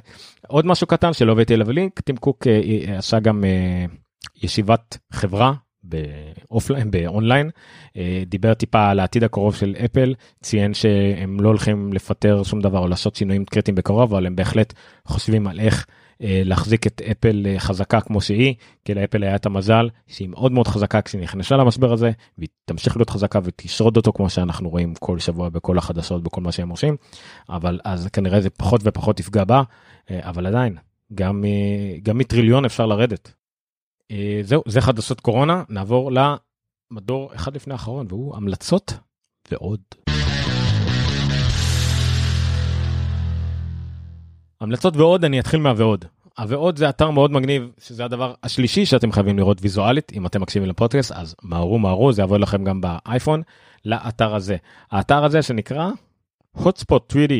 עוד 0.47 0.65
משהו 0.65 0.87
קטן 0.87 1.13
שלא 1.13 1.31
הבאתי 1.31 1.53
אליו 1.53 1.71
לינק, 1.71 1.99
טים 1.99 2.17
קוק 2.17 2.47
עשה 2.97 3.19
גם 3.19 3.43
ישיבת 4.43 4.97
חברה 5.13 5.53
באופליין 5.83 6.91
באונליין. 6.91 7.49
דיבר 8.25 8.53
טיפה 8.53 8.89
על 8.89 8.99
העתיד 8.99 9.23
הקרוב 9.23 9.55
של 9.55 9.75
אפל 9.85 10.13
ציין 10.43 10.73
שהם 10.73 11.39
לא 11.39 11.47
הולכים 11.47 11.93
לפטר 11.93 12.43
שום 12.43 12.61
דבר 12.61 12.79
או 12.79 12.87
לעשות 12.87 13.15
שינויים 13.15 13.45
קריטיים 13.45 13.75
בקרוב 13.75 14.13
אבל 14.13 14.25
הם 14.25 14.35
בהחלט 14.35 14.73
חושבים 15.05 15.47
על 15.47 15.59
איך 15.59 15.85
להחזיק 16.19 16.87
את 16.87 17.01
אפל 17.11 17.45
חזקה 17.57 18.01
כמו 18.01 18.21
שהיא 18.21 18.55
כי 18.85 18.93
לאפל 18.93 19.23
היה 19.23 19.35
את 19.35 19.45
המזל 19.45 19.89
שהיא 20.07 20.29
מאוד 20.29 20.51
מאוד 20.51 20.67
חזקה 20.67 21.01
כשהיא 21.01 21.21
נכנסה 21.21 21.57
למשבר 21.57 21.93
הזה 21.93 22.11
והיא 22.37 22.49
תמשיך 22.65 22.97
להיות 22.97 23.09
חזקה 23.09 23.39
ותשרוד 23.43 23.97
אותו 23.97 24.13
כמו 24.13 24.29
שאנחנו 24.29 24.69
רואים 24.69 24.93
כל 24.99 25.19
שבוע 25.19 25.49
בכל 25.49 25.77
החדשות 25.77 26.23
בכל 26.23 26.41
מה 26.41 26.51
שהם 26.51 26.69
עושים. 26.69 26.95
אבל 27.49 27.79
אז 27.85 28.07
כנראה 28.07 28.41
זה 28.41 28.49
פחות 28.49 28.81
ופחות 28.83 29.19
יפגע 29.19 29.43
בה 29.43 29.61
אבל 30.11 30.45
עדיין 30.45 30.75
גם 31.15 31.45
גם 32.03 32.17
מטריליון 32.17 32.65
אפשר 32.65 32.85
לרדת. 32.85 33.27
אה, 33.27 33.38
זהו, 34.43 34.63
זה 34.67 34.81
חדשות 34.81 35.19
קורונה, 35.19 35.63
נעבור 35.69 36.11
למדור 36.91 37.35
אחד 37.35 37.55
לפני 37.55 37.73
האחרון, 37.73 38.05
והוא 38.09 38.35
המלצות 38.35 38.93
ועוד. 39.51 39.79
המלצות 44.61 44.95
ועוד, 44.95 45.25
אני 45.25 45.39
אתחיל 45.39 45.59
מהוועוד. 45.59 46.05
הוועוד 46.37 46.77
זה 46.77 46.89
אתר 46.89 47.09
מאוד 47.11 47.31
מגניב, 47.31 47.71
שזה 47.77 48.05
הדבר 48.05 48.33
השלישי 48.43 48.85
שאתם 48.85 49.11
חייבים 49.11 49.37
לראות 49.37 49.57
ויזואלית, 49.61 50.11
אם 50.13 50.25
אתם 50.25 50.41
מקשיבים 50.41 50.69
לפודקאסט, 50.69 51.11
אז 51.11 51.35
מהרו 51.41 51.79
מהרו, 51.79 52.13
זה 52.13 52.21
יעבוד 52.21 52.41
לכם 52.41 52.63
גם 52.63 52.81
באייפון, 52.81 53.41
לאתר 53.85 54.35
הזה. 54.35 54.55
האתר 54.91 55.25
הזה 55.25 55.41
שנקרא 55.41 55.89
hotspot 56.57 57.13
3D. 57.13 57.33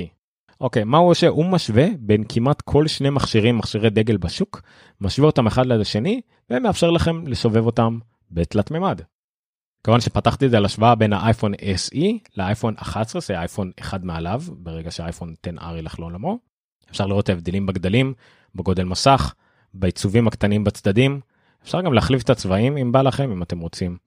אוקיי, 0.62 0.84
מה 0.84 0.98
הוא 0.98 1.10
עושה? 1.10 1.28
הוא 1.28 1.46
משווה 1.46 1.86
בין 2.00 2.24
כמעט 2.30 2.62
כל 2.62 2.88
שני 2.88 3.10
מכשירים, 3.10 3.58
מכשירי 3.58 3.90
דגל 3.90 4.18
בשוק, 4.18 4.62
משווה 5.02 5.28
אותם 5.28 5.48
אחד 5.48 5.66
לשני, 5.66 6.22
ומאפשר 6.50 6.92
לכם 6.92 7.28
לסובב 7.28 7.66
אותם 7.66 8.00
בתלת 8.32 8.72
מימד. 8.72 9.02
כמובן 9.84 10.02
שפתחתי 10.02 10.46
את 10.46 10.52
זה 10.52 10.58
על 10.58 10.66
השוואה 10.66 10.96
בין 10.96 11.14
האייפון 11.14 11.54
SE 11.54 12.00
לאייפון 12.38 12.74
11, 12.78 13.22
זה 13.22 13.40
אייפון 13.40 13.72
אחד 13.80 14.06
מעליו, 14.06 14.42
ברגע 14.50 14.92
שהאייפון 14.92 15.34
10R 15.48 15.78
ילך 15.78 16.00
לעולמו. 16.00 16.40
אפשר 16.92 17.06
לראות 17.06 17.24
את 17.24 17.30
ההבדלים 17.30 17.66
בגדלים, 17.66 18.14
בגודל 18.56 18.84
מסך, 18.84 19.34
בעיצובים 19.74 20.28
הקטנים 20.28 20.64
בצדדים. 20.64 21.20
אפשר 21.64 21.82
גם 21.82 21.94
להחליף 21.94 22.24
את 22.24 22.30
הצבעים 22.30 22.78
אם 22.78 22.92
בא 22.92 23.02
לכם, 23.02 23.32
אם 23.32 23.44
אתם 23.44 23.60
רוצים 23.60 23.98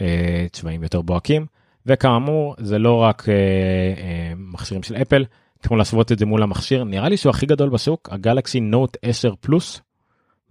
אה, 0.00 0.46
צבעים 0.52 0.82
יותר 0.82 1.00
בוהקים. 1.00 1.46
וכאמור, 1.86 2.54
זה 2.58 2.78
לא 2.78 2.96
רק 2.96 3.28
אה, 3.28 3.34
אה, 3.34 4.32
מכשירים 4.36 4.82
של 4.82 4.96
אפל, 4.96 5.24
אתם 5.60 5.76
להשוות 5.76 6.12
את 6.12 6.18
זה 6.18 6.26
מול 6.26 6.42
המכשיר 6.42 6.84
נראה 6.84 7.08
לי 7.08 7.16
שהוא 7.16 7.30
הכי 7.30 7.46
גדול 7.46 7.68
בשוק 7.68 8.08
הגלקסי 8.12 8.60
נוט 8.60 8.96
10 9.02 9.34
פלוס 9.40 9.80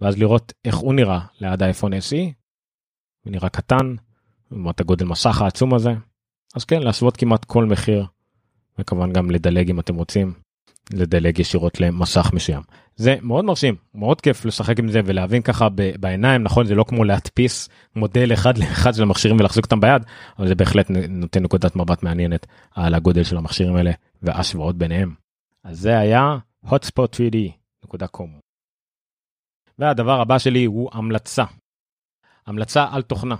ואז 0.04 0.18
לראות 0.18 0.52
איך 0.64 0.76
הוא 0.76 0.94
נראה 0.94 1.20
ליד 1.40 1.62
האייפון 1.62 1.92
SE. 1.92 2.32
הוא 3.24 3.32
נראה 3.32 3.48
קטן 3.48 3.94
לעומת 4.50 4.80
הגודל 4.80 5.06
מסך 5.06 5.42
העצום 5.42 5.74
הזה 5.74 5.94
אז 6.54 6.64
כן 6.64 6.82
להשוות 6.82 7.16
כמעט 7.16 7.44
כל 7.44 7.64
מחיר 7.64 8.06
וכמובן 8.78 9.12
גם 9.12 9.30
לדלג 9.30 9.70
אם 9.70 9.80
אתם 9.80 9.94
רוצים 9.94 10.32
לדלג 10.92 11.38
ישירות 11.38 11.80
למסך 11.80 12.30
מסוים. 12.32 12.62
זה 12.96 13.16
מאוד 13.22 13.44
מרשים 13.44 13.74
מאוד 13.94 14.20
כיף 14.20 14.44
לשחק 14.44 14.78
עם 14.78 14.88
זה 14.88 15.00
ולהבין 15.04 15.42
ככה 15.42 15.68
בעיניים 16.00 16.42
נכון 16.42 16.66
זה 16.66 16.74
לא 16.74 16.84
כמו 16.88 17.04
להדפיס 17.04 17.68
מודל 17.96 18.32
אחד 18.32 18.58
לאחד 18.58 18.94
של 18.94 19.02
המכשירים 19.02 19.36
ולהחזיק 19.36 19.64
אותם 19.64 19.80
ביד 19.80 20.02
אבל 20.38 20.48
זה 20.48 20.54
בהחלט 20.54 20.90
נותן 21.08 21.42
נקודת 21.42 21.76
מבט 21.76 22.02
מעניינת 22.02 22.46
על 22.74 22.94
הגודל 22.94 23.22
של 23.22 23.36
המכשירים 23.36 23.76
האלה 23.76 23.92
והשוואות 24.22 24.78
ביניהם. 24.78 25.14
אז 25.64 25.80
זה 25.80 25.98
היה 25.98 26.38
hotspot3d.com. 26.66 28.43
והדבר 29.78 30.20
הבא 30.20 30.38
שלי 30.38 30.64
הוא 30.64 30.90
המלצה. 30.92 31.44
המלצה 32.46 32.86
על 32.92 33.02
תוכנה. 33.02 33.36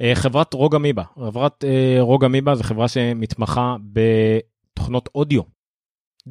אה, 0.00 0.12
חברת 0.14 0.54
רוג 0.54 0.74
אמיבה 0.74 1.04
חברת 1.14 1.64
אה, 1.64 1.96
רוג 2.00 2.24
אמיבה 2.24 2.54
זה 2.54 2.64
חברה 2.64 2.88
שמתמחה 2.88 3.76
בתוכנות 3.92 5.08
אודיו 5.14 5.42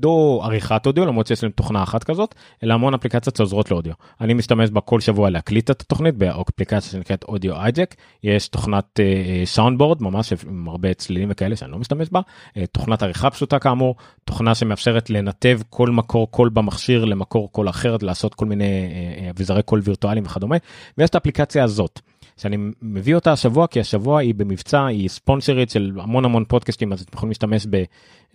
לא 0.03 0.41
עריכת 0.43 0.85
אודיו 0.85 1.05
למרות 1.05 1.27
שיש 1.27 1.43
להם 1.43 1.51
תוכנה 1.51 1.83
אחת 1.83 2.03
כזאת 2.03 2.35
אלא 2.63 2.73
המון 2.73 2.93
אפליקציות 2.93 3.35
שעוזרות 3.35 3.71
לאודיו 3.71 3.93
אני 4.21 4.33
משתמש 4.33 4.69
בה 4.69 4.81
כל 4.81 4.99
שבוע 4.99 5.29
להקליט 5.29 5.71
את 5.71 5.81
התוכנית 5.81 6.15
באפליקציה 6.15 6.91
שנקראת 6.91 7.23
Audio 7.23 7.55
Hijack 7.55 7.95
יש 8.23 8.47
תוכנת 8.47 8.99
soundboard 9.45 10.01
uh, 10.01 10.03
ממש 10.03 10.33
עם 10.47 10.69
הרבה 10.69 10.93
צלילים 10.93 11.27
וכאלה 11.31 11.55
שאני 11.55 11.71
לא 11.71 11.77
משתמש 11.77 12.09
בה 12.09 12.19
uh, 12.19 12.59
תוכנת 12.71 13.03
עריכה 13.03 13.29
פשוטה 13.29 13.59
כאמור 13.59 13.95
תוכנה 14.25 14.55
שמאפשרת 14.55 15.09
לנתב 15.09 15.59
כל 15.69 15.89
מקור 15.89 16.31
קול 16.31 16.49
במכשיר 16.49 17.05
למקור 17.05 17.51
קול 17.51 17.69
אחרת 17.69 18.03
לעשות 18.03 18.35
כל 18.35 18.45
מיני 18.45 18.65
uh, 18.65 19.29
אביזרי 19.29 19.63
קול 19.63 19.81
וירטואליים 19.83 20.25
וכדומה 20.25 20.55
ויש 20.97 21.09
את 21.09 21.15
האפליקציה 21.15 21.63
הזאת. 21.63 21.99
שאני 22.37 22.57
מביא 22.81 23.15
אותה 23.15 23.31
השבוע 23.31 23.67
כי 23.67 23.79
השבוע 23.79 24.19
היא 24.19 24.35
במבצע 24.35 24.85
היא 24.85 25.09
ספונסרית 25.09 25.69
של 25.69 25.91
המון 25.99 26.25
המון 26.25 26.45
פודקאסטים 26.45 26.93
אז 26.93 27.01
אתם 27.01 27.17
יכולים 27.17 27.29
להשתמש. 27.29 27.65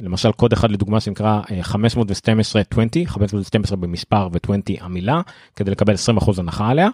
למשל 0.02 0.32
קוד 0.32 0.52
אחד 0.52 0.70
לדוגמה 0.70 1.00
שנקרא 1.00 1.40
512 1.62 2.62
20 2.62 2.88
512 3.06 3.76
במספר 3.76 4.28
ו20 4.28 4.50
המילה 4.80 5.20
כדי 5.56 5.70
לקבל 5.70 5.94
20% 6.18 6.30
הנחה 6.38 6.68
עליה. 6.68 6.88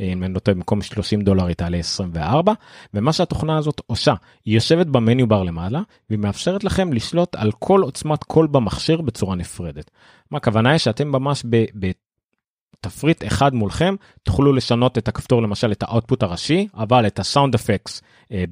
אם 0.00 0.24
אני 0.24 0.34
לא 0.34 0.38
טועה 0.38 0.54
במקום 0.54 0.82
30 0.82 1.20
דולר 1.20 1.46
היא 1.46 1.56
תעלה 1.56 1.76
24 1.76 2.52
ומה 2.94 3.12
שהתוכנה 3.12 3.58
הזאת 3.58 3.80
עושה 3.86 4.14
היא 4.44 4.54
יושבת 4.54 4.86
במניו 4.86 5.26
בר 5.26 5.42
למעלה 5.42 5.82
והיא 6.10 6.18
מאפשרת 6.18 6.64
לכם 6.64 6.92
לשלוט 6.92 7.36
על 7.36 7.52
כל 7.58 7.82
עוצמת 7.82 8.24
קול 8.24 8.46
במכשיר 8.46 9.00
בצורה 9.00 9.36
נפרדת. 9.36 9.90
מה 10.30 10.38
הכוונה 10.38 10.70
היא 10.70 10.78
שאתם 10.78 11.08
ממש 11.08 11.44
תפריט 12.80 13.24
אחד 13.26 13.54
מולכם 13.54 13.94
תוכלו 14.22 14.52
לשנות 14.52 14.98
את 14.98 15.08
הכפתור 15.08 15.42
למשל 15.42 15.72
את 15.72 15.82
האוטפוט 15.82 16.22
הראשי 16.22 16.68
אבל 16.74 17.06
את 17.06 17.18
הסאונד 17.18 17.54
אפקס 17.54 18.02
אה, 18.32 18.44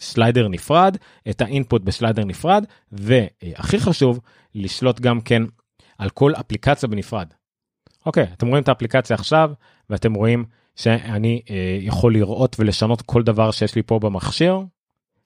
בסליידר 0.00 0.48
נפרד 0.48 0.96
את 1.30 1.40
האינפוט 1.40 1.82
בסליידר 1.82 2.24
נפרד 2.24 2.64
והכי 2.92 3.78
חשוב 3.78 4.20
לשלוט 4.54 5.00
גם 5.00 5.20
כן 5.20 5.42
על 5.98 6.10
כל 6.10 6.34
אפליקציה 6.34 6.88
בנפרד. 6.88 7.26
אוקיי 8.06 8.26
אתם 8.32 8.46
רואים 8.46 8.62
את 8.62 8.68
האפליקציה 8.68 9.14
עכשיו 9.14 9.50
ואתם 9.90 10.14
רואים 10.14 10.44
שאני 10.76 11.42
אה, 11.50 11.78
יכול 11.80 12.14
לראות 12.14 12.56
ולשנות 12.58 13.02
כל 13.02 13.22
דבר 13.22 13.50
שיש 13.50 13.74
לי 13.74 13.82
פה 13.82 13.98
במכשיר. 13.98 14.60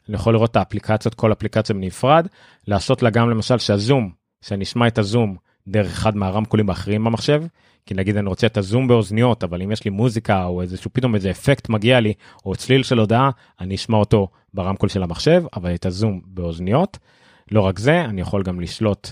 אני 0.08 0.16
יכול 0.16 0.34
לראות 0.34 0.50
את 0.50 0.56
האפליקציות 0.56 1.14
כל 1.14 1.32
אפליקציה 1.32 1.74
בנפרד 1.74 2.26
לעשות 2.66 3.02
לה 3.02 3.10
גם 3.10 3.30
למשל 3.30 3.58
שהזום 3.58 4.10
שאני 4.40 4.64
אשמע 4.64 4.86
את 4.86 4.98
הזום 4.98 5.36
דרך 5.68 5.92
אחד 5.92 6.16
מהרמקולים 6.16 6.70
האחרים 6.70 7.04
במחשב 7.04 7.42
כי 7.86 7.94
נגיד 7.94 8.16
אני 8.16 8.28
רוצה 8.28 8.46
את 8.46 8.56
הזום 8.56 8.88
באוזניות 8.88 9.44
אבל 9.44 9.62
אם 9.62 9.72
יש 9.72 9.84
לי 9.84 9.90
מוזיקה 9.90 10.44
או 10.44 10.62
איזשהו 10.62 10.90
פתאום 10.92 11.14
איזה 11.14 11.30
אפקט 11.30 11.68
מגיע 11.68 12.00
לי 12.00 12.14
או 12.44 12.56
צליל 12.56 12.82
של 12.82 12.98
הודעה 12.98 13.30
אני 13.60 13.74
אשמע 13.74 13.96
אותו 13.96 14.28
ברמקול 14.54 14.88
של 14.88 15.02
המחשב 15.02 15.44
אבל 15.56 15.74
את 15.74 15.86
הזום 15.86 16.20
באוזניות. 16.26 16.98
לא 17.50 17.60
רק 17.60 17.78
זה 17.78 18.04
אני 18.04 18.20
יכול 18.20 18.42
גם 18.42 18.60
לשלוט 18.60 19.08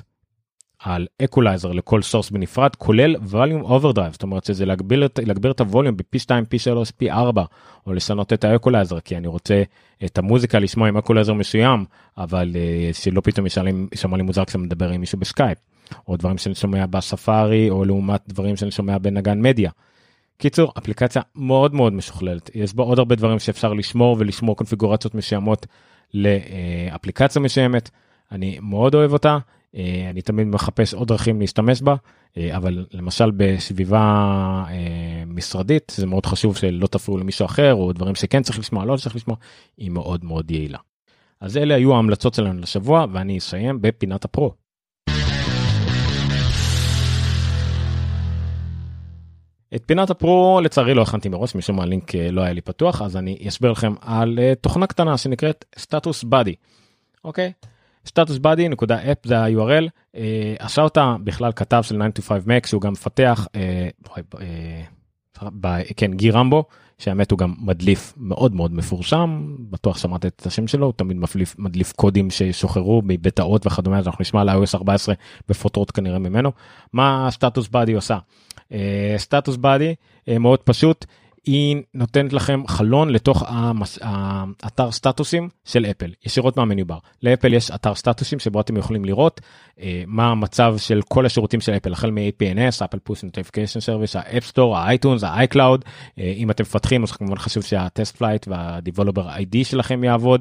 על 0.78 1.07
אקולייזר 1.24 1.72
לכל 1.72 2.03
source 2.03 2.30
בנפרד 2.30 2.76
כולל 2.76 3.16
volume 3.16 3.62
overdrive 3.62 4.12
זאת 4.12 4.22
אומרת 4.22 4.45
שזה 4.45 4.66
להגביר, 4.66 5.09
להגביר 5.26 5.51
את 5.51 5.61
הווליום 5.61 5.97
בפי 5.97 6.18
2 6.18 6.45
פי 6.45 6.59
3 6.59 6.90
פי 6.90 7.11
4 7.11 7.45
או 7.86 7.93
לשנות 7.93 8.32
את 8.32 8.45
האקולייזר 8.45 9.01
כי 9.01 9.16
אני 9.16 9.26
רוצה 9.26 9.62
את 10.05 10.18
המוזיקה 10.18 10.59
לשמוע 10.59 10.88
עם 10.88 10.97
אקולייזר 10.97 11.34
מסוים 11.34 11.84
אבל 12.18 12.51
uh, 12.53 12.97
שלא 12.97 13.20
פתאום 13.20 13.47
יישמע 13.47 14.16
לי 14.16 14.22
מוזר 14.22 14.45
כשאתה 14.45 14.59
מדבר 14.59 14.88
עם 14.88 15.01
מישהו 15.01 15.18
בסקייפ. 15.18 15.59
או 16.09 16.16
דברים 16.16 16.38
שאני 16.38 16.55
שומע 16.55 16.86
בספארי 16.86 17.70
או 17.70 17.84
לעומת 17.84 18.20
דברים 18.28 18.57
שאני 18.57 18.70
שומע 18.70 18.99
בנגן 18.99 19.43
מדיה. 19.43 19.70
קיצור 20.39 20.72
אפליקציה 20.78 21.22
מאוד 21.35 21.74
מאוד 21.74 21.93
משוכללת 21.93 22.51
יש 22.55 22.74
בה 22.74 22.83
עוד 22.83 22.99
הרבה 22.99 23.14
דברים 23.14 23.39
שאפשר 23.39 23.72
לשמור 23.72 24.16
ולשמור 24.18 24.57
קונפיגורציות 24.57 25.14
מסוימות 25.14 25.66
לאפליקציה 26.14 27.43
מסוימת 27.43 27.91
אני 28.33 28.59
מאוד 28.62 28.95
אוהב 28.95 29.12
אותה 29.12 29.39
אה, 29.76 30.07
אני 30.11 30.22
תמיד 30.22 30.47
מחפש 30.47 30.95
עוד 30.95 31.09
דרכים 31.09 31.41
להשתמש 31.41 31.83
בה 31.83 31.95
אה, 32.37 32.57
אבל 32.57 32.87
למשל 32.93 33.30
בסביבה 33.30 33.99
אה, 34.68 35.22
משרדית 35.26 35.93
זה 35.97 36.07
מאוד 36.07 36.26
חשוב 36.26 36.57
שלא 36.57 36.87
תפריעו 36.87 37.18
למישהו 37.18 37.47
אחר 37.47 37.74
או 37.74 37.93
דברים 37.93 38.14
שכן 38.14 38.43
צריך 38.43 38.59
לשמוע 38.59 38.85
לא 38.85 38.97
צריך 38.97 39.16
לשמוע 39.16 39.37
היא 39.76 39.91
מאוד 39.91 40.24
מאוד 40.24 40.51
יעילה. 40.51 40.78
אז 41.41 41.57
אלה 41.57 41.74
היו 41.74 41.95
ההמלצות 41.95 42.35
שלנו 42.35 42.61
לשבוע 42.61 43.07
ואני 43.12 43.39
אסיים 43.39 43.83
בפינת 43.83 44.24
הפרו. 44.24 44.61
את 49.75 49.83
פינת 49.87 50.11
הפרו 50.11 50.61
לצערי 50.62 50.95
לא 50.95 51.03
הכנתי 51.03 51.29
מראש 51.29 51.55
משום 51.55 51.77
מה 51.77 51.83
הלינק 51.83 52.14
לא 52.14 52.41
היה 52.41 52.53
לי 52.53 52.61
פתוח 52.61 53.03
אז 53.03 53.16
אני 53.16 53.39
אסביר 53.49 53.70
לכם 53.70 53.95
על 54.01 54.39
תוכנה 54.61 54.87
קטנה 54.87 55.16
שנקראת 55.16 55.64
סטטוס 55.79 56.25
בדי. 56.25 56.55
אוקיי? 57.25 57.53
סטטוס 58.07 58.39
בדי 58.39 58.68
נקודה 58.68 59.12
אפ 59.12 59.18
זה 59.25 59.39
ה-URL 59.39 59.89
אה, 60.16 60.55
עשה 60.59 60.83
אותה 60.83 61.16
בכלל 61.25 61.53
כתב 61.53 61.83
של 61.83 62.03
925 62.14 62.45
Mac 62.45 62.68
שהוא 62.68 62.81
גם 62.81 62.93
מפתח 62.93 63.47
אה, 63.55 63.89
אה, 65.64 65.83
כן 65.97 66.14
גי 66.14 66.31
רמבו 66.31 66.64
שהאמת 66.99 67.31
הוא 67.31 67.39
גם 67.39 67.55
מדליף 67.59 68.14
מאוד 68.16 68.55
מאוד 68.55 68.75
מפורשם 68.75 69.57
בטוח 69.59 69.99
שמעת 69.99 70.27
את 70.27 70.47
השם 70.47 70.66
שלו 70.66 70.87
הוא 70.87 70.95
תמיד 70.97 71.16
מדליף 71.16 71.55
מדליף 71.59 71.93
קודים 71.93 72.31
ששוחררו 72.31 73.03
מבטאות 73.05 73.66
וכדומה 73.66 73.99
אז 73.99 74.07
אנחנו 74.07 74.23
נשמע 74.23 74.41
על 74.41 74.51
iOS 74.51 74.75
14 74.75 75.14
בפוטרות 75.49 75.91
כנראה 75.91 76.18
ממנו 76.18 76.53
מה 76.93 77.29
Status 77.30 77.68
Buddy 77.68 77.93
עושה 77.93 78.18
Status 79.16 79.57
Buddy 79.57 79.95
מאוד 80.29 80.59
פשוט 80.59 81.07
היא 81.45 81.83
נותנת 81.95 82.33
לכם 82.33 82.62
חלון 82.66 83.11
לתוך 83.11 83.45
המס... 83.47 83.99
האתר 84.03 84.91
סטטוסים 84.91 85.49
של 85.64 85.87
אפל 85.87 86.11
ישירות 86.27 86.57
מה 86.57 86.66
menu 86.66 86.86
bar. 86.86 86.99
לאפל 87.23 87.55
יש 87.55 87.70
אתר 87.70 87.95
סטטוסים 87.95 88.39
שבו 88.39 88.61
אתם 88.61 88.77
יכולים 88.77 89.05
לראות 89.05 89.41
אה, 89.81 90.03
מה 90.07 90.27
המצב 90.27 90.75
של 90.79 91.01
כל 91.09 91.27
השירותים 91.27 91.61
של 91.61 91.73
אפל 91.77 91.93
החל 91.93 92.11
מ-APNS, 92.11 92.85
Apple 92.84 92.99
Push 92.99 93.24
Notification 93.24 93.80
Service, 93.80 94.16
ה 94.16 94.24
App 94.24 94.45
Store, 94.45 94.76
ה 94.76 94.82
iTunes, 94.82 95.24
ה 95.24 95.32
iCloud. 95.32 95.84
אם 96.18 96.51
אתם 96.51 96.62
מפתחים 96.62 97.03
אז 97.03 97.12
כמובן 97.12 97.37
חשוב 97.37 97.62
שה 97.62 98.16
TestFlight 98.16 98.49
וה 98.49 98.63
Developer 98.63 99.28
ID 99.28 99.64
שלכם 99.64 100.05
יעבוד. 100.05 100.41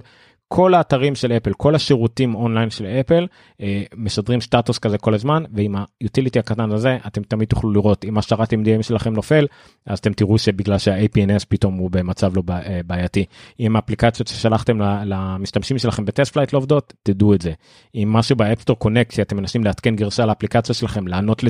כל 0.53 0.73
האתרים 0.73 1.15
של 1.15 1.31
אפל 1.31 1.53
כל 1.53 1.75
השירותים 1.75 2.35
אונליין 2.35 2.69
של 2.69 2.85
אפל 2.85 3.27
אה, 3.61 3.83
משדרים 3.95 4.41
סטטוס 4.41 4.79
כזה 4.79 4.97
כל 4.97 5.13
הזמן 5.13 5.43
ועם 5.53 5.75
ה 6.01 6.06
utility 6.06 6.39
הקטן 6.39 6.71
הזה 6.71 6.97
אתם 7.07 7.23
תמיד 7.23 7.47
תוכלו 7.47 7.71
לראות. 7.71 8.05
אם 8.05 8.17
השרת 8.17 8.53
MDM 8.53 8.83
שלכם 8.83 9.13
נופל 9.13 9.47
אז 9.85 9.99
אתם 9.99 10.13
תראו 10.13 10.37
שבגלל 10.37 10.77
שה-APNS 10.77 11.45
פתאום 11.49 11.75
הוא 11.75 11.91
במצב 11.91 12.35
לא 12.35 12.43
אה, 12.49 12.79
בעייתי. 12.85 13.25
אם 13.59 13.75
האפליקציות 13.75 14.27
ששלחתם 14.27 14.77
למשתמשים 15.05 15.77
שלכם 15.77 16.05
ב 16.05 16.33
TestFlight 16.33 16.53
לא 16.53 16.57
עובדות 16.57 16.93
תדעו 17.03 17.33
את 17.33 17.41
זה. 17.41 17.51
אם 17.95 18.09
משהו 18.13 18.35
ב 18.35 18.40
App 18.40 18.55
Store 18.55 18.79
Connect 18.79 19.11
שאתם 19.11 19.37
מנסים 19.37 19.63
לעדכן 19.63 19.95
גרסה 19.95 20.25
לאפליקציה 20.25 20.75
שלכם 20.75 21.07
לענות 21.07 21.43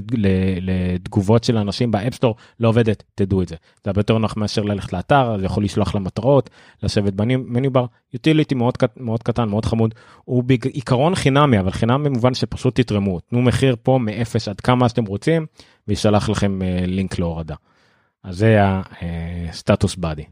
לתגובות 0.61 1.43
של 1.43 1.57
אנשים 1.57 1.91
ב 1.91 1.96
App 1.96 2.11
Store 2.11 2.35
לא 2.59 2.67
עובדת 2.67 3.03
תדעו 3.15 3.41
את 3.41 3.47
זה. 3.47 3.55
זה 3.83 3.89
הרבה 3.89 3.99
יותר 3.99 4.17
נוח 4.17 4.37
מאשר 4.37 4.61
ללכת 4.61 4.93
לאתר 4.93 5.37
זה 5.39 5.45
יכול 5.45 5.63
לשלוח 5.63 5.95
למטרות 5.95 6.49
לשבת 6.83 7.13
בניו 7.13 7.71
בר 7.71 7.85
יוטיליטי 8.13 8.55
מאוד 8.55 8.77
קטן. 8.77 8.90
מאוד 8.97 9.23
קטן 9.23 9.49
מאוד 9.49 9.65
חמוד 9.65 9.93
הוא 10.25 10.43
בעיקרון 10.43 11.15
חינמי 11.15 11.59
אבל 11.59 11.71
חינם 11.71 12.03
במובן 12.03 12.33
שפשוט 12.33 12.79
תתרמו 12.79 13.19
תנו 13.19 13.41
מחיר 13.41 13.75
פה 13.83 13.99
מאפס 14.01 14.47
עד 14.47 14.61
כמה 14.61 14.89
שאתם 14.89 15.05
רוצים 15.05 15.45
וישלח 15.87 16.29
לכם 16.29 16.59
uh, 16.61 16.85
לינק 16.87 17.19
להורדה. 17.19 17.55
אז 18.23 18.37
זה 18.37 18.59
הסטטוס 19.49 19.95
באדי. 19.95 20.23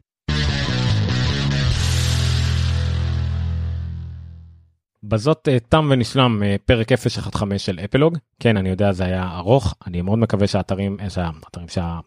בזאת 5.04 5.48
uh, 5.48 5.60
תם 5.70 5.88
ונשלם 5.92 6.42
uh, 6.42 6.62
פרק 6.66 6.94
015 6.94 7.60
של 7.60 7.80
אפלוג 7.80 8.18
כן 8.40 8.58
אני 8.58 8.70
יודע 8.70 8.92
זה 8.92 9.04
היה 9.04 9.32
ארוך 9.38 9.76
אני 9.88 10.02
מאוד 10.02 10.20
מקווה 10.20 10.48
שהאתרים 10.48 10.98
איזה 11.00 11.22
אתרים 11.48 11.68
שה... 11.68 12.00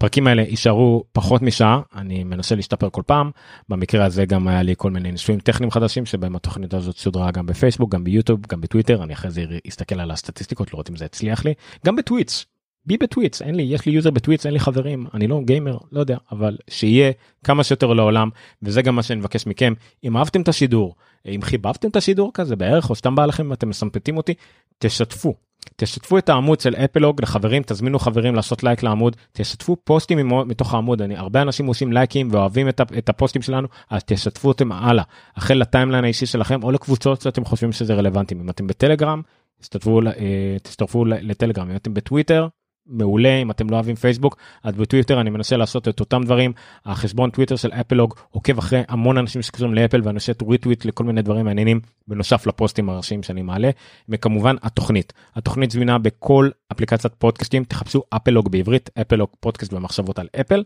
הפרקים 0.00 0.26
האלה 0.26 0.42
יישארו 0.42 1.04
פחות 1.12 1.42
משעה 1.42 1.80
אני 1.94 2.24
מנסה 2.24 2.54
להשתפר 2.54 2.90
כל 2.90 3.02
פעם. 3.06 3.30
במקרה 3.68 4.04
הזה 4.04 4.24
גם 4.24 4.48
היה 4.48 4.62
לי 4.62 4.74
כל 4.76 4.90
מיני 4.90 5.12
ניסויים 5.12 5.40
טכניים 5.40 5.70
חדשים 5.70 6.06
שבהם 6.06 6.36
התוכנית 6.36 6.74
הזאת 6.74 6.96
שודרה 6.96 7.30
גם 7.30 7.46
בפייסבוק 7.46 7.92
גם 7.92 8.04
ביוטיוב 8.04 8.40
גם 8.48 8.60
בטוויטר 8.60 9.02
אני 9.02 9.14
אחרי 9.14 9.30
זה 9.30 9.44
אסתכל 9.68 10.00
על 10.00 10.10
הסטטיסטיקות 10.10 10.72
לראות 10.72 10.90
אם 10.90 10.96
זה 10.96 11.04
הצליח 11.04 11.44
לי. 11.44 11.54
גם 11.86 11.96
ב 11.96 12.03
Twitch 12.03 12.46
בי 12.86 12.96
ב 12.96 13.03
Twitch 13.03 13.42
אין 13.42 13.54
לי 13.54 13.62
יש 13.62 13.86
לי 13.86 13.92
יוזר 13.92 14.10
ב 14.10 14.15
Twitch 14.15 14.46
אין 14.46 14.54
לי 14.54 14.60
חברים 14.60 15.06
אני 15.14 15.26
לא 15.26 15.40
גיימר 15.44 15.78
לא 15.92 16.00
יודע 16.00 16.16
אבל 16.32 16.56
שיהיה 16.70 17.12
כמה 17.44 17.64
שיותר 17.64 17.92
לעולם 17.92 18.28
וזה 18.62 18.82
גם 18.82 18.96
מה 18.96 19.02
שאני 19.02 19.20
מבקש 19.20 19.46
מכם. 19.46 19.72
אם 20.04 20.16
אהבתם 20.16 20.42
את 20.42 20.48
השידור 20.48 20.94
אם 21.26 21.42
חיבבתם 21.42 21.88
את 21.88 21.96
השידור 21.96 22.30
כזה 22.34 22.56
בערך 22.56 22.90
או 22.90 22.94
סתם 22.94 23.14
בא 23.14 23.26
לכם 23.26 23.52
אתם 23.52 23.68
מסמפטים 23.68 24.16
אותי 24.16 24.34
תשתפו 24.78 25.34
תשתפו 25.76 26.18
את 26.18 26.28
העמוד 26.28 26.60
של 26.60 26.74
אפלוג 26.74 27.22
לחברים 27.22 27.62
תזמינו 27.62 27.98
חברים 27.98 28.34
לעשות 28.34 28.62
לייק 28.62 28.82
לעמוד 28.82 29.16
תשתפו 29.32 29.76
פוסטים 29.84 30.32
מתוך 30.46 30.74
העמוד 30.74 31.02
אני 31.02 31.16
הרבה 31.16 31.42
אנשים 31.42 31.66
עושים 31.66 31.92
לייקים 31.92 32.28
ואוהבים 32.32 32.68
את, 32.68 32.80
את 32.98 33.08
הפוסטים 33.08 33.42
שלנו 33.42 33.68
אז 33.90 34.04
תשתפו 34.04 34.48
אותם 34.48 34.72
הלאה. 34.72 35.04
החל 35.36 35.54
ל 35.54 35.60
timeline 35.60 36.04
האישי 36.04 36.26
שלכם 36.26 36.62
או 36.62 36.70
לקבוצות 36.70 37.20
שאתם 37.20 37.44
חושבים 37.44 37.72
שזה 37.72 37.94
רלוונטי. 37.94 38.34
אם 38.34 38.50
אתם 38.50 38.66
בטלגרם 38.66 39.22
תשתתפו 39.60 40.00
אה, 40.06 40.56
תצטרפו 40.62 41.04
לטלגרם. 41.04 41.70
אם 41.70 41.76
אתם 41.76 41.94
בטוויטר 41.94 42.48
מעולה 42.90 43.42
אם 43.42 43.50
אתם 43.50 43.70
לא 43.70 43.76
אוהבים 43.76 43.96
פייסבוק 43.96 44.36
אז 44.62 44.74
בטוויטר 44.74 45.20
אני 45.20 45.30
מנסה 45.30 45.56
לעשות 45.56 45.88
את 45.88 46.00
אותם 46.00 46.22
דברים. 46.24 46.52
החשבון 46.86 47.30
טוויטר 47.30 47.56
של 47.56 47.72
אפלוג 47.72 48.14
עוקב 48.30 48.58
אחרי 48.58 48.82
המון 48.88 49.18
אנשים 49.18 49.42
שקשורים 49.42 49.74
לאפל 49.74 50.00
ואני 50.04 50.14
עושה 50.14 50.32
retweet 50.48 50.84
לכל 50.84 51.04
מיני 51.04 51.22
דברים 51.22 51.44
מעניינים 51.44 51.80
בנוסף 52.08 52.46
לפוסטים 52.46 52.90
הראשיים 52.90 53.22
שאני 53.22 53.42
מעלה 53.42 53.70
וכמובן 54.08 54.56
התוכנית. 54.62 55.12
התוכנית 55.34 55.70
זמינה 55.70 55.98
בכל 55.98 56.50
אפליקציית 56.72 57.14
פודקאסטים. 57.14 57.64
תחפשו 57.64 58.02
אפלוג 58.10 58.48
בעברית 58.52 58.90
אפלוג 59.00 59.28
פודקאסט 59.40 59.72
במחשבות 59.72 60.18
על 60.18 60.28
אפל 60.40 60.64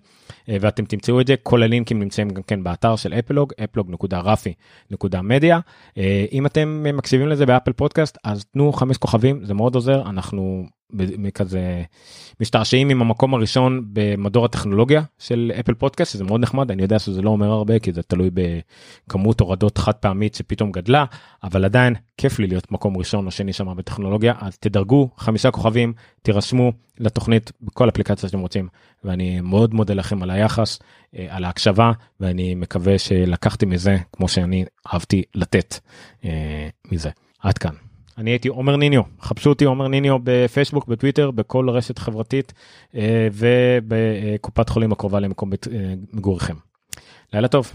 אה, 0.48 0.56
ואתם 0.60 0.84
תמצאו 0.84 1.20
את 1.20 1.26
זה. 1.26 1.34
כל 1.42 1.62
הלינקים 1.62 1.98
נמצאים 1.98 2.30
גם 2.30 2.42
כן 2.42 2.64
באתר 2.64 2.96
של 2.96 3.14
אפלוג 3.14 3.52
אפלוג.רפי.מדיה 3.64 5.60
אה, 5.98 6.24
אם 6.32 6.46
אתם 6.46 6.86
מקשיבים 6.96 7.28
לזה 7.28 7.46
באפל 7.46 7.72
פודקאסט 7.72 8.18
אז 8.24 8.44
תנו 8.44 8.72
חמש 8.72 8.96
כוכבים 8.96 9.44
זה 9.44 9.54
מאוד 9.54 9.74
עוזר. 9.74 10.02
אנחנו 10.10 10.66
כזה 11.34 11.82
משתעשעים 12.40 12.88
עם 12.88 13.02
המקום 13.02 13.34
הראשון 13.34 13.84
במדור 13.92 14.44
הטכנולוגיה 14.44 15.02
של 15.18 15.52
אפל 15.60 15.74
פודקאסט 15.74 16.12
שזה 16.12 16.24
מאוד 16.24 16.40
נחמד 16.40 16.70
אני 16.70 16.82
יודע 16.82 16.98
שזה 16.98 17.22
לא 17.22 17.30
אומר 17.30 17.50
הרבה 17.50 17.78
כי 17.78 17.92
זה 17.92 18.02
תלוי 18.02 18.30
בכמות 18.34 19.40
הורדות 19.40 19.78
חד 19.78 19.92
פעמית 19.92 20.34
שפתאום 20.34 20.72
גדלה 20.72 21.04
אבל 21.42 21.64
עדיין 21.64 21.94
כיף 22.16 22.38
לי 22.38 22.46
להיות 22.46 22.72
מקום 22.72 22.96
ראשון 22.96 23.26
או 23.26 23.30
שני 23.30 23.52
שם 23.52 23.76
בטכנולוגיה 23.76 24.34
אז 24.40 24.58
תדרגו 24.58 25.10
חמישה 25.16 25.50
כוכבים 25.50 25.92
תירשמו 26.22 26.72
לתוכנית 27.00 27.52
בכל 27.60 27.88
אפליקציה 27.88 28.28
שאתם 28.28 28.40
רוצים 28.40 28.68
ואני 29.04 29.40
מאוד 29.40 29.74
מודה 29.74 29.94
לכם 29.94 30.22
על 30.22 30.30
היחס 30.30 30.78
אה, 31.16 31.26
על 31.28 31.44
ההקשבה 31.44 31.92
ואני 32.20 32.54
מקווה 32.54 32.98
שלקחתם 32.98 33.70
מזה 33.70 33.96
כמו 34.12 34.28
שאני 34.28 34.64
אהבתי 34.92 35.22
לתת 35.34 35.78
אה, 36.24 36.68
מזה 36.92 37.10
עד 37.38 37.58
כאן. 37.58 37.93
אני 38.18 38.30
הייתי 38.30 38.48
עומר 38.48 38.76
ניניו, 38.76 39.02
חפשו 39.20 39.50
אותי 39.50 39.64
עומר 39.64 39.88
ניניו 39.88 40.18
בפייסבוק, 40.24 40.88
בטוויטר, 40.88 41.30
בכל 41.30 41.70
רשת 41.70 41.98
חברתית 41.98 42.52
אה, 42.94 43.28
ובקופת 43.32 44.68
חולים 44.68 44.92
הקרובה 44.92 45.20
למקום 45.20 45.52
אה, 45.52 45.94
מגוריכם. 46.12 46.54
לילה 47.32 47.48
טוב. 47.48 47.72